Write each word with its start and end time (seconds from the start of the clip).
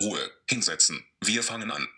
Ruhe, 0.00 0.30
hinsetzen. 0.48 1.04
Wir 1.24 1.42
fangen 1.42 1.72
an. 1.72 1.88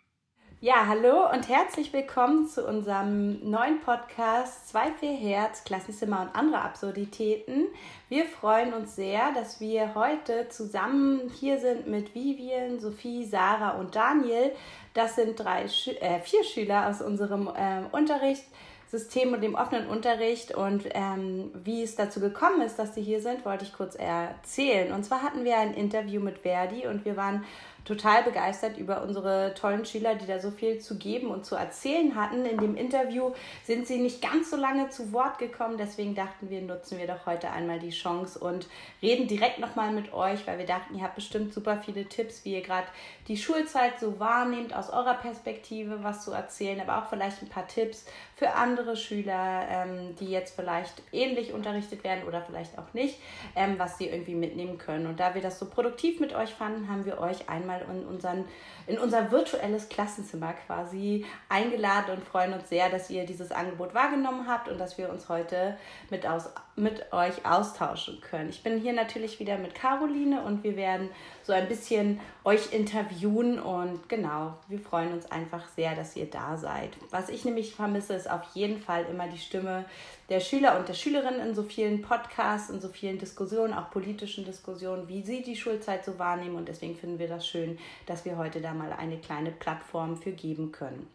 Ja, 0.62 0.86
hallo 0.86 1.30
und 1.30 1.50
herzlich 1.50 1.92
willkommen 1.92 2.48
zu 2.48 2.66
unserem 2.66 3.50
neuen 3.50 3.82
Podcast 3.82 4.74
2-4 4.74 5.18
Herz, 5.18 5.64
Klassenzimmer 5.64 6.22
und 6.22 6.34
andere 6.34 6.62
Absurditäten. 6.62 7.66
Wir 8.08 8.24
freuen 8.24 8.72
uns 8.72 8.96
sehr, 8.96 9.32
dass 9.32 9.60
wir 9.60 9.94
heute 9.94 10.48
zusammen 10.48 11.30
hier 11.40 11.60
sind 11.60 11.88
mit 11.88 12.14
Vivian, 12.14 12.80
Sophie, 12.80 13.26
Sarah 13.26 13.78
und 13.78 13.94
Daniel. 13.94 14.52
Das 14.94 15.16
sind 15.16 15.38
drei, 15.38 15.64
äh, 15.64 16.20
vier 16.20 16.44
Schüler 16.44 16.88
aus 16.88 17.02
unserem 17.02 17.48
äh, 17.48 17.82
Unterricht 17.92 18.44
System 18.90 19.32
und 19.32 19.40
dem 19.40 19.54
offenen 19.54 19.86
Unterricht 19.86 20.52
und 20.52 20.82
ähm, 20.94 21.52
wie 21.62 21.82
es 21.82 21.94
dazu 21.94 22.18
gekommen 22.18 22.60
ist, 22.62 22.76
dass 22.76 22.94
sie 22.94 23.02
hier 23.02 23.20
sind, 23.22 23.44
wollte 23.44 23.64
ich 23.64 23.72
kurz 23.72 23.94
erzählen. 23.94 24.92
Und 24.92 25.04
zwar 25.04 25.22
hatten 25.22 25.44
wir 25.44 25.58
ein 25.58 25.74
Interview 25.74 26.20
mit 26.20 26.38
Verdi 26.38 26.88
und 26.88 27.04
wir 27.04 27.16
waren 27.16 27.44
total 27.84 28.22
begeistert 28.22 28.78
über 28.78 29.02
unsere 29.02 29.54
tollen 29.54 29.84
Schüler, 29.84 30.14
die 30.14 30.26
da 30.26 30.38
so 30.38 30.50
viel 30.50 30.78
zu 30.78 30.98
geben 30.98 31.28
und 31.28 31.44
zu 31.44 31.54
erzählen 31.54 32.14
hatten. 32.14 32.44
In 32.44 32.58
dem 32.58 32.76
Interview 32.76 33.32
sind 33.64 33.86
sie 33.86 33.98
nicht 33.98 34.22
ganz 34.22 34.50
so 34.50 34.56
lange 34.56 34.90
zu 34.90 35.12
Wort 35.12 35.38
gekommen, 35.38 35.76
deswegen 35.78 36.14
dachten 36.14 36.50
wir, 36.50 36.60
nutzen 36.60 36.98
wir 36.98 37.06
doch 37.06 37.26
heute 37.26 37.50
einmal 37.50 37.78
die 37.78 37.90
Chance 37.90 38.38
und 38.38 38.68
reden 39.02 39.28
direkt 39.28 39.58
nochmal 39.58 39.92
mit 39.92 40.12
euch, 40.12 40.46
weil 40.46 40.58
wir 40.58 40.66
dachten, 40.66 40.96
ihr 40.96 41.02
habt 41.02 41.14
bestimmt 41.14 41.52
super 41.52 41.78
viele 41.84 42.06
Tipps, 42.06 42.44
wie 42.44 42.54
ihr 42.54 42.62
gerade 42.62 42.86
die 43.28 43.36
Schulzeit 43.36 43.98
so 44.00 44.18
wahrnehmt, 44.18 44.74
aus 44.74 44.90
eurer 44.90 45.14
Perspektive 45.14 46.02
was 46.02 46.24
zu 46.24 46.32
erzählen, 46.32 46.80
aber 46.80 46.98
auch 46.98 47.08
vielleicht 47.08 47.42
ein 47.42 47.48
paar 47.48 47.66
Tipps 47.66 48.04
für 48.36 48.54
andere 48.54 48.96
Schüler, 48.96 49.66
ähm, 49.70 50.16
die 50.18 50.30
jetzt 50.30 50.56
vielleicht 50.56 51.02
ähnlich 51.12 51.52
unterrichtet 51.52 52.04
werden 52.04 52.24
oder 52.26 52.42
vielleicht 52.42 52.78
auch 52.78 52.92
nicht, 52.92 53.18
ähm, 53.54 53.78
was 53.78 53.98
sie 53.98 54.08
irgendwie 54.08 54.34
mitnehmen 54.34 54.78
können. 54.78 55.06
Und 55.06 55.20
da 55.20 55.34
wir 55.34 55.42
das 55.42 55.58
so 55.58 55.66
produktiv 55.66 56.20
mit 56.20 56.34
euch 56.34 56.50
fanden, 56.50 56.88
haben 56.88 57.04
wir 57.04 57.20
euch 57.20 57.48
einmal 57.48 57.69
einmal 57.70 57.96
in, 57.96 58.06
unseren, 58.06 58.44
in 58.86 58.98
unser 58.98 59.30
virtuelles 59.30 59.88
Klassenzimmer 59.88 60.54
quasi 60.66 61.24
eingeladen 61.48 62.16
und 62.16 62.24
freuen 62.24 62.52
uns 62.52 62.68
sehr, 62.68 62.90
dass 62.90 63.10
ihr 63.10 63.24
dieses 63.24 63.52
Angebot 63.52 63.94
wahrgenommen 63.94 64.46
habt 64.46 64.68
und 64.68 64.78
dass 64.78 64.98
wir 64.98 65.10
uns 65.10 65.28
heute 65.28 65.76
mit, 66.10 66.26
aus, 66.26 66.50
mit 66.76 67.12
euch 67.12 67.44
austauschen 67.44 68.20
können. 68.20 68.50
Ich 68.50 68.62
bin 68.62 68.80
hier 68.80 68.92
natürlich 68.92 69.38
wieder 69.38 69.58
mit 69.58 69.74
Caroline 69.74 70.42
und 70.42 70.64
wir 70.64 70.76
werden 70.76 71.10
so 71.42 71.52
ein 71.52 71.68
bisschen 71.68 72.20
euch 72.44 72.72
interviewen 72.72 73.58
und 73.58 74.08
genau, 74.08 74.54
wir 74.68 74.78
freuen 74.78 75.12
uns 75.12 75.30
einfach 75.30 75.68
sehr, 75.68 75.94
dass 75.94 76.16
ihr 76.16 76.26
da 76.26 76.56
seid. 76.56 76.90
Was 77.10 77.28
ich 77.28 77.44
nämlich 77.44 77.74
vermisse, 77.74 78.14
ist 78.14 78.30
auf 78.30 78.42
jeden 78.54 78.80
Fall 78.80 79.04
immer 79.10 79.28
die 79.28 79.38
Stimme 79.38 79.84
der 80.28 80.40
Schüler 80.40 80.78
und 80.78 80.88
der 80.88 80.94
Schülerinnen 80.94 81.40
in 81.40 81.54
so 81.54 81.62
vielen 81.62 82.02
Podcasts, 82.02 82.70
in 82.70 82.80
so 82.80 82.88
vielen 82.88 83.18
Diskussionen, 83.18 83.74
auch 83.74 83.90
politischen 83.90 84.44
Diskussionen, 84.44 85.08
wie 85.08 85.22
sie 85.22 85.42
die 85.42 85.56
Schulzeit 85.56 86.04
so 86.04 86.18
wahrnehmen 86.18 86.56
und 86.56 86.68
deswegen 86.68 86.96
finden 86.96 87.18
wir 87.18 87.28
das 87.28 87.46
schön, 87.46 87.78
dass 88.06 88.24
wir 88.24 88.36
heute 88.36 88.60
da 88.60 88.72
mal 88.72 88.92
eine 88.92 89.18
kleine 89.18 89.50
Plattform 89.50 90.16
für 90.16 90.32
geben 90.32 90.72
können. 90.72 91.08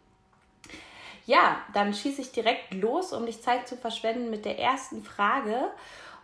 Ja, 1.26 1.60
dann 1.74 1.92
schieße 1.92 2.20
ich 2.22 2.32
direkt 2.32 2.72
los, 2.72 3.12
um 3.12 3.26
dich 3.26 3.42
Zeit 3.42 3.68
zu 3.68 3.76
verschwenden 3.76 4.30
mit 4.30 4.44
der 4.44 4.58
ersten 4.58 5.02
Frage. 5.02 5.70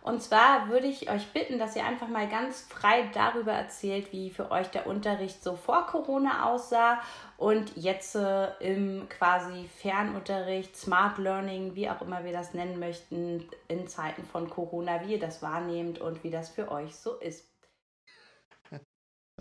Und 0.01 0.21
zwar 0.21 0.67
würde 0.67 0.87
ich 0.87 1.09
euch 1.09 1.27
bitten, 1.31 1.59
dass 1.59 1.77
ihr 1.77 1.85
einfach 1.85 2.09
mal 2.09 2.27
ganz 2.27 2.61
frei 2.61 3.09
darüber 3.13 3.53
erzählt, 3.53 4.11
wie 4.11 4.31
für 4.31 4.51
euch 4.51 4.67
der 4.67 4.85
Unterricht 4.85 5.41
so 5.41 5.55
vor 5.55 5.87
Corona 5.87 6.51
aussah 6.51 7.01
und 7.37 7.71
jetzt 7.77 8.15
äh, 8.15 8.49
im 8.59 9.07
quasi 9.07 9.69
Fernunterricht, 9.77 10.75
Smart 10.75 11.17
Learning, 11.19 11.75
wie 11.75 11.89
auch 11.89 12.01
immer 12.01 12.25
wir 12.25 12.33
das 12.33 12.53
nennen 12.53 12.79
möchten, 12.79 13.47
in 13.69 13.87
Zeiten 13.87 14.23
von 14.25 14.49
Corona, 14.49 15.05
wie 15.05 15.13
ihr 15.13 15.19
das 15.19 15.41
wahrnehmt 15.41 15.99
und 15.99 16.23
wie 16.25 16.31
das 16.31 16.49
für 16.49 16.69
euch 16.69 16.95
so 16.95 17.15
ist. 17.15 17.49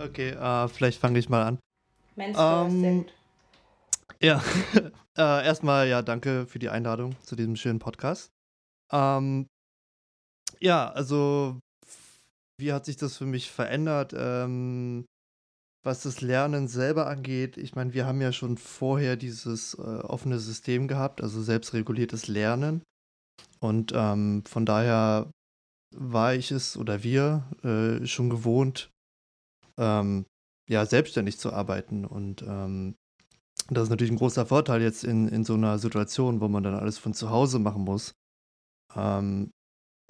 Okay, 0.01 0.31
äh, 0.31 0.69
vielleicht 0.69 1.01
fange 1.01 1.19
ich 1.19 1.29
mal 1.29 1.43
an. 1.43 1.59
Mensch, 2.15 2.39
ähm, 2.41 3.05
Ja, 4.23 4.41
äh, 5.19 5.45
erstmal 5.45 5.89
ja, 5.89 6.01
danke 6.01 6.47
für 6.47 6.61
die 6.61 6.69
Einladung 6.69 7.17
zu 7.23 7.35
diesem 7.35 7.57
schönen 7.57 7.81
Podcast. 7.81 8.31
Ähm, 8.93 9.49
ja, 10.61 10.89
also 10.93 11.59
wie 12.57 12.73
hat 12.73 12.85
sich 12.85 12.97
das 12.97 13.17
für 13.17 13.27
mich 13.27 13.51
verändert? 13.51 14.15
Ähm, 14.17 15.05
was 15.85 16.05
das 16.05 16.21
Lernen 16.21 16.69
selber 16.69 17.09
angeht, 17.09 17.57
ich 17.57 17.75
meine, 17.75 17.95
wir 17.95 18.07
haben 18.07 18.21
ja 18.21 18.31
schon 18.31 18.57
vorher 18.57 19.17
dieses 19.17 19.75
äh, 19.75 19.81
offene 19.81 20.39
System 20.39 20.87
gehabt, 20.87 21.21
also 21.21 21.43
selbstreguliertes 21.43 22.29
Lernen. 22.29 22.85
Und 23.59 23.93
ähm, 23.93 24.45
von 24.47 24.65
daher 24.65 25.33
war 25.93 26.35
ich 26.35 26.53
es 26.53 26.77
oder 26.77 27.03
wir 27.03 27.51
äh, 27.65 28.07
schon 28.07 28.31
gewohnt, 28.31 28.91
ähm, 29.79 30.27
ja, 30.71 30.87
selbstständig 30.87 31.41
zu 31.41 31.53
arbeiten. 31.53 32.05
Und 32.05 32.43
ähm, 32.43 32.95
das 33.75 33.85
ist 33.85 33.91
natürlich 33.91 34.13
ein 34.13 34.19
großer 34.19 34.47
Vorteil 34.47 34.83
jetzt 34.83 35.05
in, 35.05 35.29
in 35.29 35.45
so 35.45 35.55
einer 35.55 35.79
Situation, 35.79 36.41
wo 36.41 36.49
man 36.49 36.63
dann 36.63 36.75
alles 36.75 36.99
von 36.99 37.15
zu 37.15 37.31
Hause 37.31 37.59
machen 37.59 37.83
muss. 37.83 38.15
Ähm, 38.95 39.51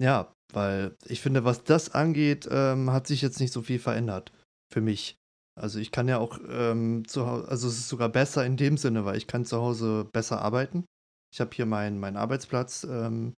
ja, 0.01 0.33
weil 0.51 0.95
ich 1.05 1.21
finde, 1.21 1.45
was 1.45 1.63
das 1.63 1.93
angeht, 1.93 2.47
ähm, 2.51 2.91
hat 2.91 3.07
sich 3.07 3.21
jetzt 3.21 3.39
nicht 3.39 3.53
so 3.53 3.61
viel 3.61 3.79
verändert 3.79 4.31
für 4.71 4.81
mich. 4.81 5.15
Also 5.59 5.79
ich 5.79 5.91
kann 5.91 6.07
ja 6.07 6.17
auch 6.17 6.39
ähm, 6.49 7.07
zu 7.07 7.27
Hause, 7.27 7.47
also 7.47 7.67
es 7.67 7.77
ist 7.77 7.89
sogar 7.89 8.09
besser 8.09 8.45
in 8.45 8.57
dem 8.57 8.77
Sinne, 8.77 9.05
weil 9.05 9.17
ich 9.17 9.27
kann 9.27 9.45
zu 9.45 9.57
Hause 9.57 10.09
besser 10.11 10.41
arbeiten. 10.41 10.85
Ich 11.31 11.41
habe 11.41 11.51
hier 11.53 11.65
meinen 11.65 11.99
mein 11.99 12.17
Arbeitsplatz, 12.17 12.83
ähm, 12.83 13.33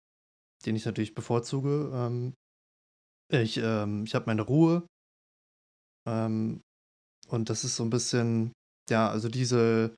den 0.64 0.76
ich 0.76 0.84
natürlich 0.84 1.14
bevorzuge. 1.14 1.90
Ähm, 1.92 2.34
ich 3.30 3.56
ähm, 3.58 4.04
ich 4.04 4.14
habe 4.14 4.26
meine 4.26 4.42
Ruhe. 4.42 4.86
Ähm, 6.06 6.60
und 7.28 7.50
das 7.50 7.64
ist 7.64 7.76
so 7.76 7.84
ein 7.84 7.90
bisschen, 7.90 8.52
ja, 8.90 9.08
also 9.08 9.28
diese, 9.28 9.96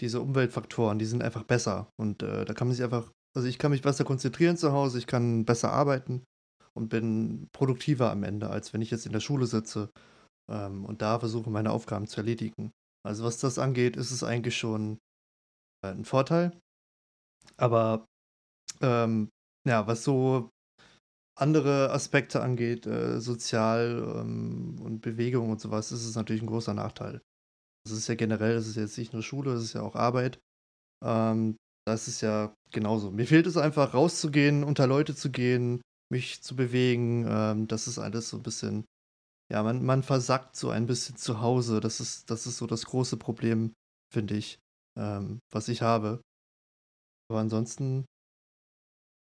diese 0.00 0.20
Umweltfaktoren, 0.20 0.98
die 0.98 1.06
sind 1.06 1.22
einfach 1.22 1.44
besser. 1.44 1.90
Und 1.96 2.22
äh, 2.22 2.44
da 2.44 2.54
kann 2.54 2.68
man 2.68 2.76
sich 2.76 2.84
einfach, 2.84 3.12
also 3.36 3.48
ich 3.48 3.58
kann 3.58 3.70
mich 3.70 3.82
besser 3.82 4.04
konzentrieren 4.04 4.56
zu 4.56 4.72
Hause, 4.72 4.98
ich 4.98 5.06
kann 5.06 5.44
besser 5.44 5.72
arbeiten 5.72 6.24
und 6.74 6.88
bin 6.88 7.48
produktiver 7.52 8.10
am 8.10 8.22
Ende, 8.22 8.50
als 8.50 8.72
wenn 8.72 8.82
ich 8.82 8.90
jetzt 8.90 9.06
in 9.06 9.12
der 9.12 9.20
Schule 9.20 9.46
sitze 9.46 9.90
ähm, 10.50 10.84
und 10.84 11.02
da 11.02 11.18
versuche, 11.18 11.50
meine 11.50 11.72
Aufgaben 11.72 12.06
zu 12.06 12.18
erledigen. 12.18 12.70
Also 13.04 13.24
was 13.24 13.38
das 13.38 13.58
angeht, 13.58 13.96
ist 13.96 14.10
es 14.10 14.22
eigentlich 14.22 14.56
schon 14.56 14.98
äh, 15.84 15.88
ein 15.88 16.04
Vorteil. 16.04 16.58
Aber 17.56 18.06
ähm, 18.80 19.30
ja, 19.66 19.86
was 19.86 20.04
so 20.04 20.50
andere 21.36 21.90
Aspekte 21.90 22.42
angeht, 22.42 22.86
äh, 22.86 23.20
sozial 23.20 24.02
ähm, 24.16 24.80
und 24.82 25.00
Bewegung 25.00 25.50
und 25.50 25.60
sowas, 25.60 25.92
ist 25.92 26.04
es 26.04 26.16
natürlich 26.16 26.42
ein 26.42 26.48
großer 26.48 26.74
Nachteil. 26.74 27.20
Das 27.88 27.98
ist 27.98 28.08
ja 28.08 28.14
generell, 28.14 28.56
es 28.56 28.66
ist 28.66 28.76
jetzt 28.76 28.98
nicht 28.98 29.12
nur 29.12 29.22
Schule, 29.22 29.52
es 29.52 29.64
ist 29.64 29.72
ja 29.72 29.82
auch 29.82 29.94
Arbeit. 29.94 30.38
Ähm, 31.04 31.56
das 31.86 32.08
ist 32.08 32.20
ja 32.20 32.54
genauso. 32.70 33.10
Mir 33.10 33.26
fehlt 33.26 33.46
es 33.46 33.56
einfach, 33.56 33.94
rauszugehen, 33.94 34.64
unter 34.64 34.86
Leute 34.86 35.14
zu 35.14 35.30
gehen, 35.30 35.80
mich 36.10 36.42
zu 36.42 36.56
bewegen. 36.56 37.26
Ähm, 37.28 37.68
das 37.68 37.88
ist 37.88 37.98
alles 37.98 38.28
so 38.30 38.36
ein 38.38 38.42
bisschen, 38.42 38.84
ja, 39.52 39.62
man, 39.62 39.84
man 39.84 40.02
versackt 40.02 40.56
so 40.56 40.70
ein 40.70 40.86
bisschen 40.86 41.16
zu 41.16 41.40
Hause. 41.40 41.80
Das 41.80 42.00
ist, 42.00 42.30
das 42.30 42.46
ist 42.46 42.58
so 42.58 42.66
das 42.66 42.86
große 42.86 43.16
Problem, 43.16 43.72
finde 44.12 44.36
ich, 44.36 44.58
ähm, 44.98 45.40
was 45.50 45.68
ich 45.68 45.82
habe. 45.82 46.20
Aber 47.30 47.40
ansonsten, 47.40 48.04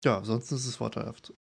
ja, 0.04 0.18
ansonsten 0.18 0.54
ist 0.56 0.66
es 0.66 0.76
vorteilhaft. 0.76 1.34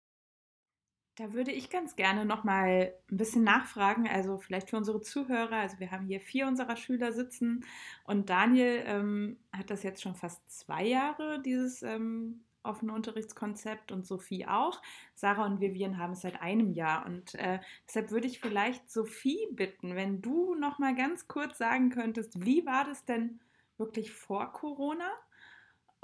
Da 1.17 1.33
würde 1.33 1.53
ich 1.53 1.71
ganz 1.71 1.95
gerne 1.95 2.25
noch 2.25 2.43
mal 2.43 2.93
ein 3.11 3.17
bisschen 3.17 3.45
nachfragen, 3.45 4.09
also 4.09 4.39
vielleicht 4.39 4.71
für 4.71 4.77
unsere 4.77 5.01
Zuhörer. 5.01 5.57
Also 5.57 5.79
wir 5.79 5.93
haben 5.93 6.07
hier 6.07 6.21
vier 6.21 6.49
unserer 6.49 6.77
Schüler 6.77 7.13
sitzen 7.13 7.65
und 8.05 8.31
Daniel 8.31 8.83
ähm, 8.85 9.37
hat 9.53 9.71
das 9.71 9.85
jetzt 9.85 10.03
schon 10.03 10.17
fast 10.17 10.43
zwei 10.51 10.85
Jahre, 10.85 11.41
dieses 11.41 11.83
ähm, 11.83 12.43
offene 12.65 12.93
Unterrichtskonzept 12.93 13.93
und 13.93 14.07
Sophie 14.07 14.47
auch. 14.47 14.83
Sarah 15.15 15.47
und 15.47 15.61
Vivian 15.61 15.99
haben 15.99 16.15
es 16.15 16.23
seit 16.23 16.41
einem 16.43 16.73
Jahr 16.73 17.07
und 17.07 17.37
äh, 17.37 17.61
deshalb 17.87 18.11
würde 18.11 18.27
ich 18.27 18.41
vielleicht 18.41 18.91
Sophie 18.91 19.47
bitten, 19.53 19.95
wenn 19.95 20.21
du 20.21 20.57
noch 20.57 20.81
mal 20.81 20.97
ganz 20.97 21.29
kurz 21.29 21.59
sagen 21.59 21.91
könntest, 21.91 22.45
wie 22.45 22.67
war 22.67 22.85
das 22.85 23.05
denn 23.05 23.39
wirklich 23.79 24.11
vor 24.11 24.53
Corona? 24.53 25.09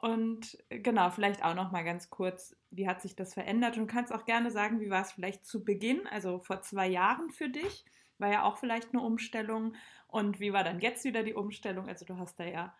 Und 0.00 0.56
genau, 0.70 1.10
vielleicht 1.10 1.44
auch 1.44 1.54
noch 1.54 1.72
mal 1.72 1.84
ganz 1.84 2.08
kurz, 2.08 2.56
wie 2.70 2.88
hat 2.88 3.02
sich 3.02 3.16
das 3.16 3.34
verändert? 3.34 3.76
Und 3.76 3.86
kannst 3.86 4.14
auch 4.14 4.24
gerne 4.24 4.50
sagen, 4.50 4.80
wie 4.80 4.88
war 4.88 5.02
es 5.02 5.12
vielleicht 5.12 5.44
zu 5.44 5.62
Beginn, 5.62 6.06
also 6.06 6.38
vor 6.38 6.62
zwei 6.62 6.88
Jahren 6.88 7.28
für 7.28 7.50
dich? 7.50 7.84
War 8.16 8.32
ja 8.32 8.42
auch 8.44 8.56
vielleicht 8.56 8.94
eine 8.94 9.02
Umstellung. 9.02 9.74
Und 10.08 10.40
wie 10.40 10.54
war 10.54 10.64
dann 10.64 10.80
jetzt 10.80 11.04
wieder 11.04 11.22
die 11.22 11.34
Umstellung? 11.34 11.86
Also 11.86 12.06
du 12.06 12.16
hast 12.16 12.40
da 12.40 12.44
ja 12.44 12.74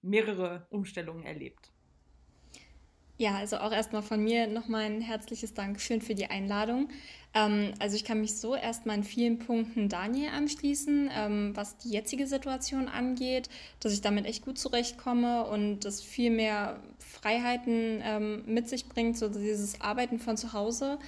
mehrere 0.00 0.66
Umstellungen 0.70 1.24
erlebt. 1.24 1.71
Ja, 3.18 3.36
also 3.36 3.58
auch 3.58 3.72
erstmal 3.72 4.02
von 4.02 4.22
mir 4.24 4.46
nochmal 4.46 4.84
ein 4.84 5.00
herzliches 5.00 5.54
Dankeschön 5.54 6.00
für 6.00 6.14
die 6.14 6.26
Einladung. 6.26 6.88
Ähm, 7.34 7.72
also 7.78 7.94
ich 7.94 8.04
kann 8.04 8.20
mich 8.20 8.36
so 8.36 8.56
erstmal 8.56 8.96
in 8.96 9.04
vielen 9.04 9.38
Punkten 9.38 9.88
Daniel 9.88 10.30
anschließen, 10.30 11.10
ähm, 11.14 11.52
was 11.54 11.76
die 11.76 11.90
jetzige 11.90 12.26
Situation 12.26 12.88
angeht, 12.88 13.48
dass 13.80 13.92
ich 13.92 14.00
damit 14.00 14.26
echt 14.26 14.44
gut 14.44 14.58
zurechtkomme 14.58 15.44
und 15.46 15.80
das 15.80 16.00
viel 16.02 16.30
mehr 16.30 16.80
Freiheiten 16.98 18.02
ähm, 18.02 18.42
mit 18.46 18.68
sich 18.68 18.88
bringt, 18.88 19.16
so 19.18 19.28
dieses 19.28 19.80
Arbeiten 19.80 20.18
von 20.18 20.36
zu 20.36 20.52
Hause. 20.52 20.98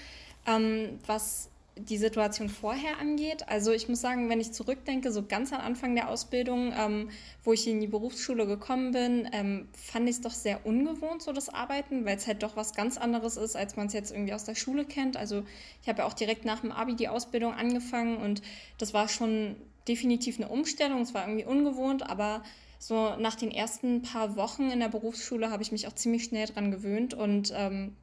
Ähm, 0.47 0.99
was 1.07 1.51
die 1.77 1.99
Situation 1.99 2.49
vorher 2.49 2.99
angeht. 2.99 3.49
Also 3.49 3.73
ich 3.73 3.89
muss 3.89 4.01
sagen, 4.01 4.29
wenn 4.29 4.41
ich 4.41 4.53
zurückdenke, 4.53 5.11
so 5.11 5.25
ganz 5.25 5.53
am 5.53 5.61
Anfang 5.61 5.95
der 5.97 6.09
Ausbildung, 6.09 6.73
ähm, 6.77 7.11
wo 7.43 7.53
ich 7.53 7.67
in 7.67 7.81
die 7.81 7.89
Berufsschule 7.89 8.47
gekommen 8.47 8.93
bin, 8.93 9.29
ähm, 9.33 9.69
fand 9.73 10.09
ich 10.09 10.17
es 10.17 10.21
doch 10.21 10.31
sehr 10.31 10.65
ungewohnt, 10.65 11.23
so 11.23 11.33
das 11.33 11.49
Arbeiten, 11.49 12.05
weil 12.05 12.17
es 12.17 12.29
halt 12.29 12.45
doch 12.45 12.55
was 12.57 12.75
ganz 12.75 12.97
anderes 12.97 13.37
ist, 13.37 13.57
als 13.57 13.77
man 13.77 13.89
es 13.89 13.93
jetzt 13.93 14.13
irgendwie 14.13 14.33
aus 14.33 14.45
der 14.45 14.55
Schule 14.55 14.85
kennt. 14.85 15.17
Also 15.17 15.43
ich 15.83 15.89
habe 15.89 15.99
ja 16.01 16.05
auch 16.07 16.13
direkt 16.13 16.45
nach 16.45 16.61
dem 16.61 16.71
ABI 16.71 16.95
die 16.95 17.09
Ausbildung 17.09 17.53
angefangen 17.53 18.19
und 18.19 18.43
das 18.79 18.95
war 18.95 19.09
schon 19.09 19.57
definitiv 19.89 20.39
eine 20.39 20.49
Umstellung. 20.49 21.03
Es 21.03 21.13
war 21.13 21.27
irgendwie 21.27 21.45
ungewohnt, 21.45 22.09
aber 22.09 22.45
so 22.79 23.17
nach 23.17 23.35
den 23.35 23.51
ersten 23.51 24.03
paar 24.03 24.37
Wochen 24.37 24.71
in 24.71 24.79
der 24.79 24.89
Berufsschule 24.89 25.51
habe 25.51 25.63
ich 25.63 25.73
mich 25.73 25.89
auch 25.89 25.95
ziemlich 25.95 26.25
schnell 26.25 26.47
dran 26.47 26.71
gewöhnt 26.71 27.15
und 27.15 27.53
ähm, 27.57 27.97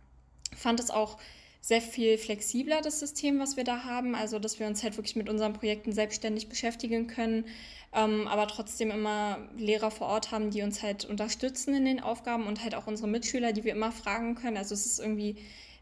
fand 0.56 0.80
es 0.80 0.90
auch 0.90 1.18
sehr 1.62 1.81
viel 1.81 2.18
flexibler, 2.18 2.81
das 2.81 3.00
System, 3.00 3.40
was 3.40 3.56
wir 3.56 3.63
da 3.63 3.84
haben. 3.84 4.16
Also, 4.16 4.40
dass 4.40 4.60
wir 4.60 4.68
uns 4.68 4.84
halt 4.84 4.98
wirklich 4.98 5.16
mit 5.16 5.30
unseren 5.30 5.54
Projekten 5.54 5.94
selbstständig 5.94 6.50
beschäftigen 6.50 7.08
können, 7.08 7.46
ähm, 7.94 8.28
aber 8.28 8.48
trotzdem 8.48 8.90
immer 8.90 9.38
Lehrer 9.58 9.92
vor 9.92 10.08
Ort 10.08 10.31
haben, 10.31 10.50
die 10.50 10.63
uns 10.63 10.81
halt 10.81 11.06
unterstützen 11.06 11.75
in 11.75 11.86
den 11.86 12.00
Aufgaben 12.00 12.48
und 12.48 12.63
halt 12.63 12.74
auch 12.75 12.88
unsere 12.88 13.08
Mitschüler, 13.08 13.54
die 13.54 13.63
wir 13.63 13.74
immer 13.74 13.92
fragen 13.92 14.36
können. 14.36 14.58
Also, 14.58 14.74
es 14.74 14.86
ist 14.86 15.00
irgendwie 15.00 15.38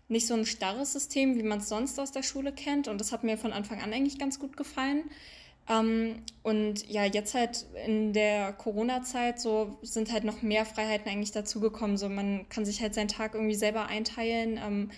nicht 0.10 0.28
so 0.28 0.34
ein 0.34 0.46
starres 0.46 0.92
System, 0.92 1.38
wie 1.38 1.44
man 1.44 1.60
es 1.60 1.70
sonst 1.70 2.00
aus 2.00 2.12
der 2.12 2.24
Schule 2.24 2.52
kennt. 2.52 2.88
Und 2.88 3.00
das 3.00 3.12
hat 3.12 3.24
mir 3.24 3.38
von 3.38 3.54
Anfang 3.54 3.80
an 3.80 3.94
eigentlich 3.94 4.20
ganz 4.20 4.40
gut 4.40 4.58
gefallen. 4.58 5.04
Ähm, 5.70 6.24
und 6.42 6.90
ja, 6.90 7.06
jetzt 7.06 7.36
halt 7.36 7.68
in 7.86 8.12
der 8.12 8.52
Corona-Zeit 8.54 9.40
so 9.40 9.78
sind 9.84 10.12
halt 10.12 10.24
noch 10.24 10.42
mehr 10.42 10.66
Freiheiten 10.66 11.10
eigentlich 11.10 11.32
dazugekommen. 11.32 11.96
So 11.98 12.10
man 12.10 12.50
kann 12.50 12.66
sich 12.66 12.82
halt 12.82 12.96
seinen 12.96 13.08
Tag 13.08 13.36
irgendwie 13.36 13.56
selber 13.56 13.86
einteilen. 13.86 14.60
Ähm, 14.62 14.92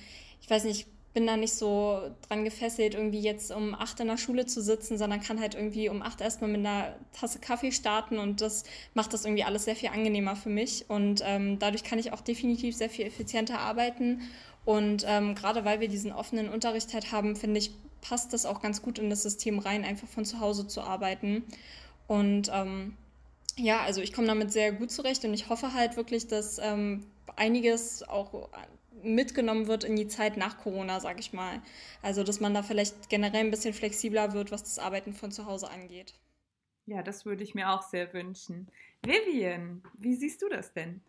weiß 0.52 0.66
nicht, 0.66 0.82
ich 0.82 1.14
bin 1.14 1.28
da 1.28 1.36
nicht 1.36 1.54
so 1.54 2.00
dran 2.28 2.46
gefesselt, 2.46 2.94
irgendwie 2.94 3.20
jetzt 3.20 3.52
um 3.52 3.76
acht 3.76 4.00
in 4.00 4.08
der 4.08 4.18
Schule 4.18 4.46
zu 4.46 4.62
sitzen, 4.62 4.98
sondern 4.98 5.22
kann 5.22 5.42
halt 5.42 5.56
irgendwie 5.56 5.90
um 5.90 6.02
acht 6.02 6.22
erstmal 6.22 6.50
mit 6.50 6.60
einer 6.60 6.96
Tasse 7.12 7.40
Kaffee 7.40 7.72
starten 7.72 8.18
und 8.18 8.40
das 8.40 8.64
macht 8.94 9.14
das 9.14 9.26
irgendwie 9.26 9.44
alles 9.44 9.66
sehr 9.66 9.76
viel 9.76 9.90
angenehmer 9.90 10.36
für 10.36 10.50
mich. 10.50 10.86
Und 10.90 11.22
ähm, 11.26 11.60
dadurch 11.60 11.84
kann 11.84 12.00
ich 12.00 12.14
auch 12.14 12.22
definitiv 12.22 12.76
sehr 12.78 12.90
viel 12.90 13.06
effizienter 13.06 13.60
arbeiten. 13.60 14.22
Und 14.64 15.04
ähm, 15.08 15.36
gerade 15.36 15.66
weil 15.66 15.80
wir 15.80 15.90
diesen 15.90 16.14
offenen 16.14 16.48
Unterricht 16.48 16.94
halt 16.94 17.12
haben, 17.12 17.36
finde 17.36 17.60
ich, 17.60 17.72
passt 18.02 18.32
das 18.32 18.46
auch 18.46 18.62
ganz 18.62 18.82
gut 18.82 18.98
in 18.98 19.10
das 19.10 19.24
System 19.24 19.60
rein, 19.60 19.84
einfach 19.84 20.08
von 20.08 20.24
zu 20.24 20.40
Hause 20.40 20.68
zu 20.68 20.82
arbeiten. 20.82 21.44
Und 22.08 22.50
ähm, 22.54 22.96
ja, 23.58 23.82
also 23.82 24.02
ich 24.02 24.14
komme 24.14 24.28
damit 24.28 24.52
sehr 24.52 24.72
gut 24.72 24.92
zurecht 24.92 25.26
und 25.26 25.34
ich 25.34 25.50
hoffe 25.50 25.74
halt 25.74 25.98
wirklich, 25.98 26.28
dass 26.28 26.58
ähm, 26.58 27.06
einiges 27.36 28.04
auch 28.08 28.50
mitgenommen 29.04 29.68
wird 29.68 29.84
in 29.84 29.96
die 29.96 30.08
Zeit 30.08 30.38
nach 30.38 30.58
Corona, 30.58 31.00
sage 31.00 31.20
ich 31.20 31.34
mal. 31.34 31.62
Also, 32.02 32.24
dass 32.24 32.40
man 32.40 32.54
da 32.54 32.64
vielleicht 32.64 33.10
generell 33.10 33.42
ein 33.42 33.52
bisschen 33.52 33.74
flexibler 33.74 34.34
wird, 34.34 34.52
was 34.52 34.64
das 34.64 34.80
Arbeiten 34.80 35.14
von 35.14 35.32
zu 35.32 35.46
Hause 35.46 35.70
angeht. 35.70 36.14
Ja, 36.86 37.04
das 37.04 37.26
würde 37.26 37.44
ich 37.44 37.56
mir 37.56 37.70
auch 37.70 37.84
sehr 37.84 38.12
wünschen. 38.14 38.68
Vivian, 39.04 39.84
wie 39.98 40.16
siehst 40.16 40.42
du 40.42 40.50
das 40.50 40.74
denn? 40.74 41.02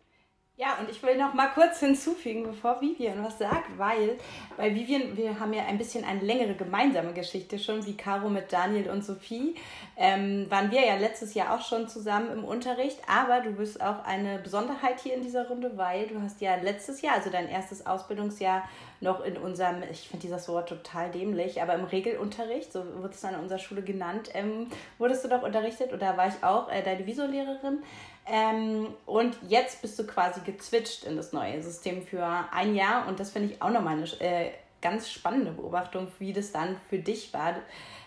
Ja, 0.55 0.77
und 0.79 0.87
ich 0.87 1.01
will 1.01 1.17
noch 1.17 1.33
mal 1.33 1.47
kurz 1.47 1.79
hinzufügen, 1.79 2.43
bevor 2.43 2.79
Vivian 2.79 3.23
was 3.23 3.39
sagt, 3.39 3.75
weil 3.79 4.19
bei 4.55 4.75
Vivian, 4.75 5.17
wir 5.17 5.39
haben 5.39 5.51
ja 5.51 5.65
ein 5.65 5.79
bisschen 5.79 6.05
eine 6.05 6.19
längere 6.19 6.53
gemeinsame 6.53 7.11
Geschichte 7.13 7.57
schon, 7.57 7.83
wie 7.87 7.97
Caro 7.97 8.29
mit 8.29 8.53
Daniel 8.53 8.91
und 8.91 9.03
Sophie, 9.03 9.55
ähm, 9.97 10.45
waren 10.49 10.69
wir 10.69 10.85
ja 10.85 10.95
letztes 10.97 11.33
Jahr 11.33 11.55
auch 11.55 11.65
schon 11.65 11.87
zusammen 11.87 12.31
im 12.31 12.43
Unterricht, 12.43 12.99
aber 13.07 13.41
du 13.41 13.53
bist 13.53 13.81
auch 13.81 14.05
eine 14.05 14.37
Besonderheit 14.37 14.99
hier 14.99 15.15
in 15.15 15.23
dieser 15.23 15.47
Runde, 15.47 15.75
weil 15.75 16.05
du 16.05 16.21
hast 16.21 16.39
ja 16.39 16.55
letztes 16.57 17.01
Jahr, 17.01 17.15
also 17.15 17.31
dein 17.31 17.49
erstes 17.49 17.87
Ausbildungsjahr, 17.87 18.61
noch 19.03 19.23
in 19.23 19.37
unserem, 19.37 19.83
ich 19.91 20.07
finde 20.07 20.23
dieses 20.23 20.47
Wort 20.47 20.69
total 20.69 21.11
dämlich, 21.11 21.61
aber 21.61 21.75
im 21.75 21.83
Regelunterricht, 21.83 22.73
so 22.73 22.83
wird 23.01 23.13
es 23.13 23.21
dann 23.21 23.35
in 23.35 23.41
unserer 23.41 23.59
Schule 23.59 23.83
genannt, 23.83 24.29
ähm, 24.33 24.67
wurdest 24.97 25.23
du 25.23 25.29
doch 25.29 25.43
unterrichtet 25.43 25.93
oder 25.93 26.17
war 26.17 26.27
ich 26.27 26.43
auch 26.43 26.71
äh, 26.71 26.81
deine 26.81 27.05
Visolehrerin. 27.05 27.83
Ähm, 28.25 28.87
und 29.05 29.37
jetzt 29.47 29.81
bist 29.81 29.99
du 29.99 30.05
quasi 30.05 30.39
gezwitscht 30.45 31.03
in 31.03 31.17
das 31.17 31.33
neue 31.33 31.61
System 31.61 32.01
für 32.01 32.25
ein 32.51 32.73
Jahr. 32.73 33.07
Und 33.07 33.19
das 33.19 33.31
finde 33.31 33.53
ich 33.53 33.61
auch 33.61 33.69
nochmal 33.69 33.97
eine 33.97 34.05
äh, 34.21 34.51
ganz 34.83 35.09
spannende 35.09 35.51
Beobachtung, 35.51 36.07
wie 36.19 36.33
das 36.33 36.51
dann 36.51 36.77
für 36.89 36.99
dich 36.99 37.33
war. 37.33 37.55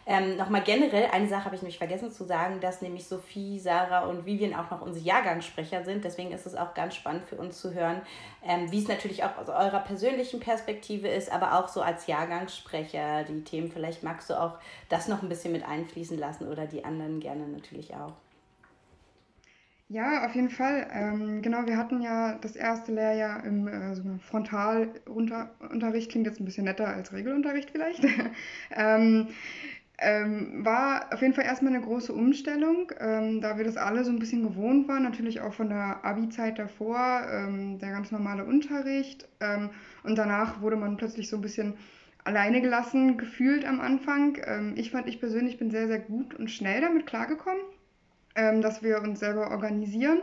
Ähm, 0.08 0.36
Nochmal 0.36 0.62
generell, 0.62 1.06
eine 1.10 1.26
Sache 1.26 1.46
habe 1.46 1.56
ich 1.56 1.62
nämlich 1.62 1.78
vergessen 1.78 2.12
zu 2.12 2.24
sagen, 2.24 2.60
dass 2.60 2.80
nämlich 2.80 3.08
Sophie, 3.08 3.58
Sarah 3.58 4.04
und 4.04 4.24
Vivian 4.24 4.54
auch 4.54 4.70
noch 4.70 4.80
unsere 4.80 5.04
Jahrgangssprecher 5.04 5.84
sind. 5.84 6.04
Deswegen 6.04 6.30
ist 6.30 6.46
es 6.46 6.54
auch 6.54 6.74
ganz 6.74 6.94
spannend 6.94 7.24
für 7.24 7.34
uns 7.34 7.60
zu 7.60 7.74
hören, 7.74 8.02
ähm, 8.44 8.70
wie 8.70 8.78
es 8.78 8.86
natürlich 8.86 9.24
auch 9.24 9.36
aus 9.36 9.48
eurer 9.48 9.80
persönlichen 9.80 10.38
Perspektive 10.38 11.08
ist, 11.08 11.32
aber 11.32 11.58
auch 11.58 11.66
so 11.66 11.82
als 11.82 12.06
Jahrgangssprecher 12.06 13.24
die 13.24 13.42
Themen. 13.42 13.72
Vielleicht 13.72 14.04
magst 14.04 14.30
du 14.30 14.40
auch 14.40 14.58
das 14.88 15.08
noch 15.08 15.22
ein 15.22 15.28
bisschen 15.28 15.50
mit 15.50 15.66
einfließen 15.66 16.16
lassen 16.16 16.46
oder 16.46 16.66
die 16.66 16.84
anderen 16.84 17.18
gerne 17.18 17.48
natürlich 17.48 17.92
auch. 17.94 18.12
Ja, 19.88 20.26
auf 20.26 20.34
jeden 20.34 20.50
Fall. 20.50 20.88
Ähm, 20.92 21.42
genau, 21.42 21.64
wir 21.66 21.76
hatten 21.76 22.00
ja 22.02 22.34
das 22.40 22.56
erste 22.56 22.92
Lehrjahr 22.92 23.44
im 23.44 23.68
äh, 23.68 23.94
so 23.94 24.02
Frontalunterricht, 24.18 26.10
klingt 26.10 26.26
jetzt 26.26 26.40
ein 26.40 26.44
bisschen 26.44 26.64
netter 26.64 26.88
als 26.88 27.12
Regelunterricht 27.12 27.70
vielleicht. 27.70 28.04
ähm, 28.72 29.28
ähm, 29.98 30.64
war 30.64 31.12
auf 31.12 31.22
jeden 31.22 31.34
Fall 31.34 31.44
erstmal 31.44 31.72
eine 31.72 31.84
große 31.84 32.12
Umstellung, 32.12 32.92
ähm, 32.98 33.40
da 33.40 33.56
wir 33.58 33.64
das 33.64 33.76
alle 33.76 34.04
so 34.04 34.10
ein 34.10 34.18
bisschen 34.18 34.42
gewohnt 34.42 34.88
waren, 34.88 35.04
natürlich 35.04 35.40
auch 35.40 35.54
von 35.54 35.68
der 35.70 36.04
Abi-Zeit 36.04 36.58
davor, 36.58 37.22
ähm, 37.30 37.78
der 37.78 37.92
ganz 37.92 38.10
normale 38.10 38.44
Unterricht. 38.44 39.28
Ähm, 39.40 39.70
und 40.02 40.18
danach 40.18 40.60
wurde 40.60 40.76
man 40.76 40.96
plötzlich 40.96 41.28
so 41.28 41.36
ein 41.36 41.42
bisschen 41.42 41.74
alleine 42.24 42.60
gelassen 42.60 43.18
gefühlt 43.18 43.64
am 43.64 43.80
Anfang. 43.80 44.36
Ähm, 44.44 44.74
ich 44.76 44.90
fand, 44.90 45.06
ich 45.08 45.20
persönlich 45.20 45.58
bin 45.58 45.70
sehr, 45.70 45.86
sehr 45.86 46.00
gut 46.00 46.34
und 46.34 46.50
schnell 46.50 46.80
damit 46.80 47.06
klargekommen 47.06 47.62
ähm, 48.36 48.62
dass 48.62 48.82
wir 48.82 49.02
uns 49.02 49.20
selber 49.20 49.50
organisieren. 49.50 50.20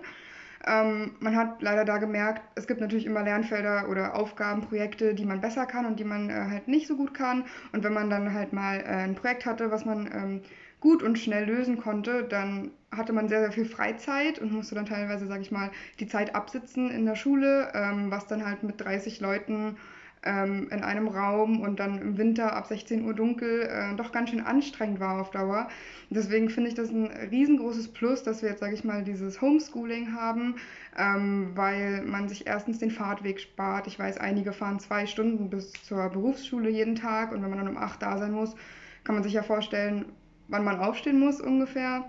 Ähm, 0.65 1.15
man 1.19 1.36
hat 1.36 1.62
leider 1.62 1.83
da 1.83 1.98
gemerkt, 1.98 2.42
es 2.56 2.68
gibt 2.68 2.80
natürlich 2.80 3.06
immer 3.06 3.24
Lernfelder 3.24 3.89
oder 3.89 4.15
Aufgaben, 4.15 4.62
Projekte, 4.62 5.13
die 5.13 5.25
man 5.25 5.42
besser 5.42 5.65
kann 5.65 5.86
und 5.86 6.00
die 6.00 6.06
man 6.06 6.30
äh, 6.30 6.33
halt 6.33 6.68
nicht 6.68 6.88
so 6.88 6.95
gut 6.95 7.13
kann. 7.13 7.45
Und 7.74 7.83
wenn 7.83 7.94
man 7.94 8.10
dann 8.10 8.33
halt 8.33 8.54
mal 8.54 8.80
äh, 8.80 9.04
ein 9.04 9.15
Projekt 9.15 9.45
hatte, 9.45 9.71
was 9.71 9.83
man 9.83 10.07
ähm, 10.07 10.42
gut 10.80 11.04
und 11.04 11.19
schnell 11.19 11.45
lösen 11.45 11.77
konnte, 11.77 12.24
dann 12.24 12.71
hatte 12.92 13.13
man 13.13 13.27
sehr, 13.27 13.42
sehr 13.42 13.51
viel 13.51 13.65
Freizeit 13.65 14.39
und 14.39 14.51
musste 14.51 14.75
dann 14.75 14.86
teilweise, 14.86 15.27
sage 15.27 15.42
ich 15.42 15.51
mal, 15.51 15.71
die 16.00 16.07
Zeit 16.07 16.36
absitzen 16.36 16.92
in 16.92 17.06
der 17.06 17.16
Schule, 17.16 17.71
ähm, 17.74 18.12
was 18.12 18.27
dann 18.27 18.45
halt 18.45 18.63
mit 18.63 18.80
30 18.80 19.19
Leuten 19.19 19.77
ähm, 20.24 20.68
in 20.72 20.84
einem 20.84 21.08
Raum 21.08 21.62
und 21.62 21.80
dann 21.80 22.00
im 22.00 22.18
Winter 22.18 22.56
ab 22.56 22.68
16 22.68 23.06
Uhr 23.06 23.14
dunkel 23.14 23.64
äh, 23.64 23.96
doch 23.96 24.12
ganz 24.12 24.30
schön 24.30 24.42
anstrengend 24.42 25.00
war 25.00 25.20
auf 25.22 25.31
Dauer. 25.31 25.68
Deswegen 26.10 26.50
finde 26.50 26.70
ich 26.70 26.75
das 26.75 26.90
ein 26.90 27.07
riesengroßes 27.07 27.90
Plus, 27.90 28.24
dass 28.24 28.42
wir 28.42 28.50
jetzt, 28.50 28.59
sage 28.59 28.74
ich 28.74 28.83
mal, 28.83 29.04
dieses 29.04 29.42
Homeschooling 29.42 30.14
haben, 30.14 30.56
ähm, 30.97 31.52
weil 31.56 32.04
man 32.04 32.30
sich 32.30 32.47
erstens 32.47 32.80
den 32.80 32.92
Fahrtweg 32.92 33.40
spart. 33.40 33.88
Ich 33.88 34.00
weiß, 34.00 34.18
einige 34.18 34.54
fahren 34.54 34.80
zwei 34.80 35.06
Stunden 35.06 35.50
bis 35.50 35.74
zur 35.74 36.09
Berufsschule 36.09 36.69
jeden 36.69 36.95
Tag 36.95 37.31
und 37.31 37.42
wenn 37.42 37.50
man 37.50 37.59
dann 37.59 37.69
um 37.69 37.78
acht 37.78 38.02
da 38.02 38.18
sein 38.18 38.31
muss, 38.31 38.56
kann 39.04 39.16
man 39.16 39.24
sich 39.24 39.33
ja 39.33 39.44
vorstellen, 39.44 40.06
wann 40.47 40.64
man 40.64 40.80
aufstehen 40.80 41.19
muss 41.19 41.42
ungefähr. 41.42 42.06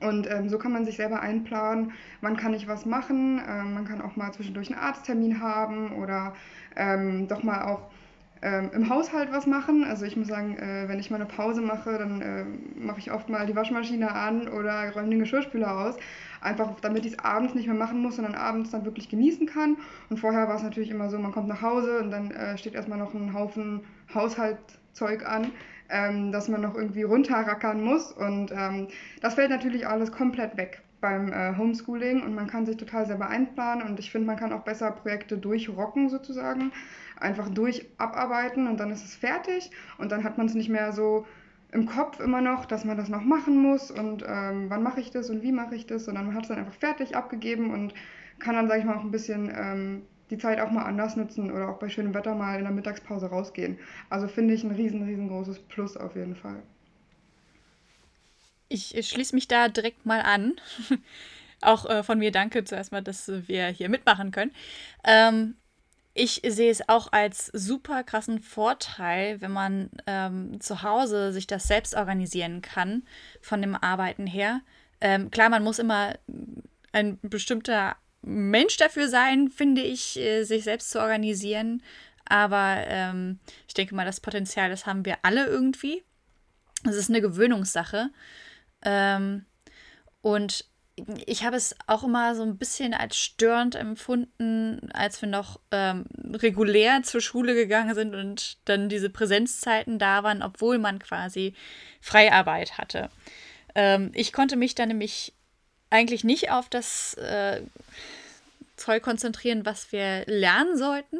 Und 0.00 0.30
ähm, 0.30 0.48
so 0.48 0.58
kann 0.58 0.72
man 0.72 0.84
sich 0.84 0.96
selber 0.96 1.20
einplanen, 1.20 1.92
wann 2.20 2.36
kann 2.36 2.54
ich 2.54 2.68
was 2.68 2.84
machen. 2.84 3.40
Ähm, 3.48 3.74
man 3.74 3.86
kann 3.86 4.00
auch 4.00 4.16
mal 4.16 4.32
zwischendurch 4.32 4.70
einen 4.70 4.80
Arzttermin 4.80 5.40
haben 5.40 5.92
oder 5.92 6.34
ähm, 6.76 7.26
doch 7.28 7.42
mal 7.42 7.62
auch 7.64 7.88
ähm, 8.42 8.70
im 8.72 8.88
Haushalt 8.88 9.32
was 9.32 9.46
machen. 9.46 9.84
Also 9.84 10.04
ich 10.04 10.16
muss 10.16 10.28
sagen, 10.28 10.56
äh, 10.58 10.88
wenn 10.88 11.00
ich 11.00 11.10
mal 11.10 11.16
eine 11.16 11.26
Pause 11.26 11.60
mache, 11.60 11.98
dann 11.98 12.20
äh, 12.20 12.44
mache 12.78 12.98
ich 12.98 13.10
oft 13.10 13.28
mal 13.28 13.46
die 13.46 13.56
Waschmaschine 13.56 14.12
an 14.12 14.48
oder 14.48 14.92
räume 14.94 15.10
den 15.10 15.18
Geschirrspüler 15.18 15.86
aus. 15.86 15.96
Einfach 16.40 16.78
damit 16.80 17.04
ich 17.04 17.12
es 17.14 17.18
abends 17.18 17.54
nicht 17.54 17.66
mehr 17.66 17.74
machen 17.74 18.00
muss, 18.00 18.16
sondern 18.16 18.34
abends 18.34 18.70
dann 18.70 18.84
wirklich 18.84 19.08
genießen 19.08 19.46
kann. 19.46 19.76
Und 20.08 20.18
vorher 20.18 20.46
war 20.48 20.56
es 20.56 20.62
natürlich 20.62 20.90
immer 20.90 21.10
so, 21.10 21.18
man 21.18 21.32
kommt 21.32 21.48
nach 21.48 21.62
Hause 21.62 21.98
und 21.98 22.10
dann 22.10 22.30
äh, 22.30 22.56
steht 22.56 22.74
erstmal 22.74 22.98
noch 22.98 23.12
ein 23.14 23.34
Haufen 23.34 23.80
Haushaltzeug 24.14 25.28
an, 25.28 25.50
ähm, 25.88 26.32
dass 26.32 26.48
man 26.48 26.60
noch 26.60 26.74
irgendwie 26.74 27.02
runterrackern 27.02 27.82
muss. 27.82 28.12
Und 28.12 28.52
ähm, 28.52 28.88
das 29.20 29.34
fällt 29.34 29.50
natürlich 29.50 29.86
alles 29.86 30.12
komplett 30.12 30.56
weg 30.56 30.82
beim 31.00 31.32
äh, 31.32 31.56
Homeschooling. 31.56 32.22
Und 32.22 32.34
man 32.34 32.46
kann 32.46 32.66
sich 32.66 32.76
total 32.76 33.06
selber 33.06 33.28
einplanen. 33.28 33.86
Und 33.86 33.98
ich 33.98 34.10
finde, 34.10 34.26
man 34.26 34.36
kann 34.36 34.52
auch 34.52 34.62
besser 34.62 34.90
Projekte 34.90 35.38
durchrocken 35.38 36.08
sozusagen, 36.08 36.72
einfach 37.18 37.48
durch 37.48 37.86
abarbeiten 37.98 38.66
und 38.66 38.78
dann 38.78 38.90
ist 38.90 39.04
es 39.04 39.14
fertig. 39.14 39.70
Und 39.98 40.12
dann 40.12 40.24
hat 40.24 40.38
man 40.38 40.46
es 40.46 40.54
nicht 40.54 40.68
mehr 40.68 40.92
so 40.92 41.26
im 41.70 41.86
Kopf 41.86 42.20
immer 42.20 42.40
noch, 42.40 42.64
dass 42.64 42.84
man 42.84 42.96
das 42.96 43.08
noch 43.08 43.22
machen 43.22 43.56
muss. 43.58 43.90
Und 43.90 44.24
ähm, 44.26 44.66
wann 44.68 44.82
mache 44.82 45.00
ich 45.00 45.10
das 45.10 45.30
und 45.30 45.42
wie 45.42 45.52
mache 45.52 45.74
ich 45.74 45.86
das, 45.86 46.04
sondern 46.04 46.26
man 46.26 46.34
hat 46.34 46.42
es 46.42 46.48
dann 46.48 46.58
einfach 46.58 46.74
fertig 46.74 47.16
abgegeben 47.16 47.72
und 47.72 47.94
kann 48.38 48.54
dann, 48.54 48.68
sage 48.68 48.80
ich 48.80 48.86
mal, 48.86 48.96
auch 48.96 49.04
ein 49.04 49.10
bisschen 49.10 49.52
ähm, 49.54 50.02
die 50.30 50.38
Zeit 50.38 50.60
auch 50.60 50.70
mal 50.70 50.84
anders 50.84 51.16
nutzen 51.16 51.50
oder 51.50 51.68
auch 51.68 51.78
bei 51.78 51.88
schönem 51.88 52.14
Wetter 52.14 52.34
mal 52.34 52.58
in 52.58 52.64
der 52.64 52.72
Mittagspause 52.72 53.26
rausgehen. 53.26 53.78
Also 54.10 54.28
finde 54.28 54.54
ich 54.54 54.64
ein 54.64 54.72
riesen, 54.72 55.04
riesengroßes 55.04 55.60
Plus 55.60 55.96
auf 55.96 56.16
jeden 56.16 56.36
Fall. 56.36 56.62
Ich 58.68 58.94
schließe 59.08 59.34
mich 59.34 59.48
da 59.48 59.68
direkt 59.68 60.04
mal 60.04 60.20
an. 60.20 60.60
Auch 61.60 61.86
äh, 61.86 62.02
von 62.02 62.18
mir 62.18 62.30
danke 62.30 62.64
zuerst 62.64 62.92
mal, 62.92 63.02
dass 63.02 63.28
wir 63.48 63.68
hier 63.68 63.88
mitmachen 63.88 64.30
können. 64.30 64.52
Ähm, 65.04 65.56
ich 66.14 66.42
sehe 66.44 66.70
es 66.70 66.88
auch 66.88 67.12
als 67.12 67.46
super 67.46 68.02
krassen 68.02 68.40
Vorteil, 68.40 69.40
wenn 69.40 69.52
man 69.52 69.90
ähm, 70.06 70.60
zu 70.60 70.82
Hause 70.82 71.32
sich 71.32 71.46
das 71.46 71.64
selbst 71.64 71.94
organisieren 71.94 72.60
kann, 72.60 73.04
von 73.40 73.60
dem 73.60 73.76
Arbeiten 73.76 74.26
her. 74.26 74.60
Ähm, 75.00 75.30
klar, 75.30 75.48
man 75.48 75.62
muss 75.62 75.78
immer 75.78 76.14
ein 76.92 77.18
bestimmter 77.22 77.96
Mensch 78.22 78.76
dafür 78.76 79.08
sein, 79.08 79.48
finde 79.48 79.82
ich, 79.82 80.18
äh, 80.18 80.44
sich 80.44 80.64
selbst 80.64 80.90
zu 80.90 81.00
organisieren. 81.00 81.82
Aber 82.28 82.84
ähm, 82.86 83.38
ich 83.66 83.74
denke 83.74 83.94
mal, 83.94 84.04
das 84.04 84.20
Potenzial, 84.20 84.70
das 84.70 84.86
haben 84.86 85.04
wir 85.04 85.18
alle 85.22 85.46
irgendwie. 85.46 86.02
Es 86.84 86.96
ist 86.96 87.08
eine 87.08 87.20
Gewöhnungssache. 87.20 88.10
Ähm, 88.82 89.46
und 90.20 90.64
ich 91.26 91.44
habe 91.44 91.56
es 91.56 91.76
auch 91.86 92.04
immer 92.04 92.34
so 92.34 92.42
ein 92.42 92.58
bisschen 92.58 92.94
als 92.94 93.16
störend 93.16 93.74
empfunden, 93.74 94.90
als 94.92 95.20
wir 95.22 95.28
noch 95.28 95.60
ähm, 95.70 96.06
regulär 96.34 97.02
zur 97.02 97.20
Schule 97.20 97.54
gegangen 97.54 97.94
sind 97.94 98.14
und 98.14 98.58
dann 98.64 98.88
diese 98.88 99.10
Präsenzzeiten 99.10 99.98
da 99.98 100.22
waren, 100.22 100.42
obwohl 100.42 100.78
man 100.78 100.98
quasi 100.98 101.54
Freiarbeit 102.00 102.78
hatte. 102.78 103.10
Ähm, 103.74 104.10
ich 104.14 104.32
konnte 104.32 104.56
mich 104.56 104.74
dann 104.74 104.88
nämlich 104.88 105.34
eigentlich 105.90 106.24
nicht 106.24 106.50
auf 106.50 106.68
das 106.68 107.14
äh, 107.14 107.62
Zeug 108.76 109.02
konzentrieren, 109.02 109.66
was 109.66 109.92
wir 109.92 110.24
lernen 110.26 110.76
sollten, 110.76 111.18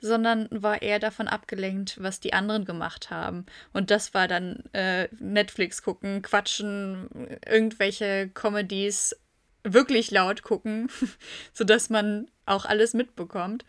sondern 0.00 0.48
war 0.50 0.82
eher 0.82 0.98
davon 0.98 1.28
abgelenkt, 1.28 2.02
was 2.02 2.20
die 2.20 2.32
anderen 2.32 2.64
gemacht 2.64 3.10
haben. 3.10 3.46
Und 3.72 3.90
das 3.90 4.14
war 4.14 4.28
dann 4.28 4.62
äh, 4.72 5.08
Netflix 5.18 5.82
gucken, 5.82 6.22
quatschen, 6.22 7.08
irgendwelche 7.46 8.28
Comedies 8.32 9.16
wirklich 9.62 10.10
laut 10.10 10.42
gucken, 10.42 10.88
sodass 11.52 11.90
man 11.90 12.28
auch 12.44 12.64
alles 12.64 12.94
mitbekommt. 12.94 13.64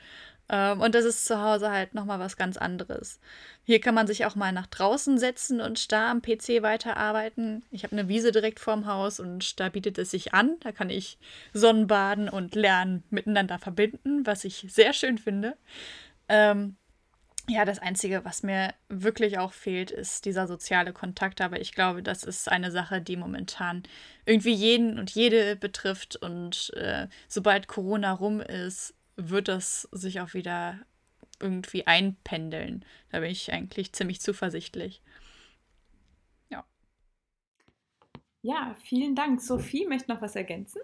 Ähm, 0.50 0.82
und 0.82 0.96
das 0.96 1.06
ist 1.06 1.26
zu 1.26 1.42
Hause 1.42 1.72
halt 1.72 1.94
nochmal 1.94 2.20
was 2.20 2.38
ganz 2.38 2.58
anderes. 2.58 3.20
Hier 3.64 3.82
kann 3.82 3.96
man 3.96 4.08
sich 4.08 4.26
auch 4.26 4.36
mal 4.36 4.52
nach 4.52 4.68
draußen 4.68 5.18
setzen 5.18 5.62
und 5.62 5.92
da 5.92 6.12
am 6.12 6.22
PC 6.22 6.62
weiterarbeiten. 6.62 7.64
Ich 7.72 7.84
habe 7.84 7.98
eine 7.98 8.08
Wiese 8.08 8.32
direkt 8.32 8.60
vorm 8.60 8.86
Haus 8.86 9.20
und 9.20 9.60
da 9.60 9.70
bietet 9.70 9.98
es 9.98 10.12
sich 10.12 10.34
an. 10.34 10.58
Da 10.62 10.72
kann 10.72 10.90
ich 10.90 11.18
Sonnenbaden 11.54 12.30
und 12.30 12.56
Lernen 12.56 13.04
miteinander 13.10 13.60
verbinden, 13.60 14.26
was 14.26 14.46
ich 14.46 14.66
sehr 14.70 14.94
schön 14.94 15.18
finde. 15.18 15.58
Ähm, 16.30 16.78
ja, 17.50 17.64
das 17.64 17.80
Einzige, 17.80 18.26
was 18.26 18.44
mir 18.44 18.74
wirklich 18.90 19.40
auch 19.40 19.54
fehlt, 19.54 19.90
ist 19.90 20.26
dieser 20.26 20.48
soziale 20.48 20.92
Kontakt. 20.92 21.40
Aber 21.40 21.62
ich 21.62 21.72
glaube, 21.74 22.04
das 22.04 22.24
ist 22.24 22.50
eine 22.52 22.72
Sache, 22.72 23.02
die 23.02 23.16
momentan 23.16 23.84
irgendwie 24.26 24.54
jeden 24.54 25.00
und 25.00 25.12
jede 25.12 25.56
betrifft. 25.56 26.18
Und 26.18 26.74
äh, 26.76 27.08
sobald 27.30 27.68
Corona 27.70 28.12
rum 28.12 28.42
ist, 28.42 28.97
wird 29.18 29.48
das 29.48 29.84
sich 29.92 30.22
auch 30.22 30.34
wieder 30.34 30.80
irgendwie 31.40 31.86
einpendeln. 31.86 32.86
Da 33.12 33.20
bin 33.20 33.30
ich 33.30 33.52
eigentlich 33.52 33.94
ziemlich 33.94 34.22
zuversichtlich. 34.22 35.02
Ja. 36.50 36.66
Ja, 38.42 38.76
vielen 38.84 39.16
Dank. 39.16 39.42
Sophie 39.42 39.86
möchte 39.86 40.12
noch 40.12 40.22
was 40.22 40.36
ergänzen? 40.36 40.82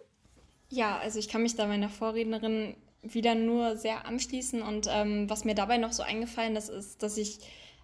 Ja, 0.70 0.98
also 0.98 1.20
ich 1.20 1.30
kann 1.30 1.44
mich 1.44 1.56
da 1.56 1.68
meiner 1.68 1.90
Vorrednerin 1.90 2.76
wieder 3.04 3.36
nur 3.36 3.78
sehr 3.78 4.06
anschließen. 4.06 4.62
Und 4.62 4.88
ähm, 4.90 5.30
was 5.30 5.46
mir 5.46 5.56
dabei 5.56 5.78
noch 5.78 5.92
so 5.92 6.04
eingefallen 6.04 6.56
ist, 6.56 6.70
ist, 6.70 7.04
dass 7.04 7.18
ich 7.18 7.40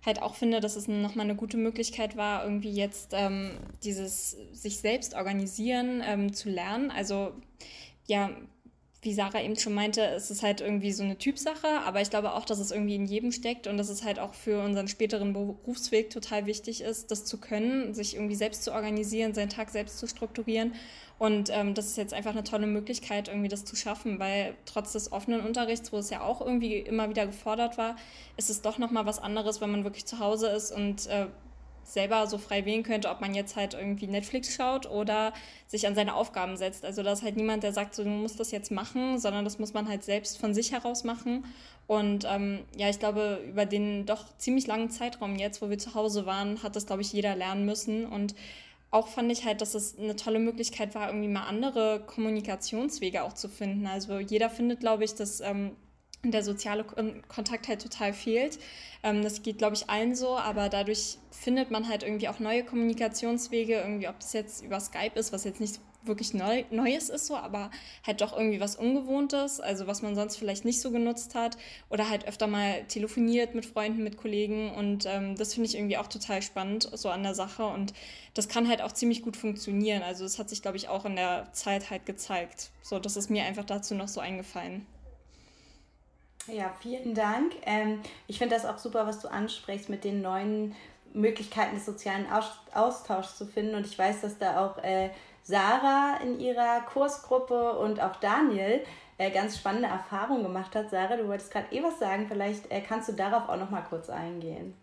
halt 0.06 0.22
auch 0.22 0.36
finde, 0.36 0.60
dass 0.60 0.76
es 0.76 0.88
nochmal 0.88 1.26
eine 1.26 1.36
gute 1.36 1.58
Möglichkeit 1.58 2.16
war, 2.16 2.44
irgendwie 2.44 2.72
jetzt 2.72 3.12
ähm, 3.14 3.60
dieses 3.84 4.32
sich 4.54 4.80
selbst 4.80 5.14
organisieren 5.14 6.02
ähm, 6.06 6.34
zu 6.34 6.50
lernen. 6.50 6.90
Also 6.90 7.34
ja, 8.06 8.32
wie 9.02 9.14
Sarah 9.14 9.42
eben 9.42 9.58
schon 9.58 9.74
meinte, 9.74 10.02
es 10.02 10.30
ist 10.30 10.44
halt 10.44 10.60
irgendwie 10.60 10.92
so 10.92 11.04
eine 11.04 11.18
Typsache, 11.18 11.68
aber 11.86 12.02
ich 12.02 12.10
glaube 12.10 12.34
auch, 12.34 12.44
dass 12.44 12.60
es 12.60 12.72
irgendwie 12.72 12.96
in 12.96 13.06
jedem 13.06 13.32
steckt 13.32 13.66
und 13.66 13.78
dass 13.78 13.88
es 13.88 14.04
halt 14.04 14.20
auch 14.20 14.34
für 14.34 14.62
unseren 14.62 14.90
späteren 14.90 15.32
Berufsweg 15.32 16.10
total 16.10 16.46
wichtig 16.46 16.82
ist, 16.82 17.10
das 17.10 17.24
zu 17.24 17.38
können, 17.38 17.94
sich 17.94 18.16
irgendwie 18.16 18.36
selbst 18.36 18.64
zu 18.64 18.74
organisieren, 18.74 19.34
seinen 19.34 19.50
Tag 19.50 19.70
selbst 19.70 20.00
zu 20.00 20.08
strukturieren. 20.08 20.74
Und 21.18 21.50
ähm, 21.54 21.74
das 21.74 21.88
ist 21.88 21.98
jetzt 21.98 22.14
einfach 22.14 22.32
eine 22.32 22.44
tolle 22.44 22.68
Möglichkeit, 22.68 23.30
irgendwie 23.30 23.48
das 23.48 23.64
zu 23.64 23.78
schaffen, 23.78 24.20
weil 24.20 24.56
trotz 24.66 24.94
des 24.94 25.12
offenen 25.14 25.42
Unterrichts, 25.42 25.94
wo 25.94 25.98
es 25.98 26.10
ja 26.10 26.22
auch 26.22 26.42
irgendwie 26.42 26.78
immer 26.78 27.10
wieder 27.10 27.26
gefordert 27.26 27.78
war, 27.78 27.96
ist 28.36 28.50
es 28.50 28.62
doch 28.62 28.78
nochmal 28.78 29.06
was 29.06 29.20
anderes, 29.20 29.62
wenn 29.62 29.72
man 29.72 29.86
wirklich 29.86 30.06
zu 30.06 30.20
Hause 30.20 30.48
ist 30.48 30.72
und 30.72 31.08
äh, 31.08 31.28
selber 31.94 32.28
so 32.28 32.38
frei 32.38 32.66
wählen 32.66 32.84
könnte, 32.84 33.10
ob 33.10 33.22
man 33.22 33.34
jetzt 33.34 33.56
halt 33.56 33.74
irgendwie 33.74 34.08
Netflix 34.08 34.54
schaut 34.54 34.90
oder 34.90 35.34
sich 35.68 35.88
an 35.88 35.96
seine 35.96 36.16
Aufgaben 36.16 36.58
setzt. 36.58 36.86
Also 36.86 37.04
da 37.04 37.14
ist 37.14 37.24
halt 37.24 37.36
niemand, 37.36 37.64
der 37.64 37.74
sagt, 37.74 37.96
so, 37.96 38.04
du 38.04 38.10
musst 38.10 38.40
das 38.40 38.52
jetzt 38.52 38.72
machen, 38.72 39.20
sondern 39.20 39.44
das 39.44 39.60
muss 39.60 39.74
man 39.74 39.88
halt 39.88 40.04
selbst 40.04 40.38
von 40.38 40.54
sich 40.54 40.72
heraus 40.72 41.04
machen. 41.04 41.46
Und 41.88 42.26
ähm, 42.30 42.60
ja, 42.78 42.90
ich 42.90 43.00
glaube, 43.00 43.42
über 43.48 43.66
den 43.66 44.06
doch 44.06 44.26
ziemlich 44.38 44.68
langen 44.68 44.92
Zeitraum 44.92 45.36
jetzt, 45.38 45.62
wo 45.62 45.70
wir 45.70 45.80
zu 45.80 45.96
Hause 45.96 46.26
waren, 46.26 46.62
hat 46.62 46.76
das, 46.76 46.86
glaube 46.86 47.02
ich, 47.02 47.12
jeder 47.12 47.36
lernen 47.36 47.66
müssen. 47.66 48.06
Und 48.06 48.36
auch 48.92 49.08
fand 49.08 49.32
ich 49.32 49.46
halt, 49.46 49.62
dass 49.62 49.76
es 49.76 49.98
eine 49.98 50.16
tolle 50.16 50.40
Möglichkeit 50.40 50.96
war, 50.96 51.08
irgendwie 51.08 51.28
mal 51.28 51.48
andere 51.48 52.02
Kommunikationswege 52.06 53.24
auch 53.24 53.34
zu 53.34 53.50
finden. 53.50 53.88
Also 53.88 54.20
jeder 54.20 54.50
findet, 54.50 54.80
glaube 54.80 55.04
ich, 55.04 55.16
dass 55.16 55.42
ähm, 55.42 55.72
der 56.24 56.44
soziale 56.44 56.86
Kontakt 57.28 57.68
halt 57.68 57.82
total 57.82 58.14
fehlt. 58.14 58.60
Ähm, 59.04 59.24
das 59.24 59.42
geht, 59.42 59.58
glaube 59.58 59.76
ich, 59.76 59.90
allen 59.90 60.16
so, 60.16 60.38
aber 60.38 60.70
dadurch 60.70 61.18
findet 61.32 61.72
man 61.72 61.88
halt 61.88 62.04
irgendwie 62.04 62.28
auch 62.28 62.40
neue 62.40 62.64
Kommunikationswege, 62.64 63.76
irgendwie, 63.76 64.08
ob 64.10 64.20
das 64.20 64.34
jetzt 64.34 64.64
über 64.64 64.80
Skype 64.80 65.18
ist, 65.18 65.32
was 65.32 65.46
jetzt 65.46 65.62
nicht 65.62 65.80
wirklich 66.04 66.34
neu, 66.34 66.64
Neues 66.72 67.10
ist 67.10 67.28
so, 67.28 67.36
aber 67.36 67.72
halt 68.06 68.22
doch 68.22 68.36
irgendwie 68.36 68.60
was 68.60 68.76
Ungewohntes, 68.76 69.60
also 69.60 69.86
was 69.88 70.02
man 70.02 70.16
sonst 70.16 70.38
vielleicht 70.38 70.64
nicht 70.64 70.80
so 70.82 70.92
genutzt 70.92 71.36
hat 71.36 71.58
oder 71.90 72.10
halt 72.10 72.26
öfter 72.28 72.48
mal 72.48 72.86
telefoniert 72.86 73.54
mit 73.54 73.66
Freunden, 73.66 74.04
mit 74.04 74.16
Kollegen 74.18 74.72
und 74.72 75.06
ähm, 75.06 75.36
das 75.36 75.54
finde 75.54 75.68
ich 75.68 75.76
irgendwie 75.76 75.98
auch 75.98 76.08
total 76.08 76.42
spannend 76.42 76.90
so 76.94 77.10
an 77.10 77.24
der 77.24 77.36
Sache 77.36 77.66
und 77.66 77.94
das 78.34 78.48
kann 78.48 78.70
halt 78.70 78.82
auch 78.82 78.94
ziemlich 78.94 79.22
gut 79.22 79.36
funktionieren, 79.36 80.02
also 80.02 80.24
das 80.24 80.40
hat 80.40 80.50
sich 80.50 80.62
glaube 80.62 80.78
ich 80.78 80.88
auch 80.88 81.04
in 81.04 81.18
der 81.18 81.52
Zeit 81.52 81.90
halt 81.90 82.06
gezeigt, 82.06 82.72
so 82.82 82.98
das 82.98 83.18
ist 83.18 83.30
mir 83.30 83.44
einfach 83.44 83.66
dazu 83.66 83.94
noch 83.94 84.08
so 84.08 84.22
eingefallen. 84.22 84.86
Ja, 86.52 86.74
vielen 86.80 87.14
Dank. 87.14 87.54
Ähm, 87.66 88.02
ich 88.28 88.38
finde 88.38 88.56
das 88.56 88.66
auch 88.66 88.78
super, 88.78 89.06
was 89.06 89.20
du 89.20 89.28
ansprichst 89.28 89.90
mit 89.90 90.04
den 90.04 90.22
neuen 90.22 90.76
Möglichkeiten 91.14 91.76
des 91.76 91.86
sozialen 91.86 92.26
Austauschs 92.74 93.38
zu 93.38 93.46
finden. 93.46 93.76
Und 93.76 93.86
ich 93.86 93.98
weiß, 93.98 94.22
dass 94.22 94.38
da 94.38 94.66
auch 94.66 94.84
äh, 94.84 95.10
Sarah 95.44 96.20
in 96.24 96.40
ihrer 96.40 96.82
Kursgruppe 96.82 97.74
und 97.74 98.00
auch 98.00 98.16
Daniel 98.18 98.82
äh, 99.18 99.32
ganz 99.32 99.58
spannende 99.58 99.90
Erfahrungen 99.90 100.44
gemacht 100.44 100.76
hat. 100.76 100.90
Sarah, 100.90 101.18
du 101.18 101.28
wolltest 101.28 101.52
gerade 101.52 101.74
eh 101.76 101.84
was 101.84 102.00
sagen. 102.00 102.28
Vielleicht 102.28 102.72
äh, 102.72 102.82
kannst 102.82 103.10
du 103.10 103.14
darauf 103.14 103.50
auch 103.50 103.58
noch 103.58 103.70
mal 103.70 103.82
kurz 103.82 104.10
eingehen. 104.10 104.74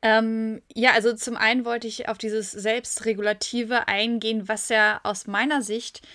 Ähm, 0.00 0.62
ja, 0.74 0.92
also 0.92 1.14
zum 1.14 1.36
einen 1.36 1.64
wollte 1.64 1.88
ich 1.88 2.08
auf 2.08 2.18
dieses 2.18 2.52
Selbstregulative 2.52 3.88
eingehen, 3.88 4.48
was 4.48 4.68
ja 4.68 5.00
aus 5.02 5.26
meiner 5.26 5.60
Sicht 5.60 6.06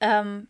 ähm, 0.00 0.46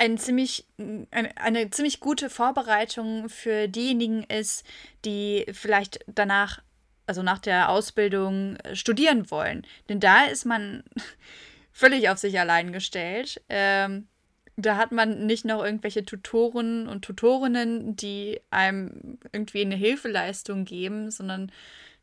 ein 0.00 0.16
ziemlich, 0.16 0.66
eine, 1.10 1.36
eine 1.36 1.68
ziemlich 1.68 2.00
gute 2.00 2.30
Vorbereitung 2.30 3.28
für 3.28 3.68
diejenigen 3.68 4.24
ist, 4.24 4.64
die 5.04 5.44
vielleicht 5.52 6.00
danach, 6.06 6.62
also 7.06 7.22
nach 7.22 7.38
der 7.38 7.68
Ausbildung, 7.68 8.56
äh, 8.56 8.74
studieren 8.74 9.30
wollen. 9.30 9.66
Denn 9.90 10.00
da 10.00 10.24
ist 10.24 10.46
man 10.46 10.84
völlig 11.72 12.08
auf 12.08 12.16
sich 12.16 12.40
allein 12.40 12.72
gestellt. 12.72 13.42
Ähm, 13.50 14.08
da 14.56 14.76
hat 14.76 14.90
man 14.90 15.26
nicht 15.26 15.44
noch 15.44 15.62
irgendwelche 15.62 16.02
Tutoren 16.02 16.88
und 16.88 17.02
Tutorinnen, 17.02 17.94
die 17.94 18.40
einem 18.48 19.18
irgendwie 19.32 19.60
eine 19.60 19.76
Hilfeleistung 19.76 20.64
geben, 20.64 21.10
sondern 21.10 21.52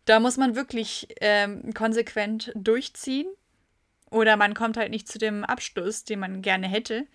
da 0.05 0.19
muss 0.19 0.37
man 0.37 0.55
wirklich 0.55 1.07
ähm, 1.19 1.73
konsequent 1.73 2.51
durchziehen. 2.53 3.27
Oder 4.11 4.37
man 4.37 4.53
kommt 4.53 4.77
halt 4.77 4.91
nicht 4.91 5.07
zu 5.07 5.17
dem 5.17 5.43
Abschluss, 5.43 6.03
den 6.03 6.19
man 6.19 6.43
gerne 6.43 6.67
hätte. 6.67 7.07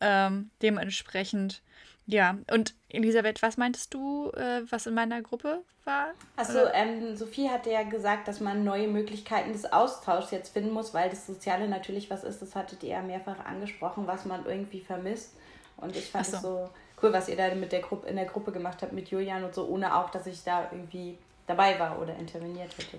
Ähm, 0.00 0.50
dementsprechend, 0.62 1.62
ja. 2.06 2.38
Und 2.50 2.74
Elisabeth, 2.88 3.42
was 3.42 3.56
meintest 3.56 3.94
du, 3.94 4.30
äh, 4.30 4.62
was 4.70 4.86
in 4.86 4.94
meiner 4.94 5.22
Gruppe 5.22 5.62
war? 5.84 6.08
Achso, 6.36 6.58
ähm, 6.72 7.16
Sophie 7.16 7.48
hatte 7.48 7.70
ja 7.70 7.82
gesagt, 7.82 8.28
dass 8.28 8.40
man 8.40 8.64
neue 8.64 8.88
Möglichkeiten 8.88 9.52
des 9.52 9.72
Austauschs 9.72 10.30
jetzt 10.30 10.52
finden 10.52 10.72
muss, 10.72 10.94
weil 10.94 11.10
das 11.10 11.26
Soziale 11.26 11.68
natürlich 11.68 12.10
was 12.10 12.24
ist, 12.24 12.42
das 12.42 12.54
hattet 12.54 12.82
ihr 12.82 12.90
ja 12.90 13.02
mehrfach 13.02 13.44
angesprochen, 13.44 14.06
was 14.06 14.24
man 14.24 14.44
irgendwie 14.44 14.80
vermisst. 14.80 15.34
Und 15.76 15.96
ich 15.96 16.10
fand 16.10 16.26
es 16.26 16.32
so. 16.32 16.38
so 16.38 16.70
cool, 17.02 17.12
was 17.12 17.28
ihr 17.28 17.36
da 17.36 17.54
mit 17.54 17.72
der 17.72 17.80
Gruppe, 17.80 18.08
in 18.08 18.16
der 18.16 18.24
Gruppe 18.24 18.52
gemacht 18.52 18.82
habt 18.82 18.92
mit 18.92 19.08
Julian 19.08 19.44
und 19.44 19.54
so, 19.54 19.66
ohne 19.66 19.96
auch, 19.96 20.10
dass 20.10 20.26
ich 20.26 20.42
da 20.44 20.68
irgendwie 20.72 21.18
dabei 21.46 21.78
war 21.78 22.00
oder 22.00 22.16
interveniert 22.16 22.76
hätte. 22.78 22.98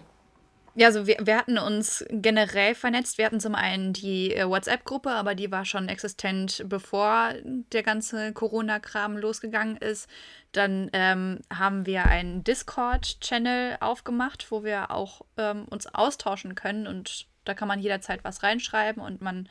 Ja, 0.80 0.86
also 0.86 1.08
wir, 1.08 1.18
wir 1.24 1.36
hatten 1.36 1.58
uns 1.58 2.06
generell 2.12 2.76
vernetzt. 2.76 3.18
Wir 3.18 3.26
hatten 3.26 3.40
zum 3.40 3.56
einen 3.56 3.94
die 3.94 4.36
äh, 4.36 4.48
WhatsApp-Gruppe, 4.48 5.10
aber 5.10 5.34
die 5.34 5.52
war 5.52 5.66
schon 5.66 5.90
existent, 5.90 6.64
bevor 6.68 7.34
der 7.44 7.82
ganze 7.82 8.32
Corona-Kram 8.32 9.18
losgegangen 9.18 9.78
ist. 9.78 10.08
Dann 10.52 10.92
ähm, 10.94 11.40
haben 11.52 11.88
wir 11.88 12.06
einen 12.06 12.44
Discord-Channel 12.44 13.78
aufgemacht, 13.80 14.52
wo 14.52 14.64
wir 14.64 14.92
auch 14.92 15.22
ähm, 15.38 15.66
uns 15.68 15.88
austauschen 15.88 16.54
können 16.54 16.86
und 16.86 17.26
da 17.44 17.56
kann 17.56 17.68
man 17.68 17.80
jederzeit 17.80 18.24
was 18.24 18.44
reinschreiben 18.44 19.02
und 19.02 19.20
man 19.20 19.50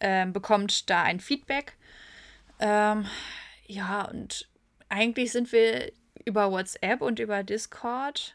ähm, 0.00 0.32
bekommt 0.32 0.90
da 0.90 1.04
ein 1.04 1.20
Feedback. 1.20 1.76
Ähm, 2.58 3.06
ja, 3.68 4.06
und 4.10 4.48
eigentlich 4.88 5.30
sind 5.30 5.52
wir 5.52 5.92
über 6.24 6.50
WhatsApp 6.50 7.00
und 7.00 7.20
über 7.20 7.44
Discord 7.44 8.34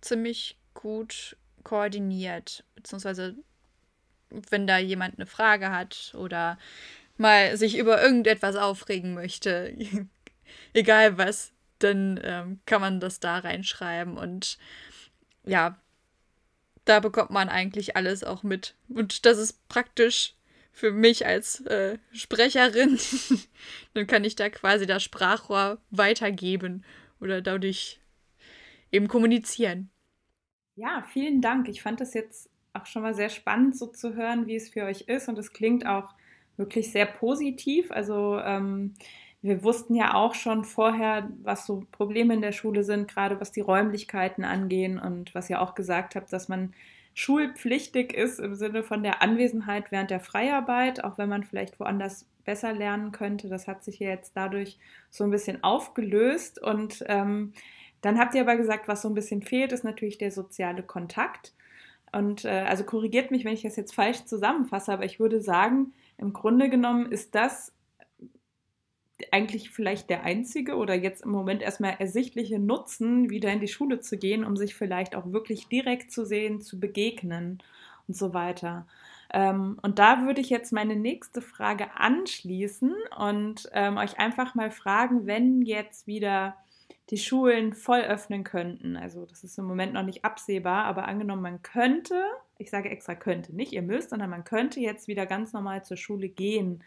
ziemlich 0.00 0.56
gut 0.72 1.36
koordiniert. 1.70 2.64
Beziehungsweise, 2.74 3.36
wenn 4.28 4.66
da 4.66 4.78
jemand 4.78 5.16
eine 5.16 5.26
Frage 5.26 5.70
hat 5.70 6.12
oder 6.16 6.58
mal 7.16 7.56
sich 7.56 7.78
über 7.78 8.02
irgendetwas 8.02 8.56
aufregen 8.56 9.14
möchte, 9.14 9.76
egal 10.72 11.16
was, 11.16 11.52
dann 11.78 12.18
ähm, 12.24 12.58
kann 12.66 12.80
man 12.80 12.98
das 12.98 13.20
da 13.20 13.38
reinschreiben 13.38 14.18
und 14.18 14.58
ja, 15.44 15.80
da 16.86 16.98
bekommt 16.98 17.30
man 17.30 17.48
eigentlich 17.48 17.94
alles 17.94 18.24
auch 18.24 18.42
mit. 18.42 18.74
Und 18.88 19.24
das 19.24 19.38
ist 19.38 19.68
praktisch 19.68 20.34
für 20.72 20.90
mich 20.90 21.24
als 21.24 21.60
äh, 21.66 21.98
Sprecherin. 22.12 22.98
dann 23.94 24.08
kann 24.08 24.24
ich 24.24 24.34
da 24.34 24.50
quasi 24.50 24.86
das 24.86 25.04
Sprachrohr 25.04 25.78
weitergeben 25.90 26.84
oder 27.20 27.40
dadurch 27.40 28.00
eben 28.90 29.06
kommunizieren. 29.06 29.90
Ja, 30.80 31.02
vielen 31.02 31.42
Dank. 31.42 31.68
Ich 31.68 31.82
fand 31.82 32.00
das 32.00 32.14
jetzt 32.14 32.48
auch 32.72 32.86
schon 32.86 33.02
mal 33.02 33.12
sehr 33.12 33.28
spannend, 33.28 33.76
so 33.76 33.86
zu 33.86 34.14
hören, 34.14 34.46
wie 34.46 34.56
es 34.56 34.70
für 34.70 34.84
euch 34.84 35.02
ist. 35.02 35.28
Und 35.28 35.36
es 35.36 35.52
klingt 35.52 35.84
auch 35.84 36.08
wirklich 36.56 36.90
sehr 36.90 37.04
positiv. 37.04 37.90
Also 37.90 38.38
ähm, 38.38 38.94
wir 39.42 39.62
wussten 39.62 39.94
ja 39.94 40.14
auch 40.14 40.34
schon 40.34 40.64
vorher, 40.64 41.28
was 41.42 41.66
so 41.66 41.84
Probleme 41.92 42.32
in 42.32 42.40
der 42.40 42.52
Schule 42.52 42.82
sind, 42.82 43.08
gerade 43.08 43.38
was 43.42 43.52
die 43.52 43.60
Räumlichkeiten 43.60 44.42
angehen 44.42 44.98
und 44.98 45.34
was 45.34 45.50
ihr 45.50 45.60
auch 45.60 45.74
gesagt 45.74 46.14
habt, 46.14 46.32
dass 46.32 46.48
man 46.48 46.72
schulpflichtig 47.12 48.14
ist 48.14 48.40
im 48.40 48.54
Sinne 48.54 48.82
von 48.82 49.02
der 49.02 49.20
Anwesenheit 49.20 49.92
während 49.92 50.10
der 50.10 50.20
Freiarbeit, 50.20 51.04
auch 51.04 51.18
wenn 51.18 51.28
man 51.28 51.44
vielleicht 51.44 51.78
woanders 51.78 52.26
besser 52.46 52.72
lernen 52.72 53.12
könnte. 53.12 53.50
Das 53.50 53.68
hat 53.68 53.84
sich 53.84 53.98
ja 53.98 54.08
jetzt 54.08 54.34
dadurch 54.34 54.78
so 55.10 55.24
ein 55.24 55.30
bisschen 55.30 55.62
aufgelöst. 55.62 56.58
Und 56.62 57.04
ähm, 57.06 57.52
dann 58.00 58.18
habt 58.18 58.34
ihr 58.34 58.42
aber 58.42 58.56
gesagt, 58.56 58.88
was 58.88 59.02
so 59.02 59.08
ein 59.08 59.14
bisschen 59.14 59.42
fehlt, 59.42 59.72
ist 59.72 59.84
natürlich 59.84 60.18
der 60.18 60.30
soziale 60.30 60.82
Kontakt. 60.82 61.52
Und 62.12 62.44
äh, 62.44 62.64
also 62.68 62.84
korrigiert 62.84 63.30
mich, 63.30 63.44
wenn 63.44 63.54
ich 63.54 63.62
das 63.62 63.76
jetzt 63.76 63.94
falsch 63.94 64.24
zusammenfasse, 64.24 64.92
aber 64.92 65.04
ich 65.04 65.20
würde 65.20 65.40
sagen, 65.40 65.92
im 66.18 66.32
Grunde 66.32 66.68
genommen 66.68 67.10
ist 67.10 67.34
das 67.34 67.72
eigentlich 69.32 69.70
vielleicht 69.70 70.10
der 70.10 70.24
einzige 70.24 70.76
oder 70.76 70.94
jetzt 70.94 71.22
im 71.22 71.30
Moment 71.30 71.62
erstmal 71.62 71.96
ersichtliche 71.98 72.58
Nutzen, 72.58 73.30
wieder 73.30 73.52
in 73.52 73.60
die 73.60 73.68
Schule 73.68 74.00
zu 74.00 74.16
gehen, 74.16 74.44
um 74.44 74.56
sich 74.56 74.74
vielleicht 74.74 75.14
auch 75.14 75.32
wirklich 75.32 75.68
direkt 75.68 76.10
zu 76.10 76.24
sehen, 76.24 76.60
zu 76.60 76.80
begegnen 76.80 77.62
und 78.08 78.16
so 78.16 78.34
weiter. 78.34 78.86
Ähm, 79.32 79.78
und 79.82 79.98
da 79.98 80.24
würde 80.24 80.40
ich 80.40 80.50
jetzt 80.50 80.72
meine 80.72 80.96
nächste 80.96 81.40
Frage 81.42 81.94
anschließen 81.96 82.94
und 83.16 83.68
ähm, 83.72 83.96
euch 83.96 84.18
einfach 84.18 84.54
mal 84.54 84.70
fragen, 84.70 85.26
wenn 85.26 85.62
jetzt 85.62 86.06
wieder 86.06 86.56
die 87.10 87.18
Schulen 87.18 87.74
voll 87.74 88.00
öffnen 88.00 88.44
könnten. 88.44 88.96
Also 88.96 89.26
das 89.26 89.42
ist 89.42 89.58
im 89.58 89.64
Moment 89.64 89.92
noch 89.92 90.04
nicht 90.04 90.24
absehbar, 90.24 90.84
aber 90.84 91.08
angenommen, 91.08 91.42
man 91.42 91.62
könnte, 91.62 92.22
ich 92.58 92.70
sage 92.70 92.88
extra 92.88 93.14
könnte, 93.14 93.54
nicht 93.54 93.72
ihr 93.72 93.82
müsst, 93.82 94.10
sondern 94.10 94.30
man 94.30 94.44
könnte 94.44 94.80
jetzt 94.80 95.08
wieder 95.08 95.26
ganz 95.26 95.52
normal 95.52 95.84
zur 95.84 95.96
Schule 95.96 96.28
gehen. 96.28 96.84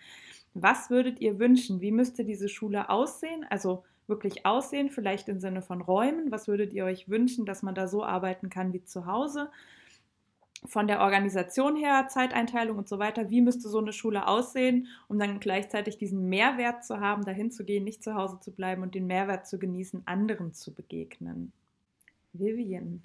Was 0.54 0.90
würdet 0.90 1.20
ihr 1.20 1.40
wünschen? 1.40 1.82
Wie 1.82 1.92
müsste 1.92 2.24
diese 2.24 2.48
Schule 2.48 2.90
aussehen? 2.90 3.46
Also 3.50 3.84
wirklich 4.08 4.46
aussehen, 4.46 4.90
vielleicht 4.90 5.28
im 5.28 5.40
Sinne 5.40 5.62
von 5.62 5.82
Räumen. 5.82 6.32
Was 6.32 6.48
würdet 6.48 6.74
ihr 6.74 6.86
euch 6.86 7.10
wünschen, 7.10 7.46
dass 7.46 7.64
man 7.64 7.76
da 7.76 7.88
so 7.88 8.04
arbeiten 8.04 8.50
kann 8.50 8.72
wie 8.72 8.84
zu 8.84 9.06
Hause? 9.06 9.50
Von 10.66 10.88
der 10.88 11.02
Organisation 11.02 11.76
her, 11.76 12.08
Zeiteinteilung 12.08 12.78
und 12.78 12.88
so 12.88 13.00
weiter, 13.00 13.30
wie 13.30 13.42
müsste 13.42 13.68
so 13.68 13.80
eine 13.80 13.94
Schule 13.94 14.28
aussehen, 14.28 14.88
um 15.08 15.20
dann 15.20 15.40
gleichzeitig 15.40 15.98
diesen 15.98 16.30
Mehrwert 16.30 16.86
zu 16.86 17.00
haben, 17.00 17.26
dahin 17.26 17.52
zu 17.52 17.66
gehen, 17.66 17.84
nicht 17.84 18.04
zu 18.04 18.16
Hause 18.16 18.40
zu 18.40 18.52
bleiben 18.52 18.82
und 18.82 18.96
den 18.96 19.08
Mehrwert 19.08 19.48
zu 19.48 19.60
genießen, 19.60 20.04
anderen 20.06 20.54
zu 20.54 20.74
begegnen? 20.74 21.52
Vivian. 22.34 23.04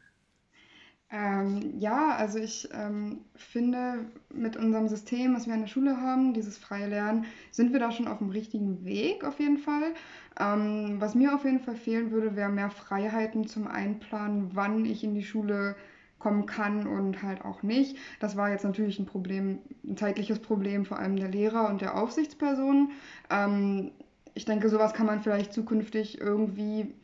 Ähm, 1.10 1.78
ja, 1.78 2.14
also 2.16 2.38
ich 2.38 2.68
ähm, 2.72 3.24
finde, 3.34 4.04
mit 4.32 4.58
unserem 4.58 4.88
System, 4.88 5.34
was 5.34 5.46
wir 5.46 5.54
in 5.54 5.62
der 5.62 5.68
Schule 5.68 5.96
haben, 5.96 6.34
dieses 6.34 6.58
freie 6.58 6.86
Lernen, 6.86 7.24
sind 7.50 7.72
wir 7.72 7.80
da 7.80 7.90
schon 7.90 8.08
auf 8.08 8.18
dem 8.18 8.28
richtigen 8.28 8.84
Weg 8.84 9.24
auf 9.24 9.40
jeden 9.40 9.56
Fall. 9.56 9.94
Ähm, 10.38 10.96
was 11.00 11.14
mir 11.14 11.34
auf 11.34 11.44
jeden 11.44 11.60
Fall 11.60 11.76
fehlen 11.76 12.10
würde, 12.10 12.36
wäre 12.36 12.50
mehr 12.50 12.68
Freiheiten 12.68 13.46
zum 13.46 13.66
Einplanen, 13.66 14.50
wann 14.54 14.84
ich 14.84 15.02
in 15.02 15.14
die 15.14 15.24
Schule 15.24 15.76
kommen 16.18 16.46
kann 16.46 16.86
und 16.86 17.22
halt 17.22 17.44
auch 17.44 17.62
nicht. 17.62 17.96
Das 18.20 18.36
war 18.36 18.50
jetzt 18.50 18.64
natürlich 18.64 18.98
ein 18.98 19.06
Problem, 19.06 19.58
ein 19.84 19.96
zeitliches 19.96 20.40
Problem 20.40 20.84
vor 20.84 20.98
allem 20.98 21.16
der 21.16 21.28
Lehrer 21.28 21.68
und 21.68 21.80
der 21.80 21.96
Aufsichtspersonen. 21.96 22.90
Ähm, 23.30 23.92
ich 24.34 24.44
denke, 24.44 24.68
sowas 24.68 24.94
kann 24.94 25.06
man 25.06 25.20
vielleicht 25.20 25.52
zukünftig 25.52 26.20
irgendwie 26.20 26.94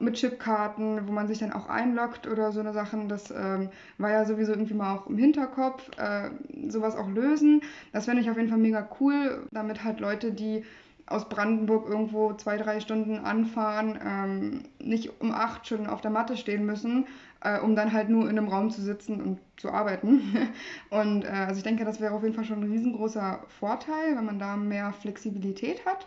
mit 0.00 0.14
Chipkarten, 0.14 1.08
wo 1.08 1.12
man 1.12 1.26
sich 1.26 1.38
dann 1.38 1.52
auch 1.52 1.68
einloggt 1.68 2.28
oder 2.28 2.52
so 2.52 2.60
eine 2.60 2.72
Sachen. 2.72 3.08
Das 3.08 3.30
ähm, 3.30 3.70
war 3.98 4.10
ja 4.10 4.24
sowieso 4.24 4.52
irgendwie 4.52 4.74
mal 4.74 4.96
auch 4.96 5.06
im 5.08 5.18
Hinterkopf, 5.18 5.90
äh, 5.98 6.30
sowas 6.68 6.94
auch 6.94 7.08
lösen. 7.08 7.62
Das 7.92 8.04
fände 8.04 8.22
ich 8.22 8.30
auf 8.30 8.36
jeden 8.36 8.48
Fall 8.48 8.58
mega 8.58 8.88
cool, 9.00 9.46
damit 9.50 9.82
halt 9.84 10.00
Leute, 10.00 10.32
die 10.32 10.64
aus 11.08 11.28
Brandenburg 11.28 11.88
irgendwo 11.88 12.34
zwei, 12.34 12.56
drei 12.56 12.80
Stunden 12.80 13.18
anfahren, 13.18 13.98
ähm, 14.04 14.62
nicht 14.78 15.20
um 15.20 15.32
acht 15.32 15.66
Stunden 15.66 15.86
auf 15.86 16.00
der 16.00 16.10
Matte 16.10 16.36
stehen 16.36 16.66
müssen, 16.66 17.06
äh, 17.40 17.58
um 17.58 17.74
dann 17.74 17.92
halt 17.92 18.08
nur 18.08 18.24
in 18.24 18.38
einem 18.38 18.48
Raum 18.48 18.70
zu 18.70 18.82
sitzen 18.82 19.20
und 19.20 19.38
zu 19.56 19.70
arbeiten. 19.70 20.20
und 20.90 21.24
äh, 21.24 21.28
also 21.28 21.58
ich 21.58 21.64
denke, 21.64 21.84
das 21.84 22.00
wäre 22.00 22.14
auf 22.14 22.22
jeden 22.22 22.34
Fall 22.34 22.44
schon 22.44 22.62
ein 22.62 22.70
riesengroßer 22.70 23.44
Vorteil, 23.58 24.16
wenn 24.16 24.24
man 24.24 24.38
da 24.38 24.56
mehr 24.56 24.92
Flexibilität 24.92 25.84
hat. 25.86 26.06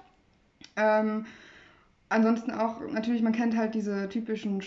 Ähm, 0.76 1.26
ansonsten 2.10 2.52
auch, 2.52 2.82
natürlich, 2.92 3.22
man 3.22 3.34
kennt 3.34 3.58
halt 3.58 3.74
diese 3.74 4.08
typischen 4.10 4.62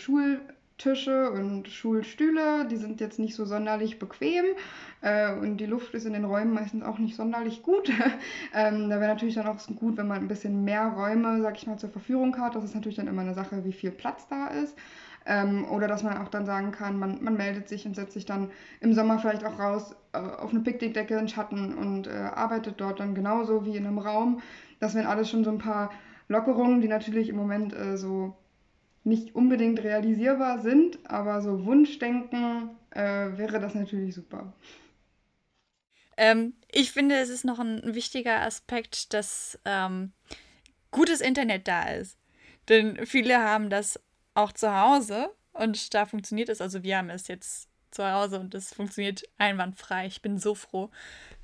Schultische 0.77 1.31
und 1.31 1.69
Schulstühle, 1.69 2.67
die 2.67 2.77
sind 2.77 3.01
jetzt 3.01 3.19
nicht 3.21 3.37
so 3.37 3.45
sonderlich 3.45 4.01
bequem 4.01 4.45
äh, 5.03 5.33
und 5.33 5.59
die 5.59 5.67
Luft 5.67 5.95
ist 5.95 6.05
in 6.05 6.15
den 6.15 6.25
Räumen 6.25 6.53
meistens 6.53 6.83
auch 6.83 6.99
nicht 6.99 7.15
sonderlich 7.15 7.63
gut. 7.63 7.91
ähm, 8.55 8.91
da 8.91 8.99
wäre 9.01 9.13
natürlich 9.13 9.37
dann 9.37 9.47
auch 9.47 9.57
gut, 9.77 9.97
wenn 9.97 10.09
man 10.09 10.19
ein 10.19 10.29
bisschen 10.29 10.65
mehr 10.65 10.89
Räume, 10.89 11.41
sag 11.43 11.57
ich 11.57 11.67
mal, 11.69 11.79
zur 11.79 11.91
Verfügung 11.91 12.37
hat. 12.39 12.57
Das 12.57 12.65
ist 12.65 12.75
natürlich 12.75 12.97
dann 12.97 13.07
immer 13.07 13.23
eine 13.23 13.35
Sache, 13.35 13.65
wie 13.65 13.73
viel 13.73 13.93
Platz 13.93 14.27
da 14.29 14.49
ist. 14.49 14.77
Ähm, 15.27 15.65
oder 15.71 15.87
dass 15.87 16.03
man 16.03 16.19
auch 16.19 16.29
dann 16.29 16.45
sagen 16.45 16.73
kann, 16.73 16.99
man, 16.99 17.23
man 17.23 17.37
meldet 17.37 17.69
sich 17.69 17.87
und 17.87 17.95
setzt 17.95 18.13
sich 18.13 18.27
dann 18.27 18.51
im 18.81 18.93
Sommer 18.93 19.19
vielleicht 19.21 19.45
auch 19.45 19.59
raus 19.59 19.95
äh, 20.13 20.19
auf 20.19 20.51
eine 20.51 20.61
Picknickdecke 20.61 21.17
in 21.17 21.29
Schatten 21.29 21.73
und 21.73 22.09
äh, 22.09 22.11
arbeitet 22.11 22.75
dort 22.79 23.01
dann 23.01 23.15
genauso 23.15 23.65
wie 23.65 23.77
in 23.77 23.87
einem 23.87 23.99
Raum. 23.99 24.41
Das 24.81 24.95
wären 24.95 25.07
alles 25.07 25.31
schon 25.31 25.45
so 25.45 25.51
ein 25.51 25.59
paar 25.59 25.91
Lockerungen, 26.29 26.81
die 26.81 26.89
natürlich 26.89 27.29
im 27.29 27.37
Moment 27.37 27.73
äh, 27.75 27.97
so 27.97 28.35
nicht 29.05 29.35
unbedingt 29.35 29.83
realisierbar 29.83 30.61
sind, 30.61 30.99
aber 31.09 31.43
so 31.43 31.65
Wunschdenken 31.65 32.71
äh, 32.91 33.37
wäre 33.37 33.61
das 33.61 33.75
natürlich 33.75 34.15
super. 34.15 34.53
Ähm, 36.17 36.55
ich 36.71 36.93
finde, 36.93 37.17
es 37.17 37.29
ist 37.29 37.45
noch 37.45 37.59
ein 37.59 37.95
wichtiger 37.95 38.41
Aspekt, 38.43 39.13
dass 39.13 39.59
ähm, 39.65 40.13
gutes 40.91 41.21
Internet 41.21 41.69
da 41.69 41.91
ist. 41.91 42.19
Denn 42.69 43.05
viele 43.05 43.39
haben 43.39 43.69
das 43.69 44.01
auch 44.35 44.53
zu 44.53 44.75
Hause 44.75 45.31
und 45.53 45.93
da 45.93 46.07
funktioniert 46.07 46.49
es. 46.49 46.61
Also 46.61 46.83
wir 46.83 46.99
haben 46.99 47.11
es 47.11 47.29
jetzt 47.29 47.69
zu 47.91 48.11
Hause 48.11 48.41
und 48.41 48.55
es 48.55 48.73
funktioniert 48.73 49.23
einwandfrei. 49.39 50.07
Ich 50.07 50.23
bin 50.23 50.39
so 50.39 50.55
froh. 50.55 50.91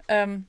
Ähm, 0.09 0.46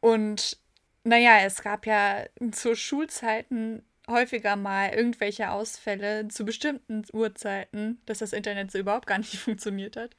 und 0.00 0.58
naja, 1.04 1.38
es 1.44 1.62
gab 1.62 1.86
ja 1.86 2.24
zu 2.52 2.76
Schulzeiten 2.76 3.82
häufiger 4.10 4.56
mal 4.56 4.90
irgendwelche 4.90 5.50
Ausfälle 5.50 6.28
zu 6.28 6.44
bestimmten 6.44 7.04
Uhrzeiten, 7.12 8.00
dass 8.06 8.18
das 8.18 8.32
Internet 8.32 8.70
so 8.70 8.78
überhaupt 8.78 9.06
gar 9.06 9.18
nicht 9.18 9.36
funktioniert 9.38 9.96
hat. 9.96 10.16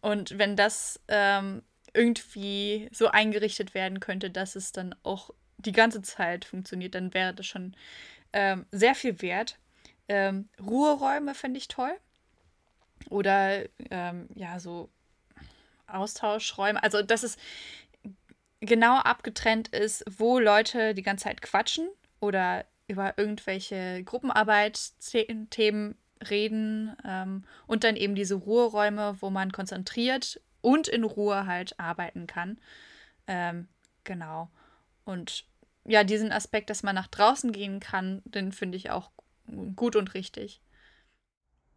Und 0.00 0.38
wenn 0.38 0.56
das 0.56 1.00
ähm, 1.08 1.62
irgendwie 1.94 2.88
so 2.92 3.08
eingerichtet 3.08 3.74
werden 3.74 4.00
könnte, 4.00 4.30
dass 4.30 4.56
es 4.56 4.72
dann 4.72 4.94
auch 5.02 5.30
die 5.58 5.72
ganze 5.72 6.02
Zeit 6.02 6.44
funktioniert, 6.44 6.94
dann 6.94 7.14
wäre 7.14 7.32
das 7.32 7.46
schon 7.46 7.74
ähm, 8.32 8.66
sehr 8.70 8.94
viel 8.94 9.22
wert. 9.22 9.58
Ähm, 10.08 10.48
Ruheräume 10.60 11.34
fände 11.34 11.58
ich 11.58 11.68
toll. 11.68 11.94
Oder 13.08 13.64
ähm, 13.90 14.28
ja, 14.34 14.58
so 14.58 14.90
Austauschräume. 15.86 16.82
Also, 16.82 17.02
das 17.02 17.22
ist 17.24 17.38
genau 18.60 18.98
abgetrennt 18.98 19.68
ist, 19.68 20.04
wo 20.18 20.38
Leute 20.38 20.94
die 20.94 21.02
ganze 21.02 21.24
Zeit 21.24 21.42
quatschen 21.42 21.88
oder 22.20 22.64
über 22.86 23.16
irgendwelche 23.16 24.02
Gruppenarbeitsthemen 24.04 25.96
reden 26.28 26.96
ähm, 27.04 27.44
und 27.66 27.84
dann 27.84 27.96
eben 27.96 28.14
diese 28.14 28.34
Ruheräume, 28.34 29.16
wo 29.20 29.30
man 29.30 29.52
konzentriert 29.52 30.40
und 30.60 30.88
in 30.88 31.04
Ruhe 31.04 31.46
halt 31.46 31.78
arbeiten 31.78 32.26
kann. 32.26 32.58
Ähm, 33.26 33.68
genau. 34.04 34.50
Und 35.04 35.44
ja, 35.84 36.04
diesen 36.04 36.32
Aspekt, 36.32 36.70
dass 36.70 36.82
man 36.82 36.94
nach 36.94 37.08
draußen 37.08 37.52
gehen 37.52 37.80
kann, 37.80 38.22
den 38.24 38.52
finde 38.52 38.76
ich 38.76 38.90
auch 38.90 39.10
gut 39.76 39.96
und 39.96 40.14
richtig. 40.14 40.60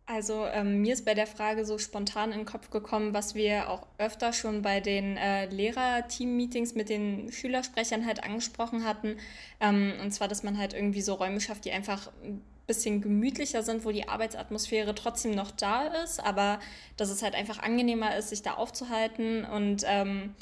Also 0.09 0.45
ähm, 0.45 0.81
mir 0.81 0.93
ist 0.93 1.03
bei 1.03 1.13
der 1.13 1.27
Frage 1.27 1.65
so 1.65 1.77
spontan 1.77 2.31
in 2.31 2.39
den 2.39 2.45
Kopf 2.45 2.69
gekommen, 2.69 3.13
was 3.13 3.35
wir 3.35 3.69
auch 3.69 3.85
öfter 3.97 4.31
schon 4.31 4.61
bei 4.61 4.79
den 4.79 5.17
äh, 5.17 5.47
Lehrer-Team-Meetings 5.47 6.75
mit 6.75 6.87
den 6.87 7.29
Schülersprechern 7.29 8.05
halt 8.05 8.23
angesprochen 8.23 8.85
hatten. 8.85 9.17
Ähm, 9.59 9.93
und 10.01 10.11
zwar, 10.11 10.29
dass 10.29 10.43
man 10.43 10.57
halt 10.57 10.73
irgendwie 10.73 11.01
so 11.01 11.15
Räume 11.15 11.41
schafft, 11.41 11.65
die 11.65 11.73
einfach 11.73 12.09
ein 12.23 12.41
bisschen 12.67 13.01
gemütlicher 13.01 13.63
sind, 13.63 13.83
wo 13.83 13.91
die 13.91 14.07
Arbeitsatmosphäre 14.07 14.95
trotzdem 14.95 15.31
noch 15.31 15.51
da 15.51 15.87
ist, 15.87 16.23
aber 16.23 16.59
dass 16.95 17.09
es 17.09 17.21
halt 17.21 17.35
einfach 17.35 17.59
angenehmer 17.59 18.15
ist, 18.15 18.29
sich 18.29 18.41
da 18.41 18.53
aufzuhalten 18.53 19.43
und 19.43 19.83
ähm, 19.85 20.35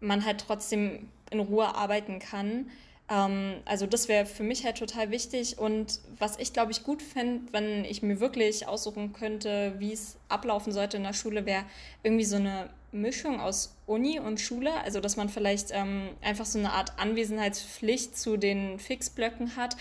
man 0.00 0.24
halt 0.24 0.40
trotzdem 0.46 1.10
in 1.30 1.40
Ruhe 1.40 1.74
arbeiten 1.74 2.20
kann. 2.20 2.70
Ähm, 3.10 3.56
also 3.64 3.86
das 3.86 4.08
wäre 4.08 4.24
für 4.24 4.44
mich 4.44 4.64
halt 4.64 4.78
total 4.78 5.10
wichtig. 5.10 5.58
Und 5.58 6.00
was 6.18 6.38
ich, 6.38 6.52
glaube 6.52 6.72
ich, 6.72 6.84
gut 6.84 7.02
fände, 7.02 7.52
wenn 7.52 7.84
ich 7.84 8.02
mir 8.02 8.20
wirklich 8.20 8.66
aussuchen 8.68 9.12
könnte, 9.12 9.74
wie 9.78 9.92
es 9.92 10.16
ablaufen 10.28 10.72
sollte 10.72 10.96
in 10.96 11.02
der 11.02 11.12
Schule, 11.12 11.44
wäre 11.44 11.64
irgendwie 12.02 12.24
so 12.24 12.36
eine 12.36 12.70
Mischung 12.92 13.40
aus 13.40 13.76
Uni 13.86 14.20
und 14.20 14.40
Schule. 14.40 14.72
Also 14.84 15.00
dass 15.00 15.16
man 15.16 15.28
vielleicht 15.28 15.70
ähm, 15.72 16.10
einfach 16.22 16.46
so 16.46 16.58
eine 16.58 16.72
Art 16.72 16.98
Anwesenheitspflicht 16.98 18.16
zu 18.16 18.36
den 18.36 18.78
Fixblöcken 18.78 19.56
hat 19.56 19.76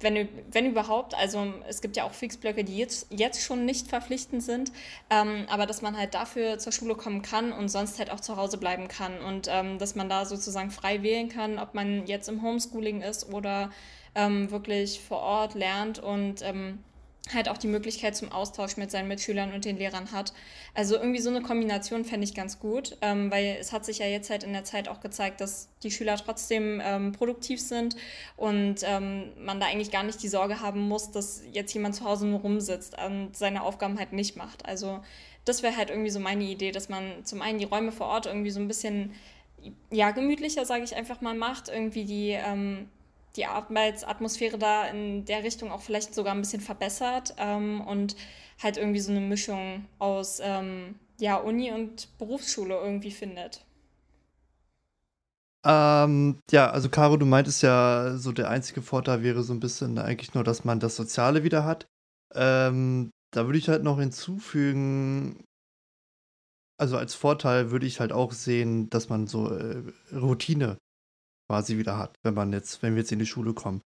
wenn, 0.00 0.28
wenn 0.50 0.66
überhaupt, 0.66 1.14
also 1.14 1.52
es 1.68 1.80
gibt 1.80 1.96
ja 1.96 2.04
auch 2.04 2.12
Fixblöcke, 2.12 2.64
die 2.64 2.76
jetzt, 2.76 3.06
jetzt 3.10 3.42
schon 3.42 3.64
nicht 3.64 3.88
verpflichtend 3.88 4.42
sind, 4.42 4.72
ähm, 5.10 5.46
aber 5.48 5.66
dass 5.66 5.82
man 5.82 5.96
halt 5.96 6.14
dafür 6.14 6.58
zur 6.58 6.72
Schule 6.72 6.94
kommen 6.94 7.22
kann 7.22 7.52
und 7.52 7.68
sonst 7.68 7.98
halt 7.98 8.10
auch 8.10 8.20
zu 8.20 8.36
Hause 8.36 8.58
bleiben 8.58 8.88
kann 8.88 9.20
und 9.20 9.48
ähm, 9.50 9.78
dass 9.78 9.94
man 9.94 10.08
da 10.08 10.24
sozusagen 10.24 10.70
frei 10.70 11.02
wählen 11.02 11.28
kann, 11.28 11.58
ob 11.58 11.74
man 11.74 12.06
jetzt 12.06 12.28
im 12.28 12.42
Homeschooling 12.42 13.02
ist 13.02 13.32
oder 13.32 13.70
ähm, 14.14 14.50
wirklich 14.50 15.00
vor 15.00 15.18
Ort 15.18 15.54
lernt 15.54 15.98
und 15.98 16.42
ähm, 16.42 16.78
halt 17.32 17.48
auch 17.48 17.58
die 17.58 17.66
Möglichkeit 17.66 18.16
zum 18.16 18.32
Austausch 18.32 18.76
mit 18.76 18.90
seinen 18.90 19.08
Mitschülern 19.08 19.52
und 19.52 19.64
den 19.64 19.78
Lehrern 19.78 20.12
hat. 20.12 20.32
Also 20.74 20.96
irgendwie 20.96 21.20
so 21.20 21.30
eine 21.30 21.42
Kombination 21.42 22.04
fände 22.04 22.24
ich 22.24 22.34
ganz 22.34 22.58
gut, 22.58 22.96
ähm, 23.02 23.30
weil 23.30 23.56
es 23.60 23.72
hat 23.72 23.84
sich 23.84 23.98
ja 23.98 24.06
jetzt 24.06 24.30
halt 24.30 24.44
in 24.44 24.52
der 24.52 24.64
Zeit 24.64 24.88
auch 24.88 25.00
gezeigt, 25.00 25.40
dass 25.40 25.68
die 25.82 25.90
Schüler 25.90 26.16
trotzdem 26.16 26.80
ähm, 26.84 27.12
produktiv 27.12 27.60
sind 27.60 27.96
und 28.36 28.76
ähm, 28.82 29.32
man 29.38 29.60
da 29.60 29.66
eigentlich 29.66 29.90
gar 29.90 30.02
nicht 30.02 30.22
die 30.22 30.28
Sorge 30.28 30.60
haben 30.60 30.80
muss, 30.88 31.10
dass 31.10 31.42
jetzt 31.52 31.72
jemand 31.74 31.94
zu 31.94 32.04
Hause 32.04 32.26
nur 32.26 32.40
rumsitzt 32.40 32.96
und 33.04 33.36
seine 33.36 33.62
Aufgaben 33.62 33.98
halt 33.98 34.12
nicht 34.12 34.36
macht. 34.36 34.66
Also 34.66 35.00
das 35.44 35.62
wäre 35.62 35.76
halt 35.76 35.90
irgendwie 35.90 36.10
so 36.10 36.20
meine 36.20 36.44
Idee, 36.44 36.72
dass 36.72 36.88
man 36.88 37.24
zum 37.24 37.42
einen 37.42 37.58
die 37.58 37.64
Räume 37.64 37.92
vor 37.92 38.06
Ort 38.08 38.26
irgendwie 38.26 38.50
so 38.50 38.60
ein 38.60 38.68
bisschen 38.68 39.12
ja, 39.90 40.10
gemütlicher, 40.10 40.64
sage 40.64 40.84
ich 40.84 40.94
einfach 40.94 41.20
mal, 41.20 41.34
macht, 41.34 41.68
irgendwie 41.68 42.04
die 42.04 42.30
ähm, 42.30 42.88
die 43.36 43.46
Arbeitsatmosphäre 43.46 44.58
da 44.58 44.86
in 44.86 45.24
der 45.24 45.44
Richtung 45.44 45.70
auch 45.70 45.80
vielleicht 45.80 46.14
sogar 46.14 46.34
ein 46.34 46.40
bisschen 46.40 46.60
verbessert 46.60 47.34
ähm, 47.38 47.80
und 47.80 48.16
halt 48.62 48.76
irgendwie 48.76 49.00
so 49.00 49.10
eine 49.10 49.20
Mischung 49.20 49.86
aus 49.98 50.40
ähm, 50.42 50.96
ja, 51.20 51.36
Uni 51.36 51.72
und 51.72 52.16
Berufsschule 52.18 52.74
irgendwie 52.74 53.10
findet. 53.10 53.64
Ähm, 55.66 56.38
ja, 56.50 56.70
also 56.70 56.88
Caro, 56.88 57.16
du 57.16 57.26
meintest 57.26 57.62
ja, 57.62 58.16
so 58.16 58.32
der 58.32 58.48
einzige 58.48 58.80
Vorteil 58.80 59.22
wäre 59.22 59.42
so 59.42 59.52
ein 59.52 59.60
bisschen 59.60 59.98
eigentlich 59.98 60.34
nur, 60.34 60.44
dass 60.44 60.64
man 60.64 60.80
das 60.80 60.96
Soziale 60.96 61.42
wieder 61.42 61.64
hat. 61.64 61.86
Ähm, 62.34 63.10
da 63.32 63.46
würde 63.46 63.58
ich 63.58 63.68
halt 63.68 63.82
noch 63.82 63.98
hinzufügen, 63.98 65.44
also 66.78 66.96
als 66.96 67.14
Vorteil 67.14 67.70
würde 67.70 67.86
ich 67.86 68.00
halt 68.00 68.12
auch 68.12 68.32
sehen, 68.32 68.88
dass 68.90 69.08
man 69.08 69.26
so 69.26 69.52
äh, 69.52 69.82
Routine 70.12 70.78
quasi 71.48 71.78
wieder 71.78 71.98
hat, 71.98 72.14
wenn 72.22 72.34
man 72.34 72.52
jetzt, 72.52 72.82
wenn 72.82 72.94
wir 72.94 73.00
jetzt 73.00 73.12
in 73.12 73.18
die 73.18 73.26
Schule 73.26 73.54
kommen. 73.54 73.80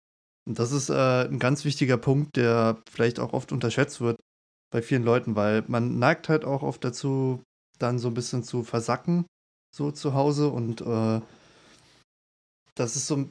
Und 0.47 0.59
das 0.59 0.73
ist 0.73 0.89
äh, 0.89 1.29
ein 1.29 1.39
ganz 1.39 1.65
wichtiger 1.65 1.99
Punkt, 1.99 2.37
der 2.37 2.79
vielleicht 2.91 3.21
auch 3.21 3.33
oft 3.33 3.53
unterschätzt 3.53 4.01
wird 4.01 4.17
bei 4.71 4.83
vielen 4.83 5.05
Leuten, 5.05 5.37
weil 5.37 5.65
man 5.67 5.99
neigt 5.99 6.29
halt 6.29 6.45
auch 6.45 6.63
oft 6.63 6.85
dazu, 6.85 7.43
dann 7.79 7.99
so 7.99 8.09
ein 8.09 8.15
bisschen 8.15 8.43
zu 8.43 8.63
versacken, 8.63 9.27
so 9.75 9.91
zu 9.91 10.15
Hause. 10.15 10.49
Und 10.49 10.81
äh, 10.81 11.21
das 12.75 12.97
ist 12.97 13.07
so, 13.07 13.29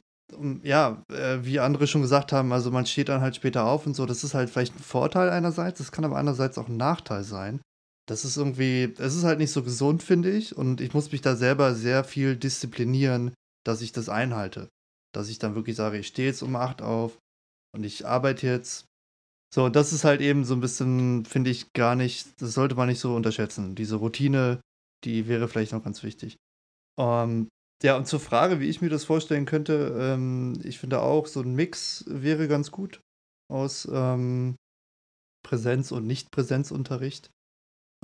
ja, 0.62 1.02
äh, 1.12 1.38
wie 1.42 1.60
andere 1.60 1.86
schon 1.86 2.02
gesagt 2.02 2.32
haben, 2.32 2.52
also 2.52 2.70
man 2.70 2.86
steht 2.86 3.08
dann 3.08 3.20
halt 3.20 3.36
später 3.36 3.64
auf 3.64 3.86
und 3.86 3.94
so. 3.94 4.06
Das 4.06 4.24
ist 4.24 4.34
halt 4.34 4.50
vielleicht 4.50 4.76
ein 4.76 4.82
Vorteil 4.82 5.30
einerseits, 5.30 5.78
das 5.78 5.92
kann 5.92 6.04
aber 6.04 6.16
andererseits 6.16 6.58
auch 6.58 6.68
ein 6.68 6.76
Nachteil 6.76 7.24
sein. 7.24 7.60
Das 8.06 8.24
ist 8.24 8.36
irgendwie, 8.36 8.94
es 8.98 9.14
ist 9.14 9.24
halt 9.24 9.38
nicht 9.38 9.52
so 9.52 9.62
gesund, 9.62 10.02
finde 10.02 10.30
ich. 10.30 10.56
Und 10.56 10.80
ich 10.80 10.94
muss 10.94 11.12
mich 11.12 11.20
da 11.20 11.36
selber 11.36 11.74
sehr 11.74 12.04
viel 12.04 12.36
disziplinieren, 12.36 13.32
dass 13.64 13.82
ich 13.82 13.92
das 13.92 14.08
einhalte. 14.08 14.68
Dass 15.14 15.28
ich 15.28 15.38
dann 15.38 15.54
wirklich 15.54 15.76
sage, 15.76 15.98
ich 15.98 16.06
stehe 16.06 16.28
jetzt 16.28 16.42
um 16.42 16.56
8 16.56 16.82
auf 16.82 17.18
und 17.74 17.84
ich 17.84 18.06
arbeite 18.06 18.46
jetzt. 18.46 18.86
So, 19.54 19.68
das 19.68 19.92
ist 19.92 20.04
halt 20.04 20.20
eben 20.20 20.44
so 20.44 20.54
ein 20.54 20.60
bisschen, 20.60 21.24
finde 21.24 21.50
ich, 21.50 21.72
gar 21.72 21.94
nicht, 21.94 22.40
das 22.42 22.52
sollte 22.52 22.74
man 22.74 22.88
nicht 22.88 23.00
so 23.00 23.14
unterschätzen. 23.14 23.74
Diese 23.74 23.96
Routine, 23.96 24.60
die 25.04 25.26
wäre 25.26 25.48
vielleicht 25.48 25.72
noch 25.72 25.84
ganz 25.84 26.02
wichtig. 26.02 26.36
Ähm, 27.00 27.48
ja, 27.82 27.96
und 27.96 28.06
zur 28.06 28.20
Frage, 28.20 28.60
wie 28.60 28.68
ich 28.68 28.80
mir 28.80 28.90
das 28.90 29.04
vorstellen 29.04 29.46
könnte, 29.46 29.96
ähm, 29.98 30.60
ich 30.64 30.78
finde 30.78 31.00
auch, 31.00 31.26
so 31.26 31.40
ein 31.40 31.54
Mix 31.54 32.04
wäre 32.08 32.48
ganz 32.48 32.70
gut 32.70 33.00
aus 33.50 33.88
ähm, 33.90 34.56
Präsenz- 35.46 35.92
und 35.92 36.06
Nicht-Präsenzunterricht. 36.06 37.30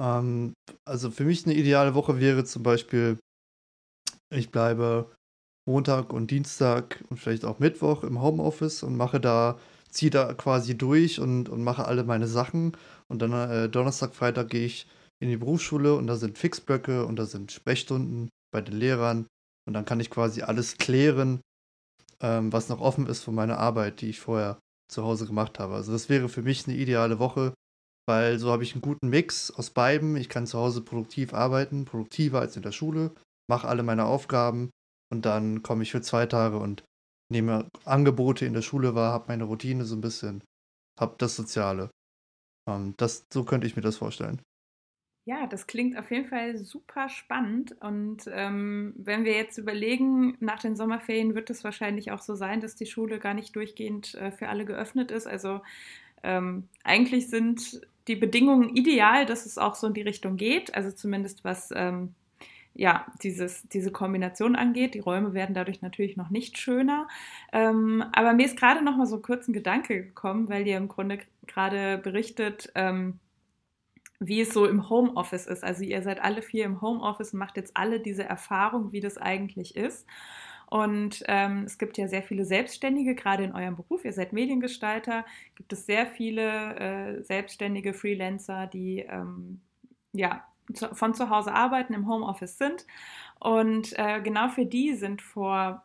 Ähm, 0.01 0.55
also 0.88 1.11
für 1.11 1.25
mich 1.25 1.45
eine 1.45 1.55
ideale 1.55 1.95
Woche 1.95 2.21
wäre 2.21 2.45
zum 2.45 2.62
Beispiel, 2.62 3.19
ich 4.33 4.51
bleibe 4.51 5.12
Montag 5.66 6.12
und 6.12 6.31
Dienstag 6.31 7.03
und 7.09 7.18
vielleicht 7.18 7.44
auch 7.44 7.59
Mittwoch 7.59 8.05
im 8.05 8.20
Homeoffice 8.20 8.83
und 8.83 8.96
mache 8.96 9.20
da, 9.20 9.59
ziehe 9.90 10.11
da 10.11 10.35
quasi 10.35 10.77
durch 10.77 11.20
und, 11.20 11.48
und 11.48 11.64
mache 11.64 11.87
alle 11.87 12.05
meine 12.05 12.27
Sachen. 12.27 12.77
Und 13.09 13.22
dann 13.22 13.33
äh, 13.33 13.68
Donnerstag, 13.68 14.14
Freitag 14.14 14.50
gehe 14.50 14.66
ich 14.66 14.87
in 15.20 15.31
die 15.31 15.37
Berufsschule 15.37 15.94
und 15.94 16.07
da 16.07 16.16
sind 16.16 16.37
Fixblöcke 16.37 17.07
und 17.07 17.16
da 17.16 17.24
sind 17.24 17.53
Sprechstunden 17.53 18.29
bei 18.53 18.61
den 18.61 18.77
Lehrern. 18.77 19.27
Und 19.66 19.72
dann 19.72 19.87
kann 19.87 20.00
ich 20.00 20.11
quasi 20.11 20.42
alles 20.42 20.77
klären, 20.77 21.40
ähm, 22.20 22.53
was 22.53 22.68
noch 22.68 22.81
offen 22.81 23.07
ist 23.07 23.22
von 23.22 23.35
meiner 23.35 23.59
Arbeit, 23.59 24.03
die 24.03 24.11
ich 24.11 24.20
vorher 24.20 24.59
zu 24.92 25.03
Hause 25.03 25.27
gemacht 25.27 25.59
habe. 25.59 25.74
Also 25.74 25.92
das 25.92 26.11
wäre 26.11 26.29
für 26.29 26.42
mich 26.42 26.66
eine 26.66 26.77
ideale 26.77 27.18
Woche, 27.18 27.55
weil 28.07 28.38
so 28.38 28.53
habe 28.53 28.64
ich 28.64 28.74
einen 28.74 28.83
guten 28.83 29.09
Mix 29.09 29.50
aus 29.50 29.70
beiden. 29.70 30.16
Ich 30.16 30.29
kann 30.29 30.46
zu 30.46 30.59
Hause 30.59 30.83
produktiv 30.83 31.33
arbeiten, 31.33 31.87
produktiver 31.87 32.40
als 32.40 32.57
in 32.57 32.62
der 32.62 32.72
Schule, 32.72 33.12
mache 33.48 33.66
alle 33.66 33.83
meine 33.83 34.05
Aufgaben 34.05 34.68
und 35.14 35.22
dann 35.22 35.62
komme 35.62 35.85
ich 35.85 35.92
für 35.92 36.03
zwei 36.03 36.27
Tage 36.27 36.59
und 36.59 36.85
nehme 37.31 37.68
Angebote 37.85 38.44
in 38.46 38.53
der 38.53 38.62
Schule 38.62 38.94
wahr, 38.94 39.12
habe 39.12 39.27
meine 39.29 39.44
Routine 39.44 39.85
so 39.85 39.94
ein 39.94 40.00
bisschen, 40.00 40.42
habe 40.98 41.14
das 41.18 41.37
Soziale. 41.37 41.90
Ähm, 42.68 42.94
das, 42.96 43.24
so 43.33 43.44
könnte 43.44 43.66
ich 43.66 43.77
mir 43.77 43.83
das 43.83 43.96
vorstellen. 43.96 44.42
Ja, 45.27 45.46
das 45.46 45.66
klingt 45.66 45.96
auf 45.96 46.11
jeden 46.11 46.27
Fall 46.27 46.59
super 46.59 47.09
spannend. 47.09 47.81
Und 47.81 48.29
ähm, 48.31 48.92
wenn 48.96 49.24
wir 49.24 49.33
jetzt 49.35 49.57
überlegen, 49.57 50.37
nach 50.40 50.61
den 50.61 50.77
Sommerferien 50.77 51.35
wird 51.35 51.48
es 51.48 51.64
wahrscheinlich 51.64 52.11
auch 52.11 52.20
so 52.20 52.35
sein, 52.35 52.61
dass 52.61 52.74
die 52.74 52.87
Schule 52.87 53.18
gar 53.18 53.33
nicht 53.33 53.57
durchgehend 53.57 54.14
äh, 54.16 54.33
für 54.33 54.48
alle 54.48 54.66
geöffnet 54.66 55.11
ist. 55.11 55.27
Also 55.27 55.62
ähm, 56.22 56.68
eigentlich 56.83 57.31
sind 57.31 57.81
die 58.07 58.16
Bedingungen 58.16 58.77
ideal, 58.77 59.24
dass 59.24 59.46
es 59.46 59.57
auch 59.57 59.77
so 59.77 59.87
in 59.87 59.94
die 59.94 60.03
Richtung 60.03 60.37
geht. 60.37 60.74
Also 60.74 60.90
zumindest 60.90 61.42
was 61.44 61.70
ähm, 61.74 62.14
ja, 62.75 63.07
dieses, 63.23 63.63
diese 63.69 63.93
Kombination 63.93 64.57
angeht. 64.57 64.95
Die 64.95 65.01
Räume 65.01 65.33
werden 65.33 65.55
dadurch 65.55 65.81
natürlich 65.81 66.17
noch 66.17 66.31
nicht 66.31 66.59
schöner. 66.59 67.09
Ähm, 67.53 68.05
aber 68.13 68.33
mir 68.33 68.47
ist 68.47 68.59
gerade 68.59 68.85
noch 68.85 68.97
mal 68.97 69.07
so 69.07 69.21
kurz 69.21 69.49
ein 69.49 69.53
Gedanke 69.53 70.03
gekommen, 70.03 70.49
weil 70.49 70.67
ihr 70.67 70.77
im 70.77 70.89
Grunde 70.89 71.19
gerade 71.47 71.99
berichtet, 71.99 72.73
ähm, 72.75 73.21
wie 74.19 74.41
es 74.41 74.53
so 74.53 74.67
im 74.67 74.89
Homeoffice 74.91 75.47
ist. 75.47 75.63
Also 75.63 75.85
ihr 75.85 76.03
seid 76.03 76.23
alle 76.23 76.43
vier 76.43 76.65
im 76.65 76.81
Homeoffice 76.81 77.33
und 77.33 77.39
macht 77.39 77.57
jetzt 77.57 77.77
alle 77.77 78.01
diese 78.01 78.25
Erfahrung, 78.25 78.93
wie 78.93 79.01
das 79.01 79.19
eigentlich 79.19 79.77
ist. 79.77 80.07
Und 80.67 81.23
ähm, 81.29 81.65
es 81.67 81.79
gibt 81.79 81.99
ja 81.99 82.09
sehr 82.09 82.23
viele 82.23 82.45
Selbstständige, 82.45 83.15
gerade 83.15 83.45
in 83.45 83.55
eurem 83.55 83.77
Beruf. 83.77 84.05
Ihr 84.05 84.13
seid 84.13 84.33
Mediengestalter. 84.33 85.25
Gibt 85.55 85.73
es 85.73 85.87
sehr 85.87 86.07
viele 86.07 86.77
äh, 86.77 87.23
selbstständige 87.23 87.95
Freelancer, 87.95 88.67
die 88.67 89.01
ähm, 89.01 89.61
ja 90.13 90.45
von 90.92 91.14
zu 91.14 91.31
Hause 91.31 91.53
arbeiten, 91.53 91.94
im 91.94 92.09
Homeoffice 92.09 92.59
sind. 92.59 92.87
Und 93.38 93.98
äh, 93.98 94.20
genau 94.20 94.48
für 94.48 94.66
die 94.66 94.94
sind 94.94 95.22
vor, 95.22 95.85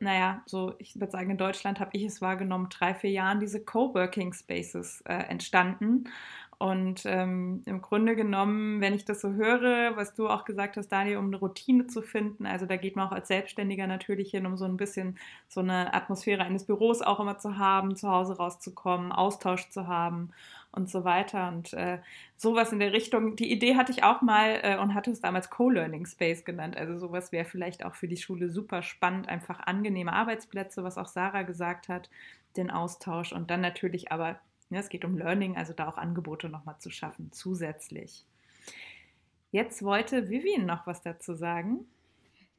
naja, 0.00 0.42
so 0.46 0.74
ich 0.78 0.98
würde 0.98 1.10
sagen, 1.10 1.30
in 1.30 1.38
Deutschland 1.38 1.80
habe 1.80 1.90
ich 1.94 2.04
es 2.04 2.20
wahrgenommen, 2.20 2.68
drei, 2.70 2.94
vier 2.94 3.10
Jahren 3.10 3.40
diese 3.40 3.64
Coworking 3.64 4.32
Spaces 4.32 5.02
äh, 5.06 5.14
entstanden. 5.14 6.04
Und 6.58 7.06
ähm, 7.06 7.62
im 7.64 7.80
Grunde 7.80 8.14
genommen, 8.14 8.82
wenn 8.82 8.92
ich 8.92 9.06
das 9.06 9.22
so 9.22 9.32
höre, 9.32 9.96
was 9.96 10.12
du 10.12 10.28
auch 10.28 10.44
gesagt 10.44 10.76
hast, 10.76 10.88
Daniel, 10.88 11.16
um 11.16 11.28
eine 11.28 11.38
Routine 11.38 11.86
zu 11.86 12.02
finden, 12.02 12.44
also 12.44 12.66
da 12.66 12.76
geht 12.76 12.96
man 12.96 13.08
auch 13.08 13.12
als 13.12 13.28
Selbstständiger 13.28 13.86
natürlich 13.86 14.32
hin, 14.32 14.44
um 14.44 14.58
so 14.58 14.66
ein 14.66 14.76
bisschen 14.76 15.16
so 15.48 15.60
eine 15.60 15.94
Atmosphäre 15.94 16.42
eines 16.42 16.66
Büros 16.66 17.00
auch 17.00 17.18
immer 17.18 17.38
zu 17.38 17.56
haben, 17.56 17.96
zu 17.96 18.10
Hause 18.10 18.36
rauszukommen, 18.36 19.10
Austausch 19.10 19.70
zu 19.70 19.88
haben 19.88 20.32
und 20.72 20.88
so 20.88 21.04
weiter. 21.04 21.48
Und 21.48 21.72
äh, 21.72 21.98
sowas 22.36 22.72
in 22.72 22.80
der 22.80 22.92
Richtung. 22.92 23.36
Die 23.36 23.50
Idee 23.50 23.76
hatte 23.76 23.92
ich 23.92 24.04
auch 24.04 24.22
mal 24.22 24.60
äh, 24.62 24.78
und 24.78 24.94
hatte 24.94 25.10
es 25.10 25.20
damals 25.20 25.50
Co-Learning 25.50 26.06
Space 26.06 26.44
genannt. 26.44 26.76
Also 26.76 26.98
sowas 26.98 27.32
wäre 27.32 27.44
vielleicht 27.44 27.84
auch 27.84 27.94
für 27.94 28.08
die 28.08 28.16
Schule 28.16 28.50
super 28.50 28.82
spannend. 28.82 29.28
Einfach 29.28 29.60
angenehme 29.60 30.12
Arbeitsplätze, 30.12 30.84
was 30.84 30.98
auch 30.98 31.08
Sarah 31.08 31.42
gesagt 31.42 31.88
hat, 31.88 32.10
den 32.56 32.70
Austausch 32.70 33.32
und 33.32 33.50
dann 33.50 33.60
natürlich 33.60 34.12
aber 34.12 34.40
Ja, 34.70 34.78
es 34.78 34.88
geht 34.88 35.04
um 35.04 35.16
Learning, 35.18 35.56
also 35.56 35.72
da 35.72 35.88
auch 35.88 35.98
Angebote 35.98 36.48
nochmal 36.48 36.78
zu 36.78 36.90
schaffen, 36.90 37.32
zusätzlich. 37.32 38.24
Jetzt 39.52 39.82
wollte 39.82 40.30
Vivian 40.30 40.64
noch 40.66 40.86
was 40.86 41.02
dazu 41.02 41.34
sagen. 41.34 41.86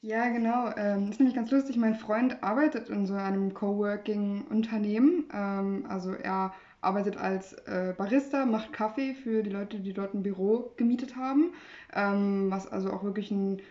Ja, 0.02 0.30
genau. 0.30 0.72
Ähm, 0.76 1.10
ist 1.10 1.20
nämlich 1.20 1.36
ganz 1.36 1.52
lustig. 1.52 1.78
Mein 1.78 1.96
Freund 1.96 2.42
arbeitet 2.44 2.90
in 2.90 3.06
so 3.06 3.14
einem 3.14 3.54
Coworking-Unternehmen. 3.54 5.30
Ähm, 5.32 5.86
also 5.88 6.14
er 6.14 6.54
arbeitet 6.82 7.18
als 7.18 7.54
äh, 7.66 7.94
Barista, 7.98 8.46
macht 8.46 8.74
Kaffee 8.74 9.14
für 9.14 9.44
die 9.44 9.50
Leute, 9.50 9.80
die 9.80 9.94
dort 9.94 10.14
ein 10.14 10.24
Büro 10.24 10.72
gemietet 10.78 11.16
haben, 11.16 11.54
ähm, 11.94 12.48
was 12.50 12.68
also 12.68 12.92
auch 12.92 13.04
wirklich 13.04 13.32
ein, 13.32 13.62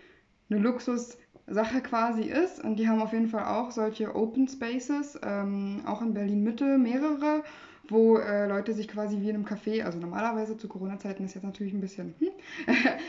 eine 0.48 0.60
Luxussache 0.60 1.80
quasi 1.82 2.22
ist. 2.22 2.62
Und 2.62 2.76
die 2.76 2.88
haben 2.88 3.02
auf 3.02 3.12
jeden 3.12 3.28
Fall 3.28 3.44
auch 3.44 3.70
solche 3.70 4.14
Open 4.14 4.48
Spaces, 4.48 5.18
ähm, 5.22 5.82
auch 5.86 6.02
in 6.02 6.14
Berlin 6.14 6.42
Mitte 6.42 6.78
mehrere 6.78 7.42
wo 7.90 8.18
äh, 8.18 8.46
Leute 8.46 8.72
sich 8.72 8.88
quasi 8.88 9.20
wie 9.20 9.28
in 9.28 9.36
einem 9.36 9.44
Café, 9.44 9.82
also 9.82 9.98
normalerweise 9.98 10.56
zu 10.56 10.68
Corona-Zeiten 10.68 11.24
ist 11.24 11.34
jetzt 11.34 11.44
natürlich 11.44 11.72
ein 11.72 11.80
bisschen, 11.80 12.14
hm, 12.18 12.28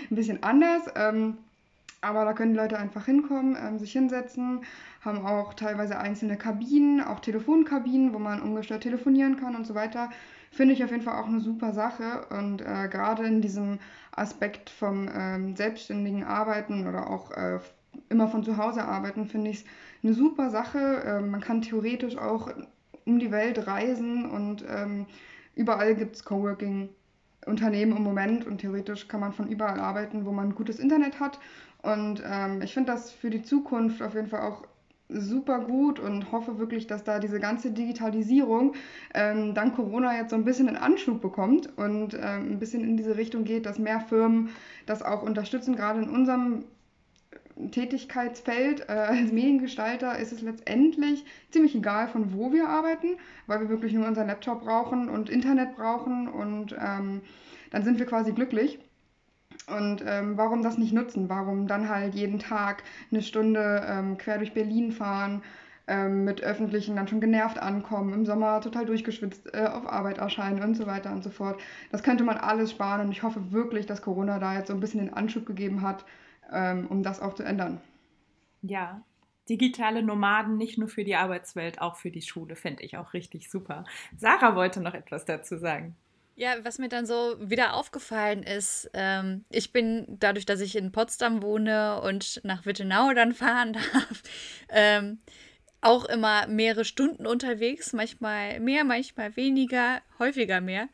ein 0.09 0.15
bisschen 0.15 0.41
anders, 0.43 0.83
ähm, 0.95 1.37
aber 2.01 2.25
da 2.25 2.33
können 2.33 2.53
die 2.53 2.59
Leute 2.59 2.77
einfach 2.77 3.05
hinkommen, 3.05 3.55
ähm, 3.59 3.79
sich 3.79 3.91
hinsetzen, 3.91 4.63
haben 5.01 5.25
auch 5.25 5.53
teilweise 5.53 5.97
einzelne 5.99 6.37
Kabinen, 6.37 7.01
auch 7.01 7.19
Telefonkabinen, 7.19 8.13
wo 8.13 8.19
man 8.19 8.41
ungestört 8.41 8.83
telefonieren 8.83 9.37
kann 9.37 9.55
und 9.55 9.65
so 9.65 9.75
weiter. 9.75 10.09
Finde 10.51 10.73
ich 10.73 10.83
auf 10.83 10.91
jeden 10.91 11.03
Fall 11.03 11.21
auch 11.21 11.27
eine 11.27 11.39
super 11.39 11.71
Sache 11.73 12.25
und 12.29 12.61
äh, 12.61 12.89
gerade 12.89 13.23
in 13.25 13.41
diesem 13.41 13.79
Aspekt 14.11 14.69
vom 14.69 15.09
ähm, 15.13 15.55
selbstständigen 15.55 16.23
Arbeiten 16.23 16.87
oder 16.87 17.09
auch 17.09 17.31
äh, 17.31 17.59
immer 18.09 18.27
von 18.27 18.43
zu 18.43 18.57
Hause 18.57 18.83
arbeiten, 18.83 19.25
finde 19.27 19.51
ich 19.51 19.59
es 19.59 19.65
eine 20.03 20.13
super 20.13 20.49
Sache. 20.49 21.03
Äh, 21.05 21.21
man 21.21 21.39
kann 21.39 21.61
theoretisch 21.61 22.17
auch 22.17 22.51
um 23.05 23.19
die 23.19 23.31
Welt 23.31 23.67
reisen 23.67 24.29
und 24.29 24.65
ähm, 24.67 25.05
überall 25.55 25.95
gibt 25.95 26.15
es 26.15 26.25
Coworking-Unternehmen 27.41 27.97
im 27.97 28.03
Moment 28.03 28.45
und 28.45 28.59
theoretisch 28.59 29.07
kann 29.07 29.19
man 29.19 29.33
von 29.33 29.47
überall 29.47 29.79
arbeiten, 29.79 30.25
wo 30.25 30.31
man 30.31 30.55
gutes 30.55 30.79
Internet 30.79 31.19
hat. 31.19 31.39
Und 31.81 32.23
ähm, 32.25 32.61
ich 32.61 32.73
finde 32.73 32.91
das 32.91 33.11
für 33.11 33.29
die 33.29 33.41
Zukunft 33.41 34.01
auf 34.01 34.13
jeden 34.13 34.27
Fall 34.27 34.41
auch 34.41 34.63
super 35.09 35.59
gut 35.59 35.99
und 35.99 36.31
hoffe 36.31 36.57
wirklich, 36.57 36.87
dass 36.87 37.03
da 37.03 37.19
diese 37.19 37.39
ganze 37.39 37.71
Digitalisierung 37.71 38.75
ähm, 39.13 39.53
dank 39.53 39.75
Corona 39.75 40.15
jetzt 40.15 40.29
so 40.29 40.37
ein 40.37 40.45
bisschen 40.45 40.69
einen 40.69 40.77
Anschub 40.77 41.21
bekommt 41.21 41.77
und 41.77 42.13
ähm, 42.13 42.53
ein 42.53 42.59
bisschen 42.59 42.83
in 42.83 42.95
diese 42.95 43.17
Richtung 43.17 43.43
geht, 43.43 43.65
dass 43.65 43.77
mehr 43.77 43.99
Firmen 43.99 44.49
das 44.85 45.03
auch 45.03 45.21
unterstützen. 45.21 45.75
Gerade 45.75 46.01
in 46.01 46.09
unserem 46.09 46.63
Tätigkeitsfeld 47.69 48.89
äh, 48.89 48.93
als 48.93 49.31
Mediengestalter 49.31 50.17
ist 50.17 50.31
es 50.31 50.41
letztendlich 50.41 51.25
ziemlich 51.51 51.75
egal, 51.75 52.07
von 52.07 52.33
wo 52.33 52.51
wir 52.51 52.67
arbeiten, 52.67 53.17
weil 53.47 53.61
wir 53.61 53.69
wirklich 53.69 53.93
nur 53.93 54.07
unseren 54.07 54.27
Laptop 54.27 54.63
brauchen 54.63 55.09
und 55.09 55.29
Internet 55.29 55.75
brauchen 55.75 56.27
und 56.27 56.75
ähm, 56.79 57.21
dann 57.71 57.83
sind 57.83 57.99
wir 57.99 58.05
quasi 58.05 58.31
glücklich. 58.31 58.79
Und 59.67 60.03
ähm, 60.05 60.37
warum 60.37 60.63
das 60.63 60.77
nicht 60.77 60.93
nutzen? 60.93 61.29
Warum 61.29 61.67
dann 61.67 61.87
halt 61.87 62.15
jeden 62.15 62.39
Tag 62.39 62.83
eine 63.11 63.21
Stunde 63.21 63.85
ähm, 63.87 64.17
quer 64.17 64.37
durch 64.37 64.53
Berlin 64.53 64.91
fahren, 64.91 65.43
ähm, 65.87 66.23
mit 66.23 66.41
Öffentlichen 66.41 66.95
dann 66.95 67.07
schon 67.07 67.21
genervt 67.21 67.59
ankommen, 67.59 68.13
im 68.13 68.25
Sommer 68.25 68.61
total 68.61 68.85
durchgeschwitzt 68.85 69.53
äh, 69.53 69.65
auf 69.65 69.87
Arbeit 69.87 70.19
erscheinen 70.19 70.63
und 70.63 70.75
so 70.75 70.87
weiter 70.87 71.11
und 71.11 71.23
so 71.23 71.29
fort. 71.29 71.59
Das 71.91 72.03
könnte 72.03 72.23
man 72.23 72.37
alles 72.37 72.71
sparen 72.71 73.01
und 73.01 73.11
ich 73.11 73.23
hoffe 73.23 73.51
wirklich, 73.51 73.87
dass 73.87 74.01
Corona 74.01 74.39
da 74.39 74.55
jetzt 74.55 74.67
so 74.67 74.73
ein 74.73 74.79
bisschen 74.79 75.01
den 75.01 75.13
Anschub 75.13 75.45
gegeben 75.45 75.81
hat, 75.81 76.05
ähm, 76.51 76.87
um 76.87 77.03
das 77.03 77.19
auch 77.19 77.33
zu 77.33 77.43
ändern. 77.43 77.81
Ja, 78.61 79.03
digitale 79.49 80.03
Nomaden 80.03 80.57
nicht 80.57 80.77
nur 80.77 80.87
für 80.87 81.03
die 81.03 81.15
Arbeitswelt, 81.15 81.81
auch 81.81 81.95
für 81.95 82.11
die 82.11 82.21
Schule, 82.21 82.55
finde 82.55 82.83
ich 82.83 82.97
auch 82.97 83.13
richtig 83.13 83.49
super. 83.49 83.83
Sarah 84.17 84.55
wollte 84.55 84.81
noch 84.81 84.93
etwas 84.93 85.25
dazu 85.25 85.57
sagen. 85.57 85.95
Ja, 86.35 86.55
was 86.63 86.79
mir 86.79 86.87
dann 86.89 87.05
so 87.05 87.35
wieder 87.39 87.73
aufgefallen 87.75 88.43
ist, 88.43 88.89
ähm, 88.93 89.43
ich 89.49 89.73
bin 89.73 90.05
dadurch, 90.19 90.45
dass 90.45 90.61
ich 90.61 90.75
in 90.75 90.91
Potsdam 90.91 91.43
wohne 91.43 92.01
und 92.01 92.41
nach 92.43 92.65
Wittenau 92.65 93.13
dann 93.13 93.33
fahren 93.35 93.73
darf, 93.73 94.23
ähm, 94.69 95.19
auch 95.81 96.05
immer 96.05 96.47
mehrere 96.47 96.85
Stunden 96.85 97.25
unterwegs, 97.25 97.91
manchmal 97.91 98.59
mehr, 98.59 98.83
manchmal 98.83 99.35
weniger, 99.35 100.01
häufiger 100.19 100.61
mehr. 100.61 100.87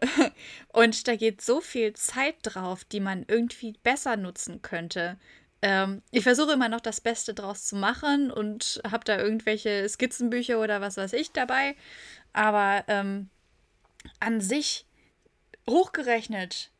Und 0.72 1.08
da 1.08 1.16
geht 1.16 1.42
so 1.42 1.60
viel 1.60 1.92
Zeit 1.94 2.36
drauf, 2.42 2.84
die 2.84 3.00
man 3.00 3.24
irgendwie 3.28 3.74
besser 3.82 4.16
nutzen 4.16 4.62
könnte. 4.62 5.18
Ähm, 5.62 6.02
ich 6.10 6.22
versuche 6.22 6.52
immer 6.52 6.68
noch 6.68 6.80
das 6.80 7.00
Beste 7.00 7.34
draus 7.34 7.66
zu 7.66 7.76
machen 7.76 8.30
und 8.30 8.80
habe 8.90 9.04
da 9.04 9.18
irgendwelche 9.18 9.86
Skizzenbücher 9.88 10.60
oder 10.60 10.80
was 10.80 10.96
weiß 10.96 11.12
ich 11.12 11.32
dabei. 11.32 11.76
Aber 12.32 12.84
ähm, 12.88 13.28
an 14.20 14.40
sich 14.40 14.86
hochgerechnet 15.68 16.70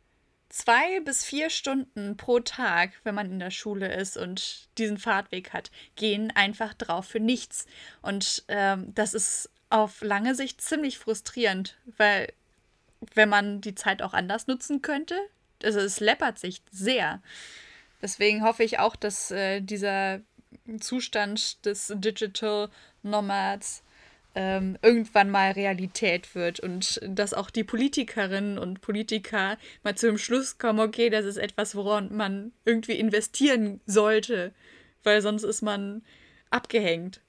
zwei 0.49 1.01
bis 1.01 1.25
vier 1.25 1.51
Stunden 1.51 2.17
pro 2.17 2.41
Tag, 2.41 2.93
wenn 3.05 3.15
man 3.15 3.31
in 3.31 3.39
der 3.39 3.51
Schule 3.51 3.95
ist 3.95 4.17
und 4.17 4.69
diesen 4.79 4.99
Fahrtweg 4.99 5.53
hat, 5.53 5.71
gehen 5.97 6.31
einfach 6.33 6.75
drauf 6.75 7.07
für 7.07 7.21
nichts. 7.21 7.67
Und 8.03 8.45
ähm, 8.49 8.93
das 8.95 9.15
ist 9.15 9.51
auf 9.69 10.03
lange 10.03 10.35
Sicht 10.35 10.61
ziemlich 10.61 10.99
frustrierend, 10.99 11.79
weil 11.97 12.33
wenn 13.15 13.29
man 13.29 13.61
die 13.61 13.75
Zeit 13.75 14.03
auch 14.03 14.15
anders 14.15 14.47
nutzen 14.47 14.83
könnte. 14.83 15.17
Also 15.63 15.81
es 15.81 16.01
läppert 16.01 16.39
sich 16.39 16.63
sehr. 16.71 17.23
Deswegen 18.03 18.43
hoffe 18.43 18.65
ich 18.65 18.79
auch, 18.79 18.97
dass 18.97 19.31
äh, 19.31 19.61
dieser 19.61 20.21
Zustand 20.81 21.65
des 21.65 21.93
Digital 21.97 22.71
Nomads 23.03 23.83
ähm, 24.35 24.79
irgendwann 24.83 25.31
mal 25.31 25.53
Realität 25.53 26.35
wird 26.35 26.61
und 26.61 27.01
dass 27.05 27.35
auch 27.35 27.51
die 27.51 27.65
Politikerinnen 27.65 28.59
und 28.59 28.81
Politiker 28.81 29.59
mal 29.83 29.97
zu 29.97 30.07
dem 30.07 30.19
Schluss 30.19 30.59
kommen, 30.59 30.81
okay, 30.81 31.11
das 31.11 31.25
ist 31.25 31.37
etwas, 31.37 31.75
woran 31.75 32.15
man 32.15 32.53
irgendwie 32.65 32.99
investieren 32.99 33.81
sollte, 33.87 34.53
weil 35.03 35.21
sonst 35.21 35.43
ist 35.43 35.63
man 35.63 36.03
abgehängt. 36.51 37.21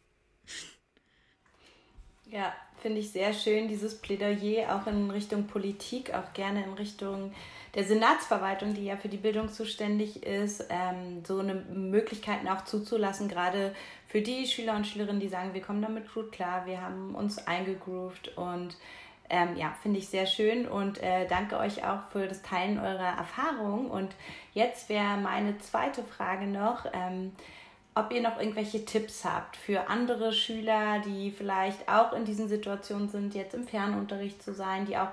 Ja, 2.27 2.53
finde 2.81 2.99
ich 2.99 3.11
sehr 3.11 3.33
schön, 3.33 3.67
dieses 3.67 3.99
Plädoyer 3.99 4.75
auch 4.75 4.87
in 4.87 5.09
Richtung 5.11 5.47
Politik, 5.47 6.13
auch 6.13 6.33
gerne 6.33 6.63
in 6.63 6.73
Richtung 6.73 7.33
der 7.75 7.85
Senatsverwaltung, 7.85 8.73
die 8.73 8.85
ja 8.85 8.97
für 8.97 9.07
die 9.07 9.17
Bildung 9.17 9.49
zuständig 9.49 10.23
ist, 10.23 10.65
ähm, 10.69 11.23
so 11.25 11.39
eine 11.39 11.55
Möglichkeiten 11.55 12.47
auch 12.47 12.65
zuzulassen, 12.65 13.29
gerade 13.29 13.73
für 14.07 14.21
die 14.21 14.45
Schüler 14.45 14.75
und 14.75 14.85
Schülerinnen, 14.85 15.21
die 15.21 15.29
sagen, 15.29 15.53
wir 15.53 15.61
kommen 15.61 15.81
damit 15.81 16.13
gut 16.13 16.31
klar, 16.31 16.65
wir 16.65 16.81
haben 16.81 17.15
uns 17.15 17.37
eingegroovt 17.47 18.37
und 18.37 18.75
ähm, 19.29 19.55
ja, 19.55 19.73
finde 19.81 19.99
ich 19.99 20.09
sehr 20.09 20.25
schön 20.25 20.67
und 20.67 21.01
äh, 21.01 21.25
danke 21.25 21.57
euch 21.57 21.85
auch 21.85 22.09
für 22.11 22.27
das 22.27 22.41
Teilen 22.41 22.77
eurer 22.77 23.17
Erfahrungen. 23.17 23.89
Und 23.89 24.13
jetzt 24.53 24.89
wäre 24.89 25.15
meine 25.15 25.57
zweite 25.59 26.03
Frage 26.03 26.47
noch. 26.47 26.85
Ähm, 26.91 27.31
ob 27.93 28.12
ihr 28.13 28.21
noch 28.21 28.39
irgendwelche 28.39 28.86
Tipps 28.86 29.25
habt 29.25 29.58
für 29.58 29.89
andere 29.89 30.32
Schüler, 30.32 30.99
die 30.99 31.32
vielleicht 31.32 31.89
auch 31.89 32.13
in 32.13 32.23
diesen 32.23 32.47
Situationen 32.47 33.10
sind, 33.10 33.36
jetzt 33.36 33.54
im 33.54 33.67
Fernunterricht 33.67 34.41
zu 34.41 34.54
sein, 34.54 34.86
die 34.86 34.97
auch 34.97 35.10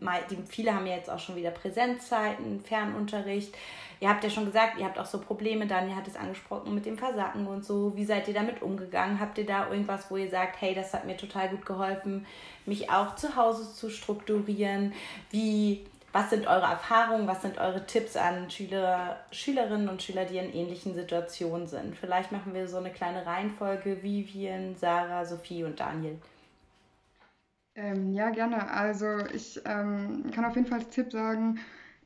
mal, 0.00 0.20
die, 0.30 0.38
viele 0.48 0.74
haben 0.74 0.86
ja 0.86 0.96
jetzt 0.96 1.10
auch 1.10 1.18
schon 1.18 1.36
wieder 1.36 1.50
Präsenzzeiten, 1.50 2.60
Fernunterricht. 2.62 3.54
Ihr 4.00 4.08
habt 4.08 4.24
ja 4.24 4.30
schon 4.30 4.46
gesagt, 4.46 4.78
ihr 4.78 4.84
habt 4.84 4.98
auch 4.98 5.06
so 5.06 5.18
Probleme, 5.18 5.66
Daniel 5.66 5.96
hat 5.96 6.08
es 6.08 6.16
angesprochen 6.16 6.74
mit 6.74 6.84
dem 6.84 6.98
Versacken 6.98 7.46
und 7.46 7.64
so. 7.64 7.96
Wie 7.96 8.04
seid 8.04 8.26
ihr 8.28 8.34
damit 8.34 8.60
umgegangen? 8.60 9.20
Habt 9.20 9.38
ihr 9.38 9.46
da 9.46 9.68
irgendwas, 9.70 10.10
wo 10.10 10.16
ihr 10.16 10.28
sagt, 10.28 10.60
hey, 10.60 10.74
das 10.74 10.92
hat 10.92 11.06
mir 11.06 11.16
total 11.16 11.48
gut 11.50 11.64
geholfen, 11.64 12.26
mich 12.66 12.90
auch 12.90 13.16
zu 13.16 13.36
Hause 13.36 13.72
zu 13.72 13.90
strukturieren? 13.90 14.92
Wie 15.30 15.86
was 16.14 16.30
sind 16.30 16.46
eure 16.46 16.66
Erfahrungen, 16.66 17.26
was 17.26 17.42
sind 17.42 17.58
eure 17.58 17.86
Tipps 17.86 18.14
an 18.14 18.48
Schüler, 18.48 19.18
Schülerinnen 19.32 19.88
und 19.88 20.00
Schüler, 20.00 20.24
die 20.24 20.38
in 20.38 20.54
ähnlichen 20.54 20.94
Situationen 20.94 21.66
sind? 21.66 21.96
Vielleicht 21.96 22.30
machen 22.30 22.54
wir 22.54 22.68
so 22.68 22.76
eine 22.76 22.92
kleine 22.92 23.26
Reihenfolge, 23.26 24.00
Vivian, 24.00 24.76
Sarah, 24.76 25.24
Sophie 25.24 25.64
und 25.64 25.80
Daniel. 25.80 26.16
Ähm, 27.74 28.12
ja, 28.12 28.30
gerne. 28.30 28.70
Also 28.70 29.26
ich 29.34 29.60
ähm, 29.64 30.30
kann 30.32 30.44
auf 30.44 30.54
jeden 30.54 30.68
Fall 30.68 30.78
als 30.78 30.90
Tipp 30.90 31.10
sagen, 31.10 31.58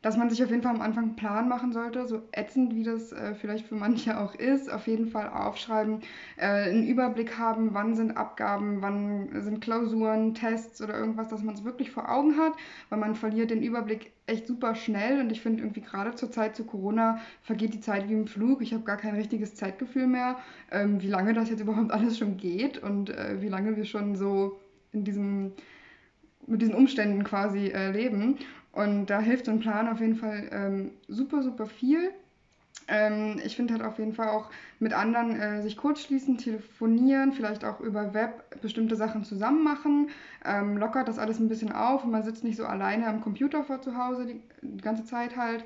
dass 0.03 0.17
man 0.17 0.31
sich 0.31 0.43
auf 0.43 0.51
jeden 0.51 0.63
Fall 0.63 0.75
am 0.75 0.81
Anfang 0.81 1.05
einen 1.05 1.17
Plan 1.17 1.49
machen 1.49 1.73
sollte, 1.73 2.07
so 2.07 2.23
ätzend 2.33 2.75
wie 2.75 2.85
das 2.85 3.13
äh, 3.13 3.35
vielleicht 3.35 3.67
für 3.67 3.75
manche 3.75 4.19
auch 4.19 4.35
ist. 4.35 4.71
Auf 4.71 4.87
jeden 4.87 5.09
Fall 5.09 5.29
aufschreiben, 5.29 6.01
äh, 6.37 6.47
einen 6.47 6.87
Überblick 6.87 7.37
haben, 7.39 7.75
wann 7.75 7.95
sind 7.95 8.17
Abgaben, 8.17 8.81
wann 8.81 9.29
sind 9.43 9.61
Klausuren, 9.61 10.35
Tests 10.35 10.81
oder 10.81 10.99
irgendwas, 10.99 11.29
dass 11.29 11.43
man 11.43 11.55
es 11.55 11.65
wirklich 11.65 11.91
vor 11.91 12.09
Augen 12.11 12.37
hat, 12.37 12.53
weil 12.91 12.99
man 12.99 13.15
verliert 13.15 13.51
den 13.51 13.63
Überblick 13.63 14.13
echt 14.27 14.47
super 14.47 14.75
schnell 14.75 15.21
und 15.21 15.33
ich 15.33 15.41
finde 15.41 15.63
irgendwie 15.63 15.81
gerade 15.81 16.15
zur 16.15 16.31
Zeit 16.31 16.55
zu 16.55 16.65
Corona 16.65 17.19
vergeht 17.43 17.75
die 17.75 17.81
Zeit 17.81 18.09
wie 18.09 18.15
im 18.15 18.27
Flug. 18.27 18.63
Ich 18.63 18.75
habe 18.75 18.85
gar 18.85 18.99
kein 18.99 19.15
richtiges 19.15 19.55
Zeitgefühl 19.55 20.07
mehr, 20.07 20.37
ähm, 20.71 21.01
wie 21.03 21.09
lange 21.09 21.33
das 21.33 21.51
jetzt 21.51 21.61
überhaupt 21.61 21.91
alles 21.91 22.19
schon 22.19 22.37
geht 22.37 22.79
und 22.79 23.11
äh, 23.11 23.41
wie 23.41 23.49
lange 23.49 23.77
wir 23.77 23.85
schon 23.85 24.17
so 24.17 24.61
in 24.93 25.05
diesem 25.05 25.53
mit 26.47 26.63
diesen 26.63 26.75
Umständen 26.75 27.25
quasi 27.25 27.69
äh, 27.69 27.91
leben. 27.91 28.39
Und 28.73 29.07
da 29.07 29.21
hilft 29.21 29.47
so 29.47 29.51
ein 29.51 29.61
Plan 29.61 29.89
auf 29.89 30.01
jeden 30.01 30.17
Fall 30.17 30.49
ähm, 30.53 30.91
super, 31.09 31.43
super 31.43 31.67
viel. 31.67 32.13
Ähm, 32.87 33.41
ich 33.45 33.57
finde 33.57 33.75
halt 33.75 33.83
auf 33.83 33.99
jeden 33.99 34.15
Fall 34.15 34.29
auch 34.29 34.51
mit 34.79 34.95
anderen 34.95 35.39
äh, 35.39 35.63
sich 35.63 35.77
kurz 35.77 36.03
schließen, 36.03 36.39
telefonieren, 36.39 37.33
vielleicht 37.33 37.65
auch 37.65 37.81
über 37.81 38.15
Web 38.15 38.61
bestimmte 38.63 38.97
Sachen 38.97 39.25
zusammen 39.25 39.63
machen, 39.63 40.09
ähm, 40.45 40.79
lockert 40.79 41.07
das 41.09 41.19
alles 41.19 41.39
ein 41.39 41.49
bisschen 41.49 41.73
auf 41.73 42.05
und 42.05 42.11
man 42.11 42.23
sitzt 42.23 42.45
nicht 42.45 42.57
so 42.57 42.65
alleine 42.65 43.07
am 43.07 43.21
Computer 43.21 43.63
vor 43.65 43.83
zu 43.83 43.97
Hause 43.97 44.27
die, 44.27 44.41
die 44.63 44.81
ganze 44.81 45.05
Zeit 45.05 45.37
halt. 45.37 45.65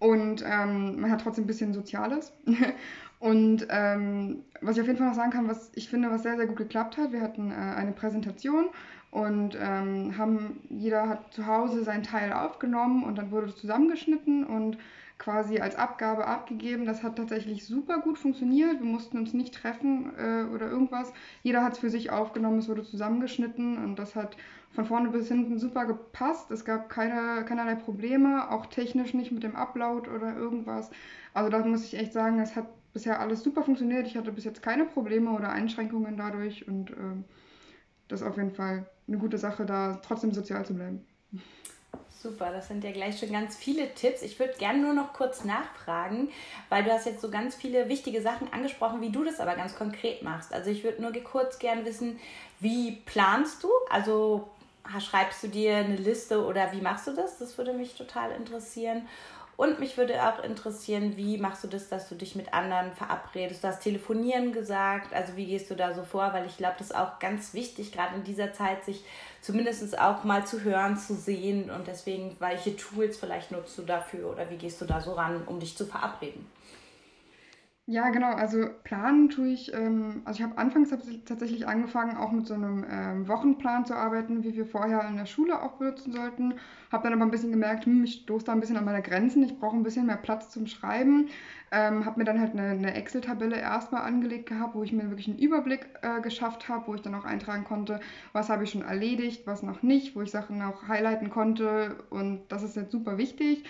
Und 0.00 0.44
ähm, 0.46 1.00
man 1.00 1.10
hat 1.10 1.22
trotzdem 1.22 1.44
ein 1.44 1.48
bisschen 1.48 1.72
Soziales. 1.72 2.32
und 3.20 3.66
ähm, 3.68 4.44
was 4.60 4.76
ich 4.76 4.80
auf 4.80 4.86
jeden 4.86 4.98
Fall 4.98 5.08
noch 5.08 5.14
sagen 5.14 5.32
kann, 5.32 5.48
was 5.48 5.70
ich 5.74 5.88
finde, 5.88 6.10
was 6.10 6.22
sehr, 6.22 6.36
sehr 6.36 6.46
gut 6.46 6.56
geklappt 6.56 6.96
hat, 6.96 7.12
wir 7.12 7.20
hatten 7.20 7.50
äh, 7.50 7.54
eine 7.54 7.92
Präsentation 7.92 8.66
und 9.10 9.56
ähm, 9.60 10.16
haben, 10.18 10.60
jeder 10.68 11.08
hat 11.08 11.32
zu 11.32 11.46
Hause 11.46 11.82
seinen 11.82 12.02
Teil 12.02 12.32
aufgenommen 12.32 13.04
und 13.04 13.16
dann 13.16 13.30
wurde 13.30 13.46
es 13.46 13.56
zusammengeschnitten 13.56 14.44
und 14.44 14.78
quasi 15.18 15.58
als 15.58 15.76
Abgabe 15.76 16.26
abgegeben. 16.26 16.84
Das 16.84 17.02
hat 17.02 17.16
tatsächlich 17.16 17.66
super 17.66 18.00
gut 18.00 18.18
funktioniert. 18.18 18.80
Wir 18.80 18.86
mussten 18.86 19.18
uns 19.18 19.34
nicht 19.34 19.54
treffen 19.54 20.12
äh, 20.16 20.44
oder 20.54 20.70
irgendwas. 20.70 21.12
Jeder 21.42 21.64
hat 21.64 21.72
es 21.72 21.78
für 21.80 21.90
sich 21.90 22.10
aufgenommen, 22.10 22.58
es 22.58 22.68
wurde 22.68 22.84
zusammengeschnitten 22.84 23.82
und 23.82 23.98
das 23.98 24.14
hat 24.14 24.36
von 24.70 24.84
vorne 24.84 25.08
bis 25.08 25.28
hinten 25.28 25.58
super 25.58 25.86
gepasst. 25.86 26.50
Es 26.50 26.64
gab 26.64 26.88
keine, 26.88 27.44
keinerlei 27.44 27.74
Probleme, 27.74 28.50
auch 28.50 28.66
technisch 28.66 29.14
nicht 29.14 29.32
mit 29.32 29.42
dem 29.42 29.56
Upload 29.56 30.08
oder 30.08 30.36
irgendwas. 30.36 30.90
Also 31.34 31.50
da 31.50 31.64
muss 31.64 31.84
ich 31.84 31.98
echt 31.98 32.12
sagen, 32.12 32.38
es 32.38 32.54
hat 32.54 32.66
bisher 32.92 33.20
alles 33.20 33.42
super 33.42 33.62
funktioniert. 33.62 34.06
Ich 34.06 34.16
hatte 34.16 34.32
bis 34.32 34.44
jetzt 34.44 34.62
keine 34.62 34.84
Probleme 34.84 35.30
oder 35.30 35.50
Einschränkungen 35.50 36.16
dadurch 36.16 36.68
und 36.68 36.90
äh, 36.90 36.94
das 38.08 38.22
auf 38.22 38.36
jeden 38.36 38.52
Fall 38.52 38.86
eine 39.08 39.18
gute 39.18 39.38
Sache, 39.38 39.64
da 39.64 40.00
trotzdem 40.06 40.32
sozial 40.32 40.64
zu 40.64 40.74
bleiben. 40.74 41.04
Super, 42.20 42.50
das 42.50 42.66
sind 42.66 42.82
ja 42.82 42.90
gleich 42.90 43.18
schon 43.18 43.30
ganz 43.30 43.56
viele 43.56 43.94
Tipps. 43.94 44.22
Ich 44.22 44.38
würde 44.40 44.54
gerne 44.58 44.80
nur 44.80 44.92
noch 44.92 45.12
kurz 45.12 45.44
nachfragen, 45.44 46.30
weil 46.68 46.82
du 46.82 46.92
hast 46.92 47.06
jetzt 47.06 47.20
so 47.20 47.30
ganz 47.30 47.54
viele 47.54 47.88
wichtige 47.88 48.20
Sachen 48.20 48.52
angesprochen, 48.52 49.00
wie 49.00 49.10
du 49.10 49.22
das 49.22 49.38
aber 49.38 49.54
ganz 49.54 49.76
konkret 49.76 50.22
machst. 50.22 50.52
Also 50.52 50.68
ich 50.70 50.82
würde 50.82 51.00
nur 51.00 51.12
kurz 51.22 51.60
gerne 51.60 51.84
wissen, 51.84 52.18
wie 52.58 53.00
planst 53.06 53.62
du? 53.62 53.68
Also 53.88 54.48
schreibst 54.98 55.44
du 55.44 55.48
dir 55.48 55.76
eine 55.76 55.94
Liste 55.94 56.44
oder 56.44 56.72
wie 56.72 56.80
machst 56.80 57.06
du 57.06 57.12
das? 57.12 57.38
Das 57.38 57.56
würde 57.56 57.72
mich 57.72 57.94
total 57.94 58.32
interessieren. 58.32 59.02
Und 59.58 59.80
mich 59.80 59.96
würde 59.96 60.22
auch 60.22 60.44
interessieren, 60.44 61.16
wie 61.16 61.36
machst 61.36 61.64
du 61.64 61.68
das, 61.68 61.88
dass 61.88 62.08
du 62.08 62.14
dich 62.14 62.36
mit 62.36 62.54
anderen 62.54 62.92
verabredest? 62.92 63.64
Du 63.64 63.66
hast 63.66 63.82
Telefonieren 63.82 64.52
gesagt, 64.52 65.12
also 65.12 65.34
wie 65.34 65.46
gehst 65.46 65.68
du 65.68 65.74
da 65.74 65.92
so 65.92 66.04
vor? 66.04 66.32
Weil 66.32 66.46
ich 66.46 66.56
glaube, 66.56 66.76
das 66.78 66.90
ist 66.90 66.96
auch 66.96 67.18
ganz 67.18 67.54
wichtig, 67.54 67.90
gerade 67.90 68.14
in 68.14 68.22
dieser 68.22 68.52
Zeit, 68.52 68.84
sich 68.84 69.02
zumindest 69.40 69.98
auch 69.98 70.22
mal 70.22 70.46
zu 70.46 70.62
hören, 70.62 70.96
zu 70.96 71.16
sehen. 71.16 71.70
Und 71.72 71.88
deswegen, 71.88 72.36
welche 72.38 72.76
Tools 72.76 73.18
vielleicht 73.18 73.50
nutzt 73.50 73.76
du 73.76 73.82
dafür 73.82 74.30
oder 74.30 74.48
wie 74.48 74.58
gehst 74.58 74.80
du 74.80 74.84
da 74.84 75.00
so 75.00 75.14
ran, 75.14 75.42
um 75.46 75.58
dich 75.58 75.76
zu 75.76 75.86
verabreden? 75.86 76.46
Ja, 77.90 78.10
genau. 78.10 78.32
Also 78.34 78.68
planen 78.84 79.30
tue 79.30 79.48
ich, 79.48 79.72
ähm, 79.72 80.20
also 80.26 80.40
ich 80.40 80.42
habe 80.42 80.58
anfangs 80.58 80.90
tatsächlich 81.24 81.66
angefangen, 81.66 82.18
auch 82.18 82.32
mit 82.32 82.46
so 82.46 82.52
einem 82.52 82.84
ähm, 82.86 83.26
Wochenplan 83.28 83.86
zu 83.86 83.94
arbeiten, 83.96 84.42
wie 84.44 84.54
wir 84.54 84.66
vorher 84.66 85.08
in 85.08 85.16
der 85.16 85.24
Schule 85.24 85.62
auch 85.62 85.72
benutzen 85.78 86.12
sollten. 86.12 86.52
Habe 86.92 87.04
dann 87.04 87.14
aber 87.14 87.22
ein 87.24 87.30
bisschen 87.30 87.50
gemerkt, 87.50 87.86
hm, 87.86 88.04
ich 88.04 88.12
stoße 88.24 88.44
da 88.44 88.52
ein 88.52 88.60
bisschen 88.60 88.76
an 88.76 88.84
meine 88.84 89.00
Grenzen. 89.00 89.42
Ich 89.42 89.58
brauche 89.58 89.74
ein 89.74 89.82
bisschen 89.84 90.04
mehr 90.04 90.18
Platz 90.18 90.50
zum 90.50 90.66
Schreiben. 90.66 91.30
Ähm, 91.72 92.04
habe 92.04 92.18
mir 92.18 92.24
dann 92.26 92.38
halt 92.38 92.52
eine, 92.52 92.68
eine 92.72 92.92
Excel-Tabelle 92.94 93.56
erstmal 93.58 94.02
angelegt 94.02 94.50
gehabt, 94.50 94.74
wo 94.74 94.82
ich 94.82 94.92
mir 94.92 95.08
wirklich 95.08 95.28
einen 95.28 95.38
Überblick 95.38 95.88
äh, 96.02 96.20
geschafft 96.20 96.68
habe, 96.68 96.88
wo 96.88 96.94
ich 96.94 97.00
dann 97.00 97.14
auch 97.14 97.24
eintragen 97.24 97.64
konnte, 97.64 98.00
was 98.34 98.50
habe 98.50 98.64
ich 98.64 98.70
schon 98.70 98.82
erledigt, 98.82 99.46
was 99.46 99.62
noch 99.62 99.82
nicht, 99.82 100.14
wo 100.14 100.20
ich 100.20 100.30
Sachen 100.30 100.60
auch 100.60 100.88
highlighten 100.88 101.30
konnte. 101.30 101.96
Und 102.10 102.42
das 102.52 102.62
ist 102.62 102.76
jetzt 102.76 102.92
super 102.92 103.16
wichtig. 103.16 103.64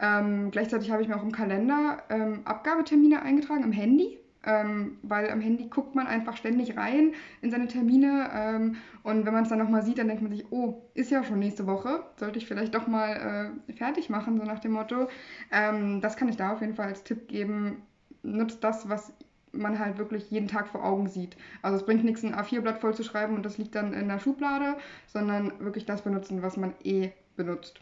Ähm, 0.00 0.50
gleichzeitig 0.50 0.90
habe 0.90 1.02
ich 1.02 1.08
mir 1.08 1.16
auch 1.16 1.22
im 1.22 1.32
Kalender 1.32 2.02
ähm, 2.08 2.40
Abgabetermine 2.44 3.22
eingetragen 3.22 3.64
im 3.64 3.72
Handy, 3.72 4.18
ähm, 4.44 4.98
weil 5.02 5.30
am 5.30 5.40
Handy 5.40 5.66
guckt 5.66 5.94
man 5.94 6.06
einfach 6.06 6.36
ständig 6.36 6.76
rein 6.76 7.14
in 7.42 7.50
seine 7.50 7.66
Termine 7.66 8.30
ähm, 8.32 8.76
und 9.02 9.26
wenn 9.26 9.34
man 9.34 9.42
es 9.42 9.48
dann 9.48 9.58
nochmal 9.58 9.82
sieht, 9.82 9.98
dann 9.98 10.06
denkt 10.06 10.22
man 10.22 10.30
sich, 10.30 10.46
oh, 10.50 10.82
ist 10.94 11.10
ja 11.10 11.24
schon 11.24 11.40
nächste 11.40 11.66
Woche, 11.66 12.04
sollte 12.16 12.38
ich 12.38 12.46
vielleicht 12.46 12.74
doch 12.74 12.86
mal 12.86 13.56
äh, 13.68 13.72
fertig 13.72 14.08
machen, 14.08 14.38
so 14.38 14.44
nach 14.44 14.60
dem 14.60 14.72
Motto. 14.72 15.08
Ähm, 15.50 16.00
das 16.00 16.16
kann 16.16 16.28
ich 16.28 16.36
da 16.36 16.52
auf 16.52 16.60
jeden 16.60 16.74
Fall 16.74 16.88
als 16.88 17.02
Tipp 17.02 17.26
geben. 17.26 17.82
Nutzt 18.22 18.62
das, 18.62 18.88
was 18.88 19.12
man 19.52 19.78
halt 19.78 19.98
wirklich 19.98 20.30
jeden 20.30 20.48
Tag 20.48 20.68
vor 20.68 20.84
Augen 20.84 21.08
sieht. 21.08 21.36
Also 21.62 21.76
es 21.76 21.84
bringt 21.84 22.04
nichts, 22.04 22.24
ein 22.24 22.34
A4-Blatt 22.34 22.80
voll 22.80 22.94
zu 22.94 23.02
schreiben 23.02 23.34
und 23.34 23.44
das 23.44 23.58
liegt 23.58 23.74
dann 23.74 23.92
in 23.94 24.08
der 24.08 24.18
Schublade, 24.18 24.76
sondern 25.06 25.52
wirklich 25.58 25.86
das 25.86 26.02
benutzen, 26.02 26.42
was 26.42 26.56
man 26.56 26.74
eh 26.84 27.10
benutzt, 27.36 27.80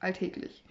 alltäglich. 0.00 0.64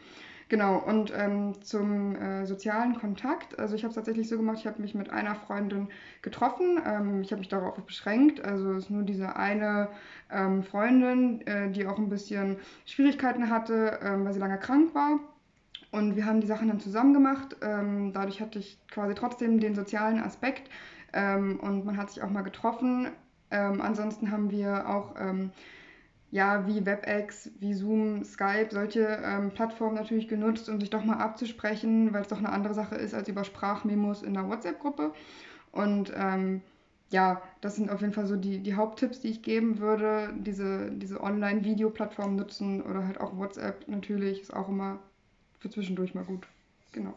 Genau, 0.54 0.78
und 0.78 1.12
ähm, 1.18 1.60
zum 1.64 2.16
äh, 2.16 2.46
sozialen 2.46 2.94
Kontakt. 2.94 3.58
Also 3.58 3.74
ich 3.74 3.82
habe 3.82 3.90
es 3.90 3.96
tatsächlich 3.96 4.30
so 4.30 4.38
gemacht, 4.38 4.60
ich 4.60 4.68
habe 4.68 4.80
mich 4.84 4.94
mit 4.94 5.10
einer 5.10 5.34
Freundin 5.34 5.88
getroffen. 6.22 6.80
Ähm, 6.86 7.24
ich 7.24 7.32
habe 7.32 7.40
mich 7.40 7.48
darauf 7.48 7.74
beschränkt. 7.84 8.46
Also 8.46 8.74
es 8.74 8.84
ist 8.84 8.92
nur 8.92 9.02
diese 9.02 9.36
eine 9.36 9.90
ähm, 10.32 10.62
Freundin, 10.62 11.42
äh, 11.48 11.72
die 11.72 11.88
auch 11.88 11.98
ein 11.98 12.08
bisschen 12.08 12.58
Schwierigkeiten 12.86 13.50
hatte, 13.50 13.98
ähm, 14.04 14.26
weil 14.26 14.34
sie 14.34 14.40
lange 14.40 14.60
krank 14.60 14.94
war. 14.94 15.22
Und 15.90 16.16
wir 16.16 16.28
haben 16.28 16.40
die 16.40 16.46
Sachen 16.46 16.68
dann 16.68 16.80
zusammen 16.80 17.16
gemacht. 17.16 17.56
Ähm, 17.64 18.14
dadurch 18.14 18.40
hatte 18.40 18.60
ich 18.60 18.78
quasi 18.92 19.16
trotzdem 19.16 19.60
den 19.60 19.74
sozialen 19.74 20.20
Aspekt. 20.20 20.70
Ähm, 21.14 21.60
und 21.62 21.84
man 21.84 21.98
hat 21.98 22.12
sich 22.12 22.22
auch 22.22 22.30
mal 22.30 22.44
getroffen. 22.44 23.08
ansonsten 23.50 24.30
haben 24.30 24.52
wir 24.52 24.88
auch 24.88 25.16
ja, 26.34 26.66
wie 26.66 26.84
WebEx, 26.84 27.52
wie 27.60 27.76
Zoom, 27.76 28.24
Skype, 28.24 28.70
solche 28.72 29.22
ähm, 29.24 29.52
Plattformen 29.52 29.94
natürlich 29.94 30.28
genutzt, 30.28 30.68
um 30.68 30.80
sich 30.80 30.90
doch 30.90 31.06
mal 31.06 31.18
abzusprechen, 31.18 32.12
weil 32.12 32.24
es 32.24 32.28
doch 32.28 32.40
eine 32.40 32.52
andere 32.52 32.74
Sache 32.74 32.96
ist 32.96 33.14
als 33.14 33.28
über 33.28 33.44
Sprachmemos 33.44 34.24
in 34.24 34.36
einer 34.36 34.50
WhatsApp-Gruppe. 34.50 35.14
Und 35.72 36.12
ähm, 36.16 36.62
ja, 37.12 37.40
das 37.62 37.76
sind 37.76 37.92
auf 37.92 38.02
jeden 38.02 38.14
Fall 38.14 38.26
so 38.26 38.36
die, 38.36 38.64
die 38.64 38.74
Haupttipps, 38.74 39.20
die 39.20 39.28
ich 39.28 39.44
geben 39.44 39.78
würde. 39.78 40.34
Diese, 40.40 40.90
diese 40.90 41.22
Online-Video-Plattformen 41.22 42.36
nutzen 42.36 42.82
oder 42.82 43.06
halt 43.06 43.22
auch 43.22 43.38
WhatsApp 43.38 43.88
natürlich, 43.88 44.42
ist 44.42 44.56
auch 44.56 44.70
immer 44.70 44.98
für 45.60 45.70
zwischendurch 45.70 46.16
mal 46.16 46.24
gut. 46.24 46.48
Genau. 46.94 47.14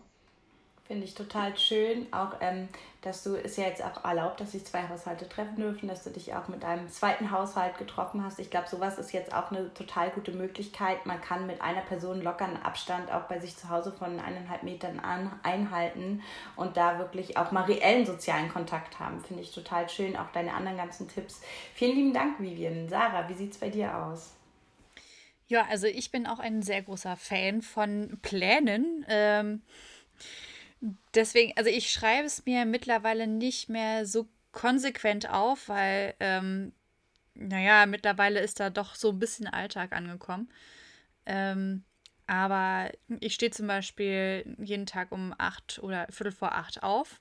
Finde 0.86 1.04
ich 1.04 1.14
total 1.14 1.58
schön. 1.58 2.06
Auch, 2.12 2.34
ähm, 2.40 2.68
dass 3.02 3.24
du, 3.24 3.34
ist 3.34 3.58
ja 3.58 3.64
jetzt 3.64 3.82
auch 3.82 4.04
erlaubt, 4.04 4.40
dass 4.40 4.52
sich 4.52 4.64
zwei 4.64 4.88
Haushalte 4.88 5.28
treffen 5.28 5.56
dürfen, 5.56 5.88
dass 5.88 6.04
du 6.04 6.10
dich 6.10 6.32
auch 6.34 6.46
mit 6.46 6.62
deinem 6.62 6.88
zweiten 6.88 7.32
Haushalt 7.32 7.76
getroffen 7.76 8.22
hast. 8.24 8.38
Ich 8.38 8.50
glaube, 8.50 8.68
sowas 8.68 8.96
ist 8.96 9.12
jetzt 9.12 9.34
auch 9.34 9.50
eine 9.50 9.74
total 9.74 10.10
gute 10.10 10.30
Möglichkeit. 10.30 11.04
Man 11.04 11.20
kann 11.20 11.48
mit 11.48 11.60
einer 11.60 11.80
Person 11.80 12.22
lockeren 12.22 12.62
Abstand 12.62 13.10
auch 13.10 13.22
bei 13.22 13.40
sich 13.40 13.56
zu 13.56 13.68
Hause 13.68 13.90
von 13.90 14.20
eineinhalb 14.20 14.62
Metern 14.62 15.00
an, 15.00 15.32
einhalten 15.42 16.22
und 16.54 16.76
da 16.76 17.00
wirklich 17.00 17.36
auch 17.36 17.50
mal 17.50 17.64
reellen 17.64 18.06
sozialen 18.06 18.48
Kontakt 18.48 19.00
haben. 19.00 19.20
Finde 19.20 19.42
ich 19.42 19.52
total 19.52 19.88
schön. 19.88 20.16
Auch 20.16 20.30
deine 20.30 20.54
anderen 20.54 20.76
ganzen 20.76 21.08
Tipps. 21.08 21.40
Vielen 21.74 21.96
lieben 21.96 22.12
Dank, 22.12 22.38
Vivian. 22.38 22.88
Sarah, 22.88 23.28
wie 23.28 23.34
sieht 23.34 23.52
es 23.52 23.58
bei 23.58 23.70
dir 23.70 23.96
aus? 23.96 24.34
Ja, 25.48 25.66
also 25.68 25.88
ich 25.88 26.12
bin 26.12 26.28
auch 26.28 26.38
ein 26.38 26.62
sehr 26.62 26.82
großer 26.82 27.16
Fan 27.16 27.60
von 27.60 28.20
Plänen. 28.22 29.04
Ähm 29.08 29.62
Deswegen, 31.14 31.52
also 31.56 31.70
ich 31.70 31.90
schreibe 31.90 32.26
es 32.26 32.44
mir 32.44 32.64
mittlerweile 32.64 33.26
nicht 33.26 33.68
mehr 33.68 34.06
so 34.06 34.28
konsequent 34.52 35.28
auf, 35.28 35.68
weil, 35.68 36.14
ähm, 36.20 36.72
naja, 37.34 37.86
mittlerweile 37.86 38.40
ist 38.40 38.60
da 38.60 38.70
doch 38.70 38.94
so 38.94 39.10
ein 39.10 39.18
bisschen 39.18 39.46
Alltag 39.46 39.92
angekommen. 39.92 40.50
Ähm, 41.26 41.84
aber 42.26 42.90
ich 43.20 43.34
stehe 43.34 43.50
zum 43.52 43.66
Beispiel 43.66 44.56
jeden 44.58 44.86
Tag 44.86 45.12
um 45.12 45.34
acht 45.38 45.78
oder 45.82 46.06
viertel 46.10 46.32
vor 46.32 46.52
acht 46.52 46.82
auf, 46.82 47.20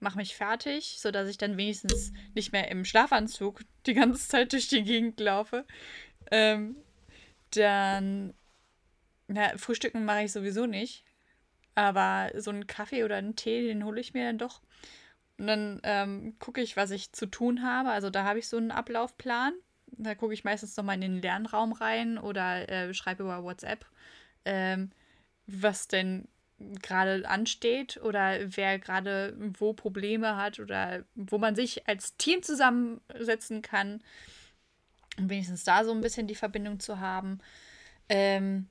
mache 0.00 0.18
mich 0.18 0.34
fertig, 0.36 0.96
sodass 0.98 1.28
ich 1.28 1.38
dann 1.38 1.56
wenigstens 1.56 2.12
nicht 2.34 2.52
mehr 2.52 2.70
im 2.70 2.84
Schlafanzug 2.84 3.60
die 3.86 3.94
ganze 3.94 4.28
Zeit 4.28 4.52
durch 4.52 4.68
die 4.68 4.82
Gegend 4.82 5.20
laufe. 5.20 5.64
Ähm, 6.30 6.76
dann, 7.50 8.34
na, 9.28 9.56
Frühstücken 9.56 10.04
mache 10.04 10.24
ich 10.24 10.32
sowieso 10.32 10.66
nicht. 10.66 11.04
Aber 11.74 12.30
so 12.36 12.50
einen 12.50 12.66
Kaffee 12.66 13.04
oder 13.04 13.16
einen 13.16 13.36
Tee, 13.36 13.66
den 13.66 13.84
hole 13.84 14.00
ich 14.00 14.14
mir 14.14 14.26
dann 14.26 14.38
doch. 14.38 14.60
Und 15.38 15.46
dann 15.48 15.80
ähm, 15.82 16.36
gucke 16.38 16.60
ich, 16.60 16.76
was 16.76 16.90
ich 16.90 17.12
zu 17.12 17.26
tun 17.26 17.62
habe. 17.62 17.90
Also 17.90 18.10
da 18.10 18.24
habe 18.24 18.38
ich 18.38 18.48
so 18.48 18.56
einen 18.56 18.70
Ablaufplan. 18.70 19.54
Da 19.86 20.14
gucke 20.14 20.34
ich 20.34 20.44
meistens 20.44 20.76
nochmal 20.76 20.96
in 20.96 21.00
den 21.00 21.22
Lernraum 21.22 21.72
rein 21.72 22.18
oder 22.18 22.68
äh, 22.68 22.94
schreibe 22.94 23.24
über 23.24 23.42
WhatsApp, 23.42 23.86
ähm, 24.44 24.90
was 25.46 25.88
denn 25.88 26.28
gerade 26.58 27.28
ansteht 27.28 27.96
oder 27.98 28.38
wer 28.56 28.78
gerade 28.78 29.36
wo 29.58 29.72
Probleme 29.72 30.36
hat 30.36 30.60
oder 30.60 31.04
wo 31.14 31.38
man 31.38 31.56
sich 31.56 31.88
als 31.88 32.16
Team 32.16 32.42
zusammensetzen 32.42 33.62
kann. 33.62 34.02
Um 35.18 35.28
wenigstens 35.30 35.64
da 35.64 35.84
so 35.84 35.92
ein 35.92 36.00
bisschen 36.00 36.26
die 36.26 36.34
Verbindung 36.34 36.80
zu 36.80 37.00
haben. 37.00 37.38
Ähm, 38.08 38.68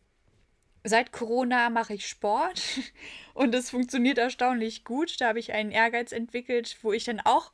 seit 0.84 1.12
Corona 1.12 1.70
mache 1.70 1.94
ich 1.94 2.08
Sport 2.08 2.62
und 3.34 3.54
es 3.56 3.70
funktioniert 3.70 4.18
erstaunlich 4.18 4.84
gut. 4.84 5.20
Da 5.20 5.30
habe 5.30 5.40
ich 5.40 5.54
einen 5.54 5.72
Ehrgeiz 5.72 6.12
entwickelt, 6.12 6.78
wo 6.82 6.94
ich 6.94 7.04
dann 7.04 7.20
auch 7.20 7.52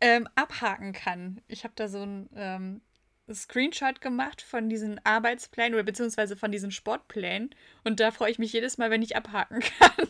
ähm, 0.00 0.28
abhaken 0.34 0.92
kann. 0.92 1.40
Ich 1.48 1.64
habe 1.64 1.74
da 1.76 1.88
so 1.88 2.02
ein, 2.02 2.28
ähm, 2.34 2.80
Screenshot 3.32 4.00
gemacht 4.00 4.42
von 4.42 4.68
diesen 4.68 5.00
Arbeitsplänen 5.04 5.74
oder 5.74 5.84
beziehungsweise 5.84 6.36
von 6.36 6.50
diesen 6.50 6.70
Sportplänen. 6.70 7.54
Und 7.84 8.00
da 8.00 8.10
freue 8.10 8.30
ich 8.30 8.38
mich 8.38 8.52
jedes 8.52 8.78
Mal, 8.78 8.90
wenn 8.90 9.02
ich 9.02 9.16
abhaken 9.16 9.60
kann. 9.78 10.08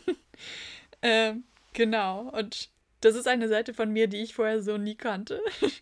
ähm, 1.03 1.45
genau. 1.73 2.31
Und 2.31 2.71
das 3.01 3.15
ist 3.15 3.29
eine 3.29 3.49
Seite 3.49 3.75
von 3.75 3.91
mir, 3.93 4.09
die 4.09 4.23
ich 4.23 4.35
vorher 4.35 4.63
so 4.63 4.79
nie 4.79 4.97
kannte. 4.97 5.41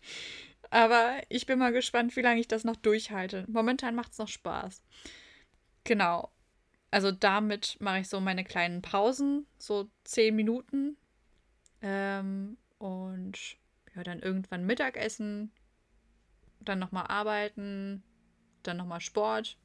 Aber 0.71 1.21
ich 1.29 1.47
bin 1.47 1.59
mal 1.59 1.73
gespannt, 1.73 2.17
wie 2.17 2.23
lange 2.23 2.41
ich 2.41 2.49
das 2.49 2.65
noch 2.65 2.77
durchhalte. 2.77 3.45
Momentan 3.49 3.95
macht 3.95 4.13
es 4.13 4.19
noch 4.19 4.29
Spaß. 4.29 4.83
Genau. 5.85 6.31
Also 6.91 7.13
damit 7.13 7.77
mache 7.81 8.01
ich 8.01 8.09
so 8.09 8.21
meine 8.21 8.45
kleinen 8.45 8.83
Pausen, 8.83 9.47
so 9.59 9.89
zehn 10.05 10.35
Minuten. 10.35 10.97
Ähm, 11.83 12.57
und 12.79 13.39
ja, 13.95 14.03
dann 14.03 14.21
irgendwann 14.21 14.67
Mittagessen, 14.67 15.53
dann 16.61 16.79
nochmal 16.79 17.07
arbeiten, 17.07 18.03
dann 18.63 18.77
nochmal 18.77 19.01
Sport 19.01 19.57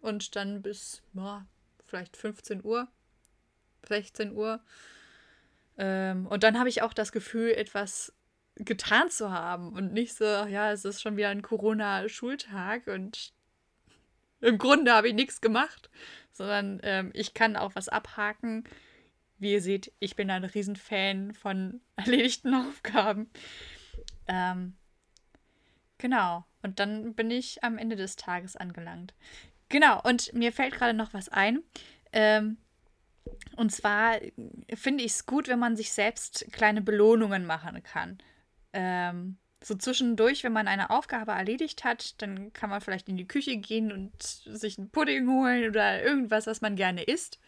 und 0.00 0.36
dann 0.36 0.62
bis 0.62 1.02
ja, 1.14 1.46
vielleicht 1.84 2.16
15 2.16 2.64
Uhr, 2.64 2.88
16 3.86 4.32
Uhr. 4.32 4.60
Ähm, 5.78 6.26
und 6.26 6.42
dann 6.42 6.58
habe 6.58 6.68
ich 6.68 6.82
auch 6.82 6.92
das 6.92 7.12
Gefühl, 7.12 7.52
etwas 7.52 8.12
getan 8.56 9.10
zu 9.10 9.30
haben 9.30 9.72
und 9.74 9.92
nicht 9.92 10.14
so, 10.14 10.24
ja, 10.24 10.72
es 10.72 10.84
ist 10.84 11.02
schon 11.02 11.16
wieder 11.16 11.28
ein 11.28 11.42
Corona-Schultag 11.42 12.86
und 12.86 13.34
im 14.46 14.58
Grunde 14.58 14.92
habe 14.92 15.08
ich 15.08 15.14
nichts 15.14 15.40
gemacht, 15.40 15.90
sondern 16.32 16.80
ähm, 16.82 17.10
ich 17.14 17.34
kann 17.34 17.56
auch 17.56 17.74
was 17.74 17.88
abhaken. 17.88 18.64
Wie 19.38 19.52
ihr 19.52 19.60
seht, 19.60 19.92
ich 19.98 20.16
bin 20.16 20.30
ein 20.30 20.44
Riesenfan 20.44 21.34
von 21.34 21.80
erledigten 21.96 22.54
Aufgaben. 22.54 23.30
Ähm, 24.28 24.76
genau. 25.98 26.44
Und 26.62 26.80
dann 26.80 27.14
bin 27.14 27.30
ich 27.30 27.62
am 27.62 27.78
Ende 27.78 27.96
des 27.96 28.16
Tages 28.16 28.56
angelangt. 28.56 29.14
Genau. 29.68 30.00
Und 30.02 30.32
mir 30.32 30.52
fällt 30.52 30.74
gerade 30.74 30.94
noch 30.94 31.12
was 31.12 31.28
ein. 31.28 31.62
Ähm, 32.12 32.58
und 33.56 33.72
zwar 33.72 34.18
finde 34.74 35.04
ich 35.04 35.12
es 35.12 35.26
gut, 35.26 35.48
wenn 35.48 35.58
man 35.58 35.76
sich 35.76 35.92
selbst 35.92 36.46
kleine 36.52 36.80
Belohnungen 36.80 37.44
machen 37.46 37.82
kann. 37.82 38.18
Ähm, 38.72 39.38
so 39.62 39.74
zwischendurch, 39.74 40.44
wenn 40.44 40.52
man 40.52 40.68
eine 40.68 40.90
Aufgabe 40.90 41.32
erledigt 41.32 41.84
hat, 41.84 42.20
dann 42.22 42.52
kann 42.52 42.70
man 42.70 42.80
vielleicht 42.80 43.08
in 43.08 43.16
die 43.16 43.28
Küche 43.28 43.56
gehen 43.56 43.90
und 43.90 44.22
sich 44.22 44.78
einen 44.78 44.90
Pudding 44.90 45.28
holen 45.28 45.68
oder 45.68 46.02
irgendwas, 46.02 46.46
was 46.46 46.60
man 46.60 46.76
gerne 46.76 47.02
isst. 47.02 47.40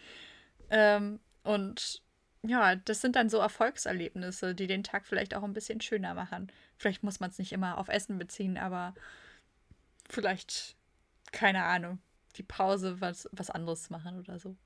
Ähm, 0.71 1.21
und 1.43 2.03
ja, 2.43 2.77
das 2.77 3.01
sind 3.01 3.17
dann 3.17 3.29
so 3.29 3.39
Erfolgserlebnisse, 3.39 4.55
die 4.55 4.67
den 4.67 4.85
Tag 4.85 5.07
vielleicht 5.07 5.35
auch 5.35 5.43
ein 5.43 5.53
bisschen 5.53 5.81
schöner 5.81 6.15
machen. 6.15 6.51
Vielleicht 6.77 7.03
muss 7.03 7.21
man 7.21 7.31
es 7.31 7.39
nicht 7.39 7.53
immer 7.53 7.79
auf 7.79 7.89
Essen 7.89 8.19
beziehen, 8.19 8.57
aber 8.57 8.95
vielleicht, 10.09 10.77
keine 11.33 11.65
Ahnung, 11.65 11.99
die 12.37 12.43
Pause 12.43 13.01
was, 13.01 13.29
was 13.33 13.51
anderes 13.51 13.91
machen 13.91 14.19
oder 14.19 14.39
so. 14.39 14.57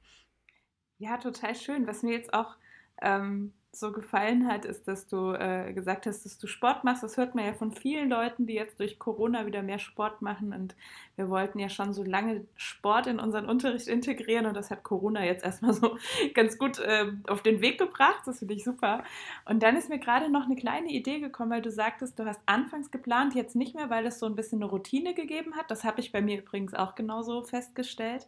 Ja, 0.99 1.17
total 1.17 1.55
schön. 1.55 1.87
Was 1.87 2.03
mir 2.03 2.13
jetzt 2.13 2.33
auch 2.33 2.57
ähm, 3.01 3.53
so 3.75 3.91
gefallen 3.91 4.47
hat, 4.47 4.67
ist, 4.67 4.87
dass 4.87 5.07
du 5.07 5.33
äh, 5.33 5.73
gesagt 5.73 6.05
hast, 6.05 6.27
dass 6.27 6.37
du 6.37 6.47
Sport 6.47 6.85
machst. 6.85 7.03
Das 7.03 7.17
hört 7.17 7.35
man 7.35 7.47
ja 7.47 7.55
von 7.55 7.73
vielen 7.73 8.11
Leuten, 8.11 8.47
die 8.47 8.53
jetzt 8.53 8.79
durch 8.79 8.99
Corona 8.99 9.47
wieder 9.47 9.63
mehr 9.63 9.79
Sport 9.79 10.21
machen. 10.21 10.53
Und 10.53 10.77
wir 11.17 11.31
wollten 11.31 11.59
ja 11.59 11.71
schon 11.71 11.95
so 11.95 12.03
lange 12.03 12.45
Sport 12.55 13.07
in 13.07 13.19
unseren 13.19 13.47
Unterricht 13.47 13.89
integrieren. 13.89 14.45
Und 14.45 14.55
das 14.55 14.71
hat 14.71 14.83
Corona 14.83 15.25
jetzt 15.25 15.43
erstmal 15.43 15.73
so 15.73 15.97
ganz 16.35 16.59
gut 16.59 16.81
äh, 16.81 17.13
auf 17.27 17.43
den 17.43 17.63
Weg 17.63 17.79
gebracht. 17.79 18.23
Das 18.27 18.41
finde 18.41 18.53
ich 18.55 18.63
super. 18.63 19.05
Und 19.47 19.63
dann 19.63 19.77
ist 19.77 19.89
mir 19.89 19.99
gerade 19.99 20.31
noch 20.31 20.45
eine 20.45 20.57
kleine 20.57 20.91
Idee 20.91 21.21
gekommen, 21.21 21.51
weil 21.51 21.63
du 21.63 21.71
sagtest, 21.71 22.19
du 22.19 22.27
hast 22.27 22.43
anfangs 22.45 22.91
geplant, 22.91 23.35
jetzt 23.35 23.57
nicht 23.57 23.75
mehr, 23.75 23.89
weil 23.89 24.05
es 24.05 24.19
so 24.19 24.27
ein 24.27 24.37
bisschen 24.37 24.63
eine 24.63 24.71
Routine 24.71 25.15
gegeben 25.15 25.57
hat. 25.57 25.71
Das 25.71 25.83
habe 25.83 26.01
ich 26.01 26.13
bei 26.13 26.21
mir 26.21 26.41
übrigens 26.41 26.75
auch 26.75 26.95
genauso 26.95 27.43
festgestellt. 27.43 28.27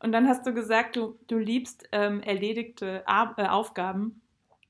Und 0.00 0.12
dann 0.12 0.28
hast 0.28 0.46
du 0.46 0.52
gesagt, 0.52 0.96
du, 0.96 1.16
du 1.28 1.38
liebst 1.38 1.88
ähm, 1.92 2.20
erledigte 2.20 3.04
Ar 3.06 3.34
äh, 3.38 3.46
Aufgaben. 3.46 4.20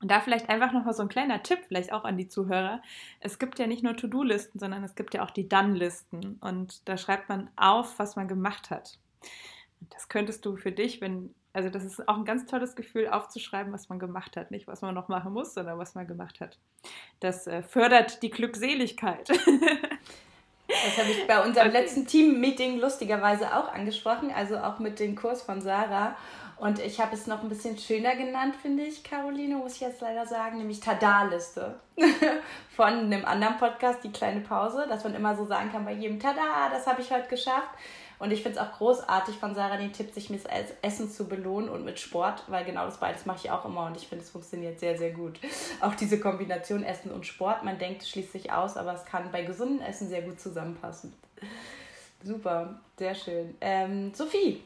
Und 0.03 0.09
da 0.09 0.19
vielleicht 0.19 0.49
einfach 0.49 0.73
nochmal 0.73 0.93
so 0.93 1.01
ein 1.01 1.07
kleiner 1.07 1.41
Tipp, 1.43 1.59
vielleicht 1.65 1.93
auch 1.93 2.03
an 2.03 2.17
die 2.17 2.27
Zuhörer. 2.27 2.81
Es 3.21 3.39
gibt 3.39 3.57
ja 3.57 3.67
nicht 3.67 3.83
nur 3.83 3.95
To-Do-Listen, 3.95 4.59
sondern 4.59 4.83
es 4.83 4.95
gibt 4.95 5.13
ja 5.13 5.23
auch 5.23 5.31
die 5.31 5.47
Done-Listen. 5.47 6.39
Und 6.41 6.89
da 6.89 6.97
schreibt 6.97 7.29
man 7.29 7.49
auf, 7.55 7.99
was 7.99 8.17
man 8.17 8.27
gemacht 8.27 8.69
hat. 8.69 8.99
Und 9.79 9.93
das 9.95 10.09
könntest 10.09 10.45
du 10.45 10.57
für 10.57 10.73
dich, 10.73 10.99
wenn, 10.99 11.33
also 11.53 11.69
das 11.69 11.85
ist 11.85 12.05
auch 12.09 12.17
ein 12.17 12.25
ganz 12.25 12.45
tolles 12.47 12.75
Gefühl, 12.75 13.07
aufzuschreiben, 13.07 13.71
was 13.71 13.87
man 13.87 13.97
gemacht 13.97 14.35
hat. 14.35 14.51
Nicht, 14.51 14.67
was 14.67 14.81
man 14.81 14.93
noch 14.93 15.07
machen 15.07 15.31
muss, 15.31 15.53
sondern 15.53 15.79
was 15.79 15.95
man 15.95 16.05
gemacht 16.05 16.41
hat. 16.41 16.59
Das 17.21 17.47
äh, 17.47 17.63
fördert 17.63 18.21
die 18.23 18.29
Glückseligkeit. 18.29 19.29
Das 20.67 20.97
habe 20.97 21.11
ich 21.11 21.27
bei 21.27 21.43
unserem 21.43 21.71
letzten 21.71 22.07
Team-Meeting 22.07 22.79
lustigerweise 22.79 23.55
auch 23.55 23.71
angesprochen, 23.71 24.31
also 24.33 24.57
auch 24.57 24.79
mit 24.79 24.99
dem 24.99 25.15
Kurs 25.15 25.43
von 25.43 25.61
Sarah. 25.61 26.15
Und 26.63 26.79
ich 26.79 27.01
habe 27.01 27.13
es 27.13 27.27
noch 27.27 27.43
ein 27.43 27.49
bisschen 27.49 27.77
schöner 27.77 28.15
genannt, 28.15 28.55
finde 28.55 28.83
ich, 28.83 29.03
Caroline, 29.03 29.57
muss 29.57 29.75
ich 29.75 29.81
jetzt 29.81 29.99
leider 29.99 30.25
sagen, 30.25 30.59
nämlich 30.59 30.79
Tada-Liste 30.79 31.75
von 32.73 32.85
einem 32.85 33.25
anderen 33.25 33.57
Podcast, 33.57 34.01
die 34.01 34.13
kleine 34.13 34.39
Pause, 34.39 34.85
dass 34.87 35.03
man 35.03 35.13
immer 35.13 35.35
so 35.35 35.45
sagen 35.45 35.73
kann 35.73 35.83
bei 35.83 35.91
jedem 35.91 36.21
Tada, 36.21 36.69
das 36.71 36.87
habe 36.87 37.01
ich 37.01 37.11
heute 37.11 37.27
geschafft. 37.27 37.67
Und 38.17 38.31
ich 38.31 38.43
finde 38.43 38.57
es 38.57 38.65
auch 38.65 38.71
großartig 38.77 39.35
von 39.35 39.53
Sarah 39.53 39.75
den 39.75 39.91
Tipp, 39.91 40.13
sich 40.13 40.29
mit 40.29 40.41
Essen 40.81 41.11
zu 41.11 41.27
belohnen 41.27 41.67
und 41.67 41.83
mit 41.83 41.99
Sport, 41.99 42.43
weil 42.47 42.63
genau 42.63 42.85
das 42.85 42.95
beides 42.95 43.25
mache 43.25 43.39
ich 43.43 43.51
auch 43.51 43.65
immer 43.65 43.87
und 43.87 43.97
ich 43.97 44.07
finde, 44.07 44.23
es 44.23 44.29
funktioniert 44.29 44.79
sehr, 44.79 44.97
sehr 44.97 45.11
gut. 45.11 45.41
Auch 45.81 45.95
diese 45.95 46.21
Kombination 46.21 46.85
Essen 46.85 47.11
und 47.11 47.25
Sport, 47.25 47.65
man 47.65 47.77
denkt, 47.77 48.03
sich 48.03 48.53
aus, 48.53 48.77
aber 48.77 48.93
es 48.93 49.03
kann 49.03 49.29
bei 49.33 49.41
gesundem 49.43 49.85
Essen 49.85 50.07
sehr 50.07 50.21
gut 50.21 50.39
zusammenpassen. 50.39 51.13
Super, 52.23 52.79
sehr 52.97 53.15
schön. 53.15 53.53
Ähm, 53.59 54.13
Sophie, 54.13 54.63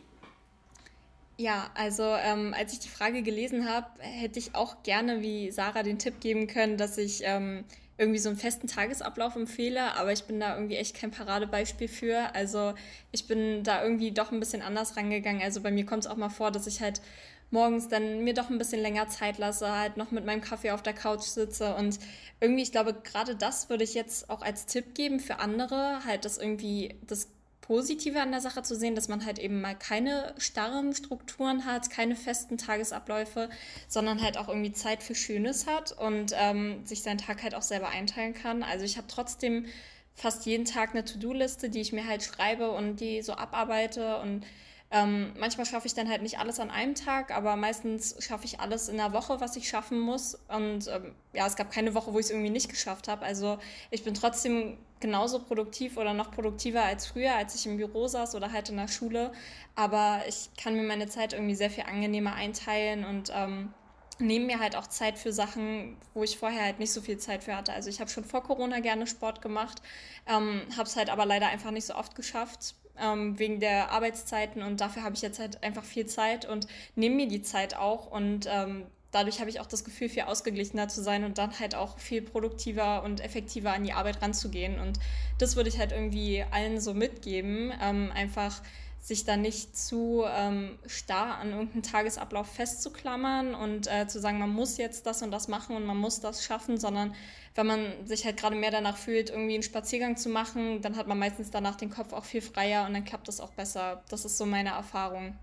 ja, 1.37 1.69
also 1.75 2.03
ähm, 2.03 2.53
als 2.57 2.73
ich 2.73 2.79
die 2.79 2.89
Frage 2.89 3.21
gelesen 3.21 3.69
habe, 3.69 3.87
hätte 3.99 4.39
ich 4.39 4.55
auch 4.55 4.81
gerne 4.83 5.21
wie 5.21 5.51
Sarah 5.51 5.83
den 5.83 5.99
Tipp 5.99 6.19
geben 6.19 6.47
können, 6.47 6.77
dass 6.77 6.97
ich 6.97 7.21
ähm, 7.23 7.63
irgendwie 7.97 8.19
so 8.19 8.29
einen 8.29 8.37
festen 8.37 8.67
Tagesablauf 8.67 9.35
empfehle, 9.35 9.95
aber 9.95 10.11
ich 10.11 10.23
bin 10.25 10.39
da 10.39 10.55
irgendwie 10.55 10.77
echt 10.77 10.95
kein 10.95 11.11
Paradebeispiel 11.11 11.87
für. 11.87 12.33
Also 12.35 12.73
ich 13.11 13.27
bin 13.27 13.63
da 13.63 13.83
irgendwie 13.83 14.11
doch 14.11 14.31
ein 14.31 14.39
bisschen 14.39 14.61
anders 14.61 14.97
rangegangen. 14.97 15.41
Also 15.41 15.61
bei 15.61 15.71
mir 15.71 15.85
kommt 15.85 16.05
es 16.05 16.09
auch 16.09 16.17
mal 16.17 16.29
vor, 16.29 16.51
dass 16.51 16.67
ich 16.67 16.81
halt 16.81 17.01
morgens 17.49 17.87
dann 17.87 18.23
mir 18.23 18.33
doch 18.33 18.49
ein 18.49 18.57
bisschen 18.57 18.81
länger 18.81 19.07
Zeit 19.07 19.37
lasse, 19.37 19.71
halt 19.71 19.97
noch 19.97 20.11
mit 20.11 20.25
meinem 20.25 20.41
Kaffee 20.41 20.71
auf 20.71 20.83
der 20.83 20.93
Couch 20.93 21.21
sitze 21.21 21.75
und 21.75 21.97
irgendwie, 22.41 22.63
ich 22.63 22.71
glaube, 22.71 22.93
gerade 22.93 23.35
das 23.35 23.69
würde 23.69 23.83
ich 23.83 23.93
jetzt 23.93 24.29
auch 24.29 24.41
als 24.41 24.65
Tipp 24.65 24.93
geben 24.93 25.19
für 25.19 25.39
andere, 25.39 26.03
halt 26.05 26.25
das 26.25 26.37
irgendwie 26.37 26.95
das 27.07 27.29
Positive 27.67 28.21
an 28.21 28.31
der 28.31 28.39
Sache 28.39 28.63
zu 28.63 28.77
sehen, 28.77 28.95
dass 28.95 29.09
man 29.09 29.25
halt 29.25 29.39
eben 29.39 29.59
mal 29.59 29.75
keine 29.75 30.33
starren 30.37 30.95
Strukturen 30.95 31.65
hat, 31.65 31.89
keine 31.89 32.15
festen 32.15 32.57
Tagesabläufe, 32.57 33.49
sondern 33.89 34.21
halt 34.21 34.37
auch 34.37 34.47
irgendwie 34.47 34.71
Zeit 34.71 35.03
für 35.03 35.15
Schönes 35.15 35.67
hat 35.67 35.91
und 35.91 36.31
ähm, 36.33 36.85
sich 36.85 37.03
seinen 37.03 37.17
Tag 37.17 37.43
halt 37.43 37.55
auch 37.55 37.61
selber 37.61 37.89
einteilen 37.89 38.33
kann. 38.33 38.63
Also 38.63 38.85
ich 38.85 38.95
habe 38.95 39.07
trotzdem 39.09 39.65
fast 40.13 40.45
jeden 40.45 40.63
Tag 40.63 40.91
eine 40.91 41.03
To-Do-Liste, 41.03 41.69
die 41.69 41.81
ich 41.81 41.91
mir 41.91 42.07
halt 42.07 42.23
schreibe 42.23 42.71
und 42.71 43.01
die 43.01 43.21
so 43.21 43.33
abarbeite 43.33 44.17
und 44.21 44.45
ähm, 44.89 45.33
manchmal 45.37 45.65
schaffe 45.65 45.85
ich 45.85 45.93
dann 45.93 46.09
halt 46.09 46.21
nicht 46.21 46.39
alles 46.39 46.59
an 46.59 46.69
einem 46.69 46.95
Tag, 46.95 47.35
aber 47.35 47.57
meistens 47.57 48.15
schaffe 48.23 48.45
ich 48.45 48.61
alles 48.61 48.87
in 48.87 48.99
einer 48.99 49.13
Woche, 49.13 49.41
was 49.41 49.57
ich 49.57 49.67
schaffen 49.67 49.99
muss. 49.99 50.35
Und 50.47 50.87
ähm, 50.87 51.13
ja, 51.33 51.45
es 51.45 51.57
gab 51.57 51.71
keine 51.71 51.93
Woche, 51.93 52.13
wo 52.13 52.19
ich 52.19 52.27
es 52.27 52.31
irgendwie 52.31 52.49
nicht 52.49 52.69
geschafft 52.69 53.09
habe. 53.09 53.25
Also 53.25 53.59
ich 53.91 54.03
bin 54.03 54.13
trotzdem 54.13 54.77
genauso 55.01 55.39
produktiv 55.39 55.97
oder 55.97 56.13
noch 56.13 56.31
produktiver 56.31 56.83
als 56.83 57.05
früher, 57.05 57.35
als 57.35 57.53
ich 57.53 57.65
im 57.65 57.77
Büro 57.77 58.07
saß 58.07 58.35
oder 58.35 58.53
halt 58.53 58.69
in 58.69 58.77
der 58.77 58.87
Schule. 58.87 59.33
Aber 59.75 60.21
ich 60.27 60.49
kann 60.61 60.75
mir 60.75 60.83
meine 60.83 61.07
Zeit 61.07 61.33
irgendwie 61.33 61.55
sehr 61.55 61.69
viel 61.69 61.83
angenehmer 61.83 62.33
einteilen 62.33 63.03
und 63.03 63.29
ähm, 63.35 63.73
nehme 64.19 64.45
mir 64.45 64.59
halt 64.59 64.77
auch 64.77 64.87
Zeit 64.87 65.19
für 65.19 65.33
Sachen, 65.33 65.97
wo 66.13 66.23
ich 66.23 66.37
vorher 66.37 66.63
halt 66.63 66.79
nicht 66.79 66.93
so 66.93 67.01
viel 67.01 67.17
Zeit 67.17 67.43
für 67.43 67.57
hatte. 67.57 67.73
Also 67.73 67.89
ich 67.89 67.99
habe 67.99 68.09
schon 68.09 68.23
vor 68.23 68.41
Corona 68.41 68.79
gerne 68.79 69.05
Sport 69.05 69.41
gemacht, 69.41 69.81
ähm, 70.27 70.61
habe 70.77 70.83
es 70.83 70.95
halt 70.95 71.09
aber 71.09 71.25
leider 71.25 71.47
einfach 71.47 71.71
nicht 71.71 71.85
so 71.85 71.93
oft 71.93 72.15
geschafft 72.15 72.75
ähm, 73.01 73.37
wegen 73.39 73.59
der 73.59 73.91
Arbeitszeiten 73.91 74.61
und 74.61 74.81
dafür 74.81 75.03
habe 75.03 75.15
ich 75.15 75.21
jetzt 75.21 75.39
halt 75.39 75.63
einfach 75.63 75.83
viel 75.83 76.05
Zeit 76.05 76.45
und 76.45 76.67
nehme 76.95 77.15
mir 77.15 77.27
die 77.27 77.41
Zeit 77.41 77.75
auch 77.75 78.11
und 78.11 78.47
ähm, 78.49 78.85
dadurch 79.11 79.39
habe 79.39 79.49
ich 79.49 79.59
auch 79.59 79.65
das 79.65 79.83
Gefühl, 79.83 80.09
viel 80.09 80.23
ausgeglichener 80.23 80.87
zu 80.87 81.01
sein 81.01 81.23
und 81.23 81.37
dann 81.37 81.59
halt 81.59 81.75
auch 81.75 81.97
viel 81.97 82.21
produktiver 82.21 83.03
und 83.03 83.19
effektiver 83.23 83.73
an 83.73 83.83
die 83.83 83.93
Arbeit 83.93 84.21
ranzugehen. 84.21 84.79
Und 84.79 84.99
das 85.39 85.55
würde 85.55 85.69
ich 85.69 85.79
halt 85.79 85.91
irgendwie 85.91 86.43
allen 86.51 86.79
so 86.79 86.93
mitgeben. 86.93 87.73
Ähm, 87.81 88.11
einfach 88.13 88.61
sich 88.99 89.23
da 89.23 89.37
nicht 89.37 89.77
zu 89.77 90.25
ähm, 90.27 90.77
starr 90.85 91.37
an 91.37 91.51
irgendeinen 91.51 91.83
Tagesablauf 91.83 92.47
festzuklammern 92.47 93.55
und 93.55 93.87
äh, 93.87 94.07
zu 94.07 94.19
sagen, 94.19 94.37
man 94.37 94.49
muss 94.49 94.77
jetzt 94.77 95.05
das 95.05 95.21
und 95.21 95.31
das 95.31 95.47
machen 95.47 95.77
und 95.77 95.85
man 95.85 95.97
muss 95.97 96.19
das 96.19 96.43
schaffen, 96.43 96.77
sondern 96.77 97.15
wenn 97.57 97.67
man 97.67 98.05
sich 98.05 98.23
halt 98.23 98.37
gerade 98.37 98.55
mehr 98.55 98.71
danach 98.71 98.97
fühlt, 98.97 99.29
irgendwie 99.31 99.55
einen 99.55 99.63
Spaziergang 99.63 100.15
zu 100.15 100.29
machen, 100.29 100.81
dann 100.81 100.95
hat 100.95 101.07
man 101.07 101.17
meistens 101.17 101.51
danach 101.51 101.75
den 101.75 101.89
Kopf 101.89 102.13
auch 102.13 102.23
viel 102.23 102.41
freier 102.41 102.85
und 102.85 102.93
dann 102.93 103.03
klappt 103.03 103.27
das 103.27 103.41
auch 103.41 103.51
besser. 103.51 104.03
Das 104.09 104.25
ist 104.25 104.37
so 104.37 104.45
meine 104.45 104.69
Erfahrung 104.69 105.35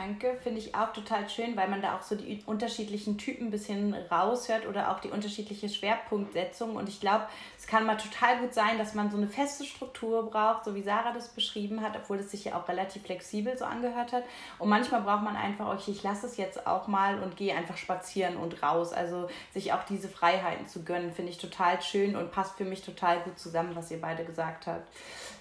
Danke, 0.00 0.38
finde 0.42 0.60
ich 0.60 0.74
auch 0.74 0.94
total 0.94 1.28
schön, 1.28 1.54
weil 1.58 1.68
man 1.68 1.82
da 1.82 1.94
auch 1.94 2.00
so 2.00 2.14
die 2.14 2.42
unterschiedlichen 2.46 3.18
Typen 3.18 3.48
ein 3.48 3.50
bisschen 3.50 3.92
raushört 3.92 4.66
oder 4.66 4.90
auch 4.90 5.00
die 5.00 5.10
unterschiedliche 5.10 5.68
Schwerpunktsetzung. 5.68 6.74
Und 6.76 6.88
ich 6.88 7.00
glaube, 7.00 7.26
es 7.58 7.66
kann 7.66 7.84
mal 7.84 7.98
total 7.98 8.38
gut 8.38 8.54
sein, 8.54 8.78
dass 8.78 8.94
man 8.94 9.10
so 9.10 9.18
eine 9.18 9.28
feste 9.28 9.62
Struktur 9.62 10.30
braucht, 10.30 10.64
so 10.64 10.74
wie 10.74 10.80
Sarah 10.80 11.12
das 11.12 11.28
beschrieben 11.28 11.82
hat, 11.82 11.96
obwohl 11.96 12.16
es 12.16 12.30
sich 12.30 12.46
ja 12.46 12.58
auch 12.58 12.66
relativ 12.66 13.02
flexibel 13.02 13.58
so 13.58 13.66
angehört 13.66 14.14
hat. 14.14 14.24
Und 14.58 14.70
manchmal 14.70 15.02
braucht 15.02 15.22
man 15.22 15.36
einfach, 15.36 15.68
okay, 15.68 15.90
ich 15.90 16.02
lasse 16.02 16.24
es 16.24 16.38
jetzt 16.38 16.66
auch 16.66 16.86
mal 16.86 17.22
und 17.22 17.36
gehe 17.36 17.54
einfach 17.54 17.76
spazieren 17.76 18.38
und 18.38 18.62
raus. 18.62 18.94
Also 18.94 19.28
sich 19.52 19.74
auch 19.74 19.84
diese 19.84 20.08
Freiheiten 20.08 20.66
zu 20.66 20.82
gönnen, 20.82 21.12
finde 21.12 21.32
ich 21.32 21.36
total 21.36 21.82
schön 21.82 22.16
und 22.16 22.32
passt 22.32 22.56
für 22.56 22.64
mich 22.64 22.80
total 22.80 23.20
gut 23.20 23.38
zusammen, 23.38 23.76
was 23.76 23.90
ihr 23.90 24.00
beide 24.00 24.24
gesagt 24.24 24.66
habt. 24.66 24.88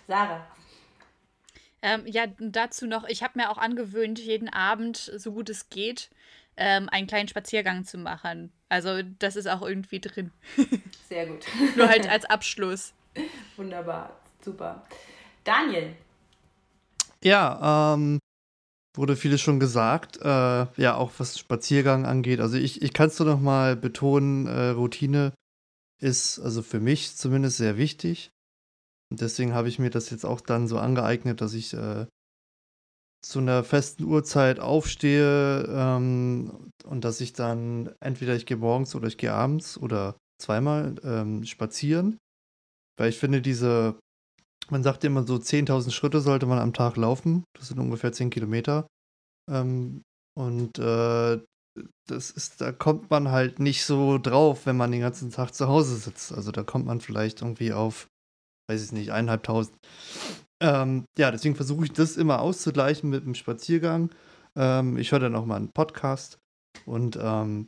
Sarah. 0.05 0.41
Ähm, 1.81 2.03
ja, 2.05 2.25
dazu 2.39 2.87
noch, 2.87 3.07
ich 3.07 3.23
habe 3.23 3.39
mir 3.39 3.49
auch 3.49 3.57
angewöhnt, 3.57 4.19
jeden 4.19 4.49
Abend, 4.49 4.97
so 4.97 5.31
gut 5.31 5.49
es 5.49 5.69
geht, 5.69 6.09
ähm, 6.57 6.89
einen 6.89 7.07
kleinen 7.07 7.27
Spaziergang 7.27 7.85
zu 7.85 7.97
machen. 7.97 8.51
Also 8.67 9.01
das 9.19 9.35
ist 9.35 9.47
auch 9.47 9.61
irgendwie 9.61 9.99
drin. 9.99 10.31
Sehr 11.09 11.27
gut. 11.27 11.45
Nur 11.75 11.87
halt 11.87 12.09
als 12.09 12.25
Abschluss. 12.25 12.93
Wunderbar, 13.55 14.19
super. 14.41 14.85
Daniel. 15.43 15.95
Ja, 17.23 17.93
ähm, 17.93 18.19
wurde 18.95 19.15
vieles 19.15 19.41
schon 19.41 19.59
gesagt. 19.59 20.17
Äh, 20.21 20.25
ja, 20.25 20.95
auch 20.95 21.11
was 21.17 21.39
Spaziergang 21.39 22.05
angeht. 22.05 22.39
Also 22.39 22.57
ich, 22.57 22.81
ich 22.81 22.93
kann 22.93 23.07
es 23.07 23.19
nur 23.19 23.27
noch 23.27 23.39
mal 23.39 23.75
betonen, 23.75 24.47
äh, 24.47 24.69
Routine 24.69 25.33
ist 26.01 26.39
also 26.39 26.61
für 26.61 26.79
mich 26.79 27.15
zumindest 27.15 27.57
sehr 27.57 27.77
wichtig. 27.77 28.31
Deswegen 29.11 29.53
habe 29.53 29.69
ich 29.69 29.79
mir 29.79 29.89
das 29.89 30.09
jetzt 30.09 30.25
auch 30.25 30.41
dann 30.41 30.67
so 30.67 30.77
angeeignet, 30.77 31.41
dass 31.41 31.53
ich 31.53 31.73
äh, 31.73 32.05
zu 33.21 33.39
einer 33.39 33.63
festen 33.63 34.03
Uhrzeit 34.03 34.59
aufstehe 34.59 35.65
ähm, 35.67 36.71
und 36.85 37.03
dass 37.03 37.19
ich 37.21 37.33
dann 37.33 37.93
entweder 37.99 38.35
ich 38.35 38.45
gehe 38.45 38.57
morgens 38.57 38.95
oder 38.95 39.07
ich 39.07 39.17
gehe 39.17 39.33
abends 39.33 39.77
oder 39.77 40.15
zweimal 40.41 40.95
ähm, 41.03 41.43
spazieren. 41.43 42.17
Weil 42.97 43.09
ich 43.09 43.17
finde, 43.17 43.41
diese, 43.41 43.99
man 44.69 44.83
sagt 44.83 45.03
immer 45.03 45.25
so 45.25 45.35
10.000 45.35 45.91
Schritte 45.91 46.21
sollte 46.21 46.45
man 46.45 46.59
am 46.59 46.73
Tag 46.73 46.95
laufen. 46.95 47.43
Das 47.57 47.67
sind 47.67 47.79
ungefähr 47.79 48.11
10 48.11 48.29
Kilometer. 48.29 48.87
Ähm, 49.49 50.01
und 50.37 50.79
äh, 50.79 51.41
das 52.07 52.31
ist, 52.31 52.61
da 52.61 52.71
kommt 52.71 53.09
man 53.09 53.29
halt 53.29 53.59
nicht 53.59 53.85
so 53.85 54.17
drauf, 54.17 54.65
wenn 54.65 54.77
man 54.77 54.91
den 54.91 55.01
ganzen 55.01 55.31
Tag 55.31 55.53
zu 55.53 55.67
Hause 55.67 55.95
sitzt. 55.95 56.31
Also 56.31 56.51
da 56.51 56.63
kommt 56.63 56.85
man 56.85 57.01
vielleicht 57.01 57.41
irgendwie 57.41 57.73
auf 57.73 58.07
weiß 58.69 58.83
ich 58.83 58.91
nicht, 58.91 59.11
eineinhalbtausend. 59.11 59.77
Ähm, 60.61 61.05
ja, 61.17 61.31
deswegen 61.31 61.55
versuche 61.55 61.85
ich 61.85 61.93
das 61.93 62.17
immer 62.17 62.41
auszugleichen 62.41 63.09
mit 63.09 63.23
einem 63.23 63.35
Spaziergang. 63.35 64.11
Ähm, 64.55 64.97
ich 64.97 65.11
höre 65.11 65.19
dann 65.19 65.35
auch 65.35 65.45
mal 65.45 65.55
einen 65.55 65.71
Podcast 65.73 66.37
und 66.85 67.17
ähm, 67.21 67.67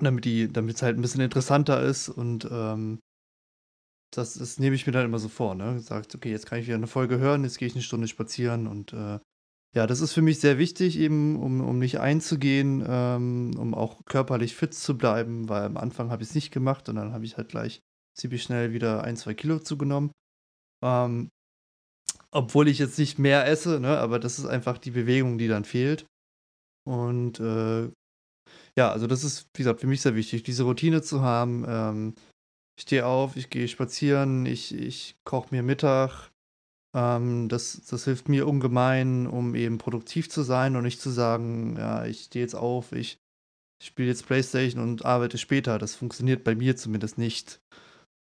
damit 0.00 0.26
es 0.26 0.82
halt 0.82 0.96
ein 0.96 1.02
bisschen 1.02 1.20
interessanter 1.20 1.82
ist 1.82 2.08
und 2.08 2.48
ähm, 2.50 2.98
das, 4.14 4.34
das 4.34 4.58
nehme 4.58 4.76
ich 4.76 4.86
mir 4.86 4.92
dann 4.92 5.06
immer 5.06 5.18
so 5.18 5.28
vor, 5.28 5.54
ne? 5.54 5.80
Sagt, 5.80 6.14
okay, 6.14 6.30
jetzt 6.30 6.46
kann 6.46 6.58
ich 6.58 6.66
wieder 6.66 6.76
eine 6.76 6.86
Folge 6.86 7.18
hören, 7.18 7.44
jetzt 7.44 7.58
gehe 7.58 7.68
ich 7.68 7.74
eine 7.74 7.82
Stunde 7.82 8.08
spazieren 8.08 8.66
und 8.66 8.92
äh, 8.92 9.18
ja, 9.74 9.86
das 9.86 10.02
ist 10.02 10.12
für 10.12 10.20
mich 10.20 10.38
sehr 10.38 10.58
wichtig, 10.58 10.98
eben 10.98 11.36
um, 11.36 11.62
um 11.62 11.78
nicht 11.78 11.98
einzugehen, 11.98 12.84
ähm, 12.86 13.52
um 13.56 13.74
auch 13.74 14.04
körperlich 14.04 14.54
fit 14.54 14.74
zu 14.74 14.98
bleiben, 14.98 15.48
weil 15.48 15.62
am 15.62 15.78
Anfang 15.78 16.10
habe 16.10 16.22
ich 16.22 16.30
es 16.30 16.34
nicht 16.34 16.50
gemacht 16.50 16.90
und 16.90 16.96
dann 16.96 17.12
habe 17.14 17.24
ich 17.24 17.38
halt 17.38 17.48
gleich 17.48 17.80
ziemlich 18.14 18.42
schnell 18.42 18.72
wieder 18.72 19.04
ein, 19.04 19.16
zwei 19.16 19.34
Kilo 19.34 19.58
zugenommen. 19.58 20.12
Ähm, 20.84 21.30
obwohl 22.30 22.68
ich 22.68 22.78
jetzt 22.78 22.98
nicht 22.98 23.18
mehr 23.18 23.46
esse, 23.46 23.78
ne, 23.78 23.98
aber 23.98 24.18
das 24.18 24.38
ist 24.38 24.46
einfach 24.46 24.78
die 24.78 24.90
Bewegung, 24.90 25.38
die 25.38 25.48
dann 25.48 25.64
fehlt. 25.64 26.06
Und 26.84 27.40
äh, 27.40 27.90
ja, 28.76 28.90
also 28.90 29.06
das 29.06 29.22
ist, 29.22 29.48
wie 29.54 29.58
gesagt, 29.58 29.80
für 29.80 29.86
mich 29.86 30.00
sehr 30.00 30.16
wichtig, 30.16 30.42
diese 30.42 30.64
Routine 30.64 31.02
zu 31.02 31.20
haben. 31.20 31.64
Ähm, 31.68 32.14
ich 32.76 32.82
stehe 32.82 33.06
auf, 33.06 33.36
ich 33.36 33.50
gehe 33.50 33.68
spazieren, 33.68 34.46
ich, 34.46 34.74
ich 34.74 35.16
koche 35.24 35.48
mir 35.54 35.62
Mittag. 35.62 36.30
Ähm, 36.96 37.48
das, 37.48 37.82
das 37.88 38.04
hilft 38.04 38.28
mir 38.28 38.48
ungemein, 38.48 39.26
um 39.26 39.54
eben 39.54 39.78
produktiv 39.78 40.30
zu 40.30 40.42
sein 40.42 40.74
und 40.76 40.84
nicht 40.84 41.00
zu 41.00 41.10
sagen, 41.10 41.76
ja, 41.76 42.06
ich 42.06 42.24
stehe 42.24 42.44
jetzt 42.44 42.54
auf, 42.54 42.92
ich, 42.92 43.18
ich 43.80 43.88
spiele 43.88 44.08
jetzt 44.08 44.26
Playstation 44.26 44.82
und 44.82 45.04
arbeite 45.04 45.38
später. 45.38 45.78
Das 45.78 45.94
funktioniert 45.94 46.44
bei 46.44 46.54
mir 46.54 46.76
zumindest 46.76 47.18
nicht. 47.18 47.60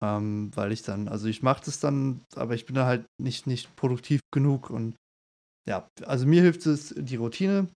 Ähm, 0.02 0.50
weil 0.54 0.72
ich 0.72 0.82
dann, 0.82 1.08
also 1.08 1.26
ich 1.26 1.42
mache 1.42 1.64
das 1.64 1.80
dann, 1.80 2.20
aber 2.36 2.54
ich 2.54 2.66
bin 2.66 2.76
da 2.76 2.86
halt 2.86 3.06
nicht, 3.20 3.46
nicht 3.46 3.74
produktiv 3.74 4.20
genug 4.32 4.70
und 4.70 4.94
ja, 5.68 5.88
also 6.06 6.26
mir 6.26 6.42
hilft 6.42 6.66
es 6.66 6.94
die 6.96 7.16
Routine. 7.16 7.68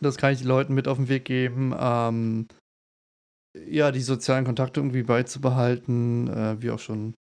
Das 0.00 0.16
kann 0.16 0.32
ich 0.32 0.40
den 0.40 0.48
Leuten 0.48 0.74
mit 0.74 0.88
auf 0.88 0.96
den 0.96 1.08
Weg 1.08 1.24
geben. 1.24 1.74
Ähm, 1.78 2.48
ja, 3.56 3.92
die 3.92 4.00
sozialen 4.00 4.44
Kontakte 4.44 4.80
irgendwie 4.80 5.02
beizubehalten, 5.02 6.28
äh, 6.28 6.60
wie 6.60 6.70
auch 6.70 6.78
schon 6.78 7.14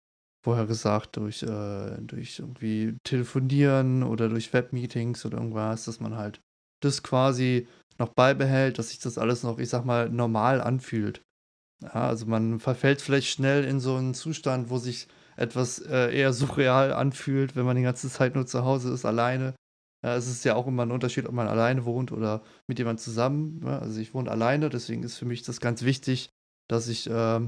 vorher 0.45 0.67
gesagt, 0.67 1.17
durch, 1.17 1.43
äh, 1.43 1.97
durch 2.01 2.39
irgendwie 2.39 2.97
Telefonieren 3.03 4.03
oder 4.03 4.29
durch 4.29 4.53
Webmeetings 4.53 5.25
oder 5.27 5.39
irgendwas, 5.39 5.87
dass 5.87 6.01
man 6.01 6.17
halt 6.17 6.41
das 6.81 7.03
quasi 7.03 7.67
noch 7.99 8.11
beibehält, 8.11 8.79
dass 8.79 8.91
sich 8.91 9.01
das 9.01 9.19
alles 9.19 9.43
noch, 9.43 9.59
ich 9.59 9.69
sag 9.69 9.85
mal, 9.85 10.09
normal 10.09 10.61
anfühlt. 10.61 11.23
Ja, 11.83 12.09
also 12.09 12.27
man 12.27 12.59
verfällt 12.59 13.01
vielleicht 13.01 13.29
schnell 13.29 13.65
in 13.65 13.81
so 13.81 13.97
einen 13.97 14.15
Zustand, 14.15 14.71
wo 14.71 14.79
sich 14.79 15.09
etwas 15.37 15.79
äh, 15.79 16.13
eher 16.17 16.33
surreal 16.33 16.93
anfühlt, 16.93 17.55
wenn 17.55 17.65
man 17.65 17.77
die 17.77 17.83
ganze 17.83 18.11
Zeit 18.11 18.35
nur 18.35 18.47
zu 18.47 18.65
Hause 18.65 18.93
ist, 18.93 19.05
alleine. 19.05 19.55
Ja, 20.05 20.17
es 20.17 20.29
ist 20.29 20.45
ja 20.45 20.55
auch 20.55 20.67
immer 20.67 20.85
ein 20.85 20.91
Unterschied, 20.91 21.27
ob 21.27 21.33
man 21.33 21.49
alleine 21.49 21.85
wohnt 21.85 22.13
oder 22.13 22.43
mit 22.67 22.79
jemand 22.79 23.01
zusammen. 23.01 23.61
Ja, 23.65 23.79
also 23.79 24.01
ich 24.01 24.15
wohne 24.15 24.31
alleine, 24.31 24.69
deswegen 24.69 25.03
ist 25.03 25.17
für 25.17 25.25
mich 25.25 25.43
das 25.43 25.61
ganz 25.61 25.83
wichtig, 25.83 26.31
dass 26.69 26.89
ich 26.89 27.09
äh, 27.09 27.41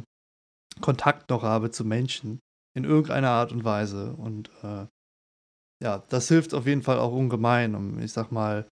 Kontakt 0.80 1.30
noch 1.30 1.42
habe 1.42 1.70
zu 1.70 1.84
Menschen 1.84 2.40
in 2.74 2.84
irgendeiner 2.84 3.30
Art 3.30 3.52
und 3.52 3.64
Weise. 3.64 4.14
Und 4.14 4.50
äh, 4.62 4.86
ja, 5.82 5.98
das 6.08 6.28
hilft 6.28 6.54
auf 6.54 6.66
jeden 6.66 6.82
Fall 6.82 6.98
auch 6.98 7.12
ungemein, 7.12 7.74
um, 7.74 7.98
ich 7.98 8.12
sag 8.12 8.30
mal, 8.30 8.68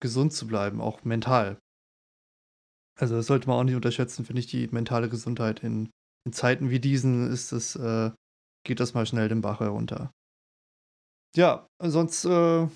gesund 0.00 0.32
zu 0.32 0.46
bleiben, 0.46 0.80
auch 0.80 1.04
mental. 1.04 1.58
Also 2.98 3.16
das 3.16 3.26
sollte 3.26 3.48
man 3.48 3.58
auch 3.58 3.64
nicht 3.64 3.74
unterschätzen, 3.74 4.24
finde 4.24 4.40
ich, 4.40 4.46
die 4.46 4.68
mentale 4.68 5.08
Gesundheit. 5.08 5.62
In, 5.62 5.90
in 6.24 6.32
Zeiten 6.32 6.70
wie 6.70 6.80
diesen 6.80 7.30
ist 7.30 7.52
es, 7.52 7.76
äh, 7.76 8.10
geht 8.64 8.80
das 8.80 8.94
mal 8.94 9.06
schnell 9.06 9.28
den 9.28 9.42
Bach 9.42 9.60
herunter. 9.60 10.10
Ja, 11.36 11.66
sonst 11.78 12.24
äh, 12.24 12.66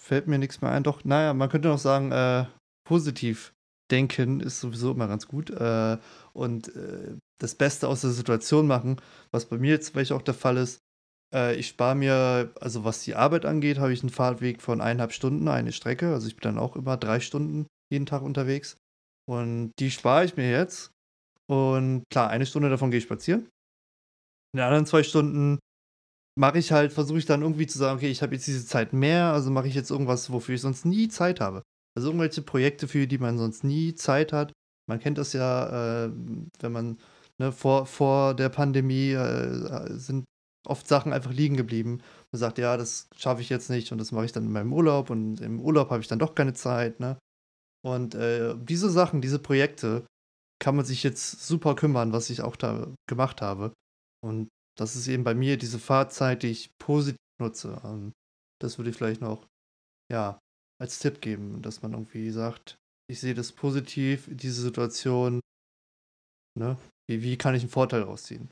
fällt 0.00 0.28
mir 0.28 0.38
nichts 0.38 0.60
mehr 0.60 0.70
ein. 0.70 0.84
Doch, 0.84 1.04
naja, 1.04 1.34
man 1.34 1.48
könnte 1.48 1.68
noch 1.68 1.78
sagen, 1.78 2.12
äh, 2.12 2.46
positiv 2.86 3.52
denken 3.90 4.40
ist 4.40 4.60
sowieso 4.60 4.92
immer 4.92 5.08
ganz 5.08 5.26
gut. 5.26 5.50
Äh, 5.50 5.98
und 6.32 6.74
äh, 6.76 7.16
das 7.40 7.54
Beste 7.54 7.88
aus 7.88 8.02
der 8.02 8.10
Situation 8.10 8.66
machen, 8.66 9.00
was 9.32 9.46
bei 9.46 9.58
mir 9.58 9.70
jetzt 9.70 9.90
vielleicht 9.90 10.12
auch 10.12 10.22
der 10.22 10.34
Fall 10.34 10.56
ist. 10.56 10.80
Äh, 11.34 11.56
ich 11.56 11.68
spare 11.68 11.96
mir, 11.96 12.52
also 12.60 12.84
was 12.84 13.02
die 13.02 13.14
Arbeit 13.14 13.44
angeht, 13.44 13.78
habe 13.78 13.92
ich 13.92 14.02
einen 14.02 14.10
Fahrtweg 14.10 14.62
von 14.62 14.80
eineinhalb 14.80 15.12
Stunden, 15.12 15.48
eine 15.48 15.72
Strecke. 15.72 16.12
Also 16.12 16.28
ich 16.28 16.36
bin 16.36 16.42
dann 16.42 16.58
auch 16.58 16.76
immer 16.76 16.96
drei 16.96 17.20
Stunden 17.20 17.66
jeden 17.90 18.06
Tag 18.06 18.22
unterwegs. 18.22 18.76
Und 19.28 19.72
die 19.78 19.90
spare 19.90 20.24
ich 20.24 20.36
mir 20.36 20.50
jetzt. 20.50 20.90
Und 21.46 22.04
klar, 22.10 22.30
eine 22.30 22.46
Stunde 22.46 22.70
davon 22.70 22.90
gehe 22.90 22.98
ich 22.98 23.04
spazieren. 23.04 23.48
In 24.52 24.58
den 24.58 24.64
anderen 24.64 24.86
zwei 24.86 25.02
Stunden 25.02 25.58
mache 26.38 26.58
ich 26.58 26.72
halt, 26.72 26.92
versuche 26.92 27.18
ich 27.18 27.26
dann 27.26 27.42
irgendwie 27.42 27.66
zu 27.66 27.78
sagen, 27.78 27.98
okay, 27.98 28.10
ich 28.10 28.22
habe 28.22 28.34
jetzt 28.34 28.46
diese 28.46 28.64
Zeit 28.64 28.92
mehr, 28.92 29.32
also 29.32 29.50
mache 29.50 29.68
ich 29.68 29.74
jetzt 29.74 29.90
irgendwas, 29.90 30.32
wofür 30.32 30.54
ich 30.54 30.60
sonst 30.60 30.86
nie 30.86 31.08
Zeit 31.08 31.40
habe. 31.40 31.62
Also 31.94 32.08
irgendwelche 32.08 32.42
Projekte, 32.42 32.88
für 32.88 33.06
die 33.06 33.18
man 33.18 33.38
sonst 33.38 33.64
nie 33.64 33.94
Zeit 33.94 34.32
hat. 34.32 34.52
Man 34.88 35.00
kennt 35.00 35.18
das 35.18 35.34
ja, 35.34 36.06
äh, 36.06 36.12
wenn 36.60 36.72
man 36.72 36.98
ne, 37.38 37.52
vor, 37.52 37.86
vor 37.86 38.34
der 38.34 38.48
Pandemie 38.48 39.10
äh, 39.10 39.98
sind 39.98 40.24
oft 40.66 40.88
Sachen 40.88 41.12
einfach 41.12 41.32
liegen 41.32 41.56
geblieben. 41.56 42.00
Man 42.32 42.38
sagt, 42.38 42.58
ja, 42.58 42.76
das 42.76 43.08
schaffe 43.16 43.42
ich 43.42 43.48
jetzt 43.50 43.68
nicht 43.68 43.92
und 43.92 43.98
das 43.98 44.12
mache 44.12 44.24
ich 44.24 44.32
dann 44.32 44.44
in 44.44 44.52
meinem 44.52 44.72
Urlaub 44.72 45.10
und 45.10 45.40
im 45.40 45.60
Urlaub 45.60 45.90
habe 45.90 46.00
ich 46.00 46.08
dann 46.08 46.18
doch 46.18 46.34
keine 46.34 46.54
Zeit. 46.54 47.00
Ne? 47.00 47.18
Und 47.88 48.14
äh, 48.14 48.54
diese 48.58 48.90
Sachen, 48.90 49.20
diese 49.20 49.38
Projekte, 49.38 50.06
kann 50.60 50.76
man 50.76 50.84
sich 50.84 51.02
jetzt 51.02 51.46
super 51.46 51.74
kümmern, 51.74 52.12
was 52.12 52.30
ich 52.30 52.42
auch 52.42 52.56
da 52.56 52.92
gemacht 53.08 53.40
habe. 53.40 53.72
Und 54.22 54.48
das 54.76 54.96
ist 54.96 55.08
eben 55.08 55.24
bei 55.24 55.34
mir 55.34 55.56
diese 55.56 55.78
Fahrzeit, 55.78 56.42
die 56.42 56.48
ich 56.48 56.70
positiv 56.78 57.16
nutze. 57.40 57.76
Und 57.80 57.84
ähm, 57.84 58.12
das 58.60 58.78
würde 58.78 58.90
ich 58.90 58.96
vielleicht 58.96 59.20
noch, 59.20 59.46
ja, 60.12 60.38
als 60.80 60.98
Tipp 60.98 61.20
geben, 61.20 61.62
dass 61.62 61.82
man 61.82 61.92
irgendwie 61.92 62.30
sagt, 62.30 62.76
ich 63.10 63.20
sehe 63.20 63.34
das 63.34 63.52
positiv, 63.52 64.28
diese 64.30 64.62
Situation, 64.62 65.40
ne? 66.58 66.76
Wie, 67.08 67.22
wie 67.22 67.38
kann 67.38 67.54
ich 67.54 67.62
einen 67.62 67.70
Vorteil 67.70 68.02
rausziehen? 68.02 68.50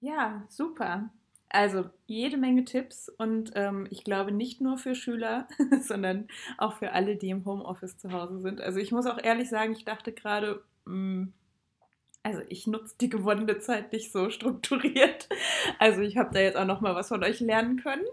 Ja, 0.00 0.46
super. 0.48 1.10
Also 1.54 1.84
jede 2.06 2.36
Menge 2.36 2.64
Tipps 2.64 3.08
und 3.08 3.52
ähm, 3.54 3.86
ich 3.88 4.02
glaube 4.02 4.32
nicht 4.32 4.60
nur 4.60 4.76
für 4.76 4.96
Schüler, 4.96 5.46
sondern 5.82 6.26
auch 6.58 6.78
für 6.78 6.90
alle, 6.90 7.14
die 7.14 7.30
im 7.30 7.44
Homeoffice 7.44 7.96
zu 7.96 8.10
Hause 8.10 8.40
sind. 8.40 8.60
Also 8.60 8.80
ich 8.80 8.90
muss 8.90 9.06
auch 9.06 9.22
ehrlich 9.22 9.50
sagen, 9.50 9.72
ich 9.72 9.84
dachte 9.84 10.12
gerade, 10.12 10.64
hm, 10.84 11.32
also 12.24 12.40
ich 12.48 12.66
nutze 12.66 12.96
die 13.00 13.08
gewonnene 13.08 13.60
Zeit 13.60 13.92
nicht 13.92 14.10
so 14.10 14.30
strukturiert. 14.30 15.28
Also 15.78 16.00
ich 16.00 16.16
habe 16.16 16.30
da 16.32 16.40
jetzt 16.40 16.56
auch 16.56 16.64
noch 16.64 16.80
mal 16.80 16.96
was 16.96 17.06
von 17.06 17.22
euch 17.22 17.38
lernen 17.38 17.76
können. 17.76 18.04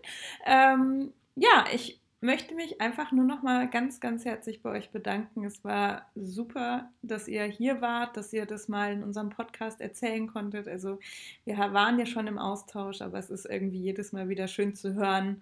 Ähm, 0.46 1.12
ja, 1.36 1.66
ich 1.74 2.01
möchte 2.22 2.54
mich 2.54 2.80
einfach 2.80 3.12
nur 3.12 3.26
noch 3.26 3.42
mal 3.42 3.68
ganz, 3.68 4.00
ganz 4.00 4.26
herzlich 4.26 4.62
bei 4.62 4.70
euch 4.70 4.92
bedanken. 4.92 5.44
Es 5.44 5.64
war 5.64 6.10
super, 6.16 6.90
dass 7.02 7.28
ihr 7.28 7.44
hier 7.44 7.82
wart, 7.82 8.16
dass 8.16 8.32
ihr 8.32 8.46
das 8.46 8.68
mal 8.68 8.94
in 8.94 9.04
unserem 9.04 9.30
Podcast 9.30 9.82
erzählen 9.82 10.28
konntet. 10.28 10.68
Also 10.68 11.00
wir 11.46 11.58
waren 11.58 11.98
ja 11.98 12.06
schon 12.06 12.28
im 12.28 12.38
Austausch, 12.38 13.02
aber 13.02 13.18
es 13.18 13.32
ist 13.32 13.46
irgendwie 13.46 13.82
jedes 13.82 14.14
Mal 14.14 14.30
wieder 14.30 14.48
schön 14.48 14.76
zu 14.76 14.94
hören, 14.94 15.42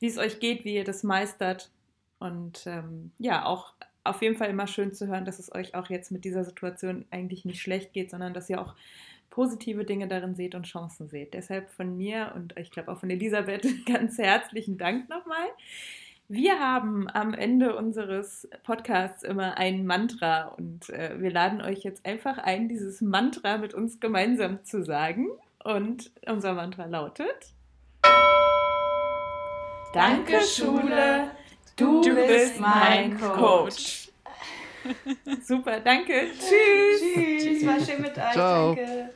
wie 0.00 0.06
es 0.06 0.18
euch 0.18 0.40
geht, 0.40 0.64
wie 0.64 0.74
ihr 0.74 0.84
das 0.84 1.02
meistert. 1.02 1.70
Und 2.18 2.66
ähm, 2.66 3.12
ja, 3.18 3.44
auch 3.44 3.74
auf 4.02 4.22
jeden 4.22 4.36
Fall 4.36 4.48
immer 4.48 4.66
schön 4.66 4.94
zu 4.94 5.06
hören, 5.06 5.26
dass 5.26 5.38
es 5.38 5.54
euch 5.54 5.74
auch 5.74 5.90
jetzt 5.90 6.10
mit 6.10 6.24
dieser 6.24 6.44
Situation 6.44 7.04
eigentlich 7.10 7.44
nicht 7.44 7.60
schlecht 7.60 7.92
geht, 7.92 8.10
sondern 8.10 8.32
dass 8.32 8.48
ihr 8.48 8.60
auch 8.60 8.74
positive 9.28 9.84
Dinge 9.84 10.08
darin 10.08 10.34
seht 10.34 10.54
und 10.54 10.64
Chancen 10.64 11.08
seht. 11.08 11.34
Deshalb 11.34 11.68
von 11.68 11.94
mir 11.94 12.32
und 12.34 12.56
ich 12.56 12.70
glaube 12.70 12.90
auch 12.90 13.00
von 13.00 13.10
Elisabeth 13.10 13.66
ganz 13.86 14.16
herzlichen 14.16 14.78
Dank 14.78 15.10
nochmal. 15.10 15.46
Wir 16.28 16.58
haben 16.58 17.08
am 17.12 17.34
Ende 17.34 17.76
unseres 17.76 18.48
Podcasts 18.64 19.22
immer 19.22 19.58
ein 19.58 19.86
Mantra 19.86 20.48
und 20.56 20.90
äh, 20.90 21.20
wir 21.20 21.30
laden 21.30 21.60
euch 21.62 21.84
jetzt 21.84 22.04
einfach 22.04 22.38
ein, 22.38 22.68
dieses 22.68 23.00
Mantra 23.00 23.58
mit 23.58 23.74
uns 23.74 24.00
gemeinsam 24.00 24.64
zu 24.64 24.84
sagen. 24.84 25.28
Und 25.62 26.10
unser 26.26 26.54
Mantra 26.54 26.86
lautet: 26.86 27.54
Danke, 29.92 30.40
Schule, 30.40 31.30
du, 31.76 32.02
du 32.02 32.14
bist 32.16 32.58
mein 32.58 33.20
Coach. 33.20 34.08
Super, 35.42 35.78
danke. 35.78 36.30
Tschüss. 36.32 37.42
Tschüss, 37.44 37.66
war 37.66 37.78
schön 37.78 38.02
mit 38.02 38.18
euch. 38.18 38.32
Ciao. 38.32 38.74
Danke. 38.74 39.10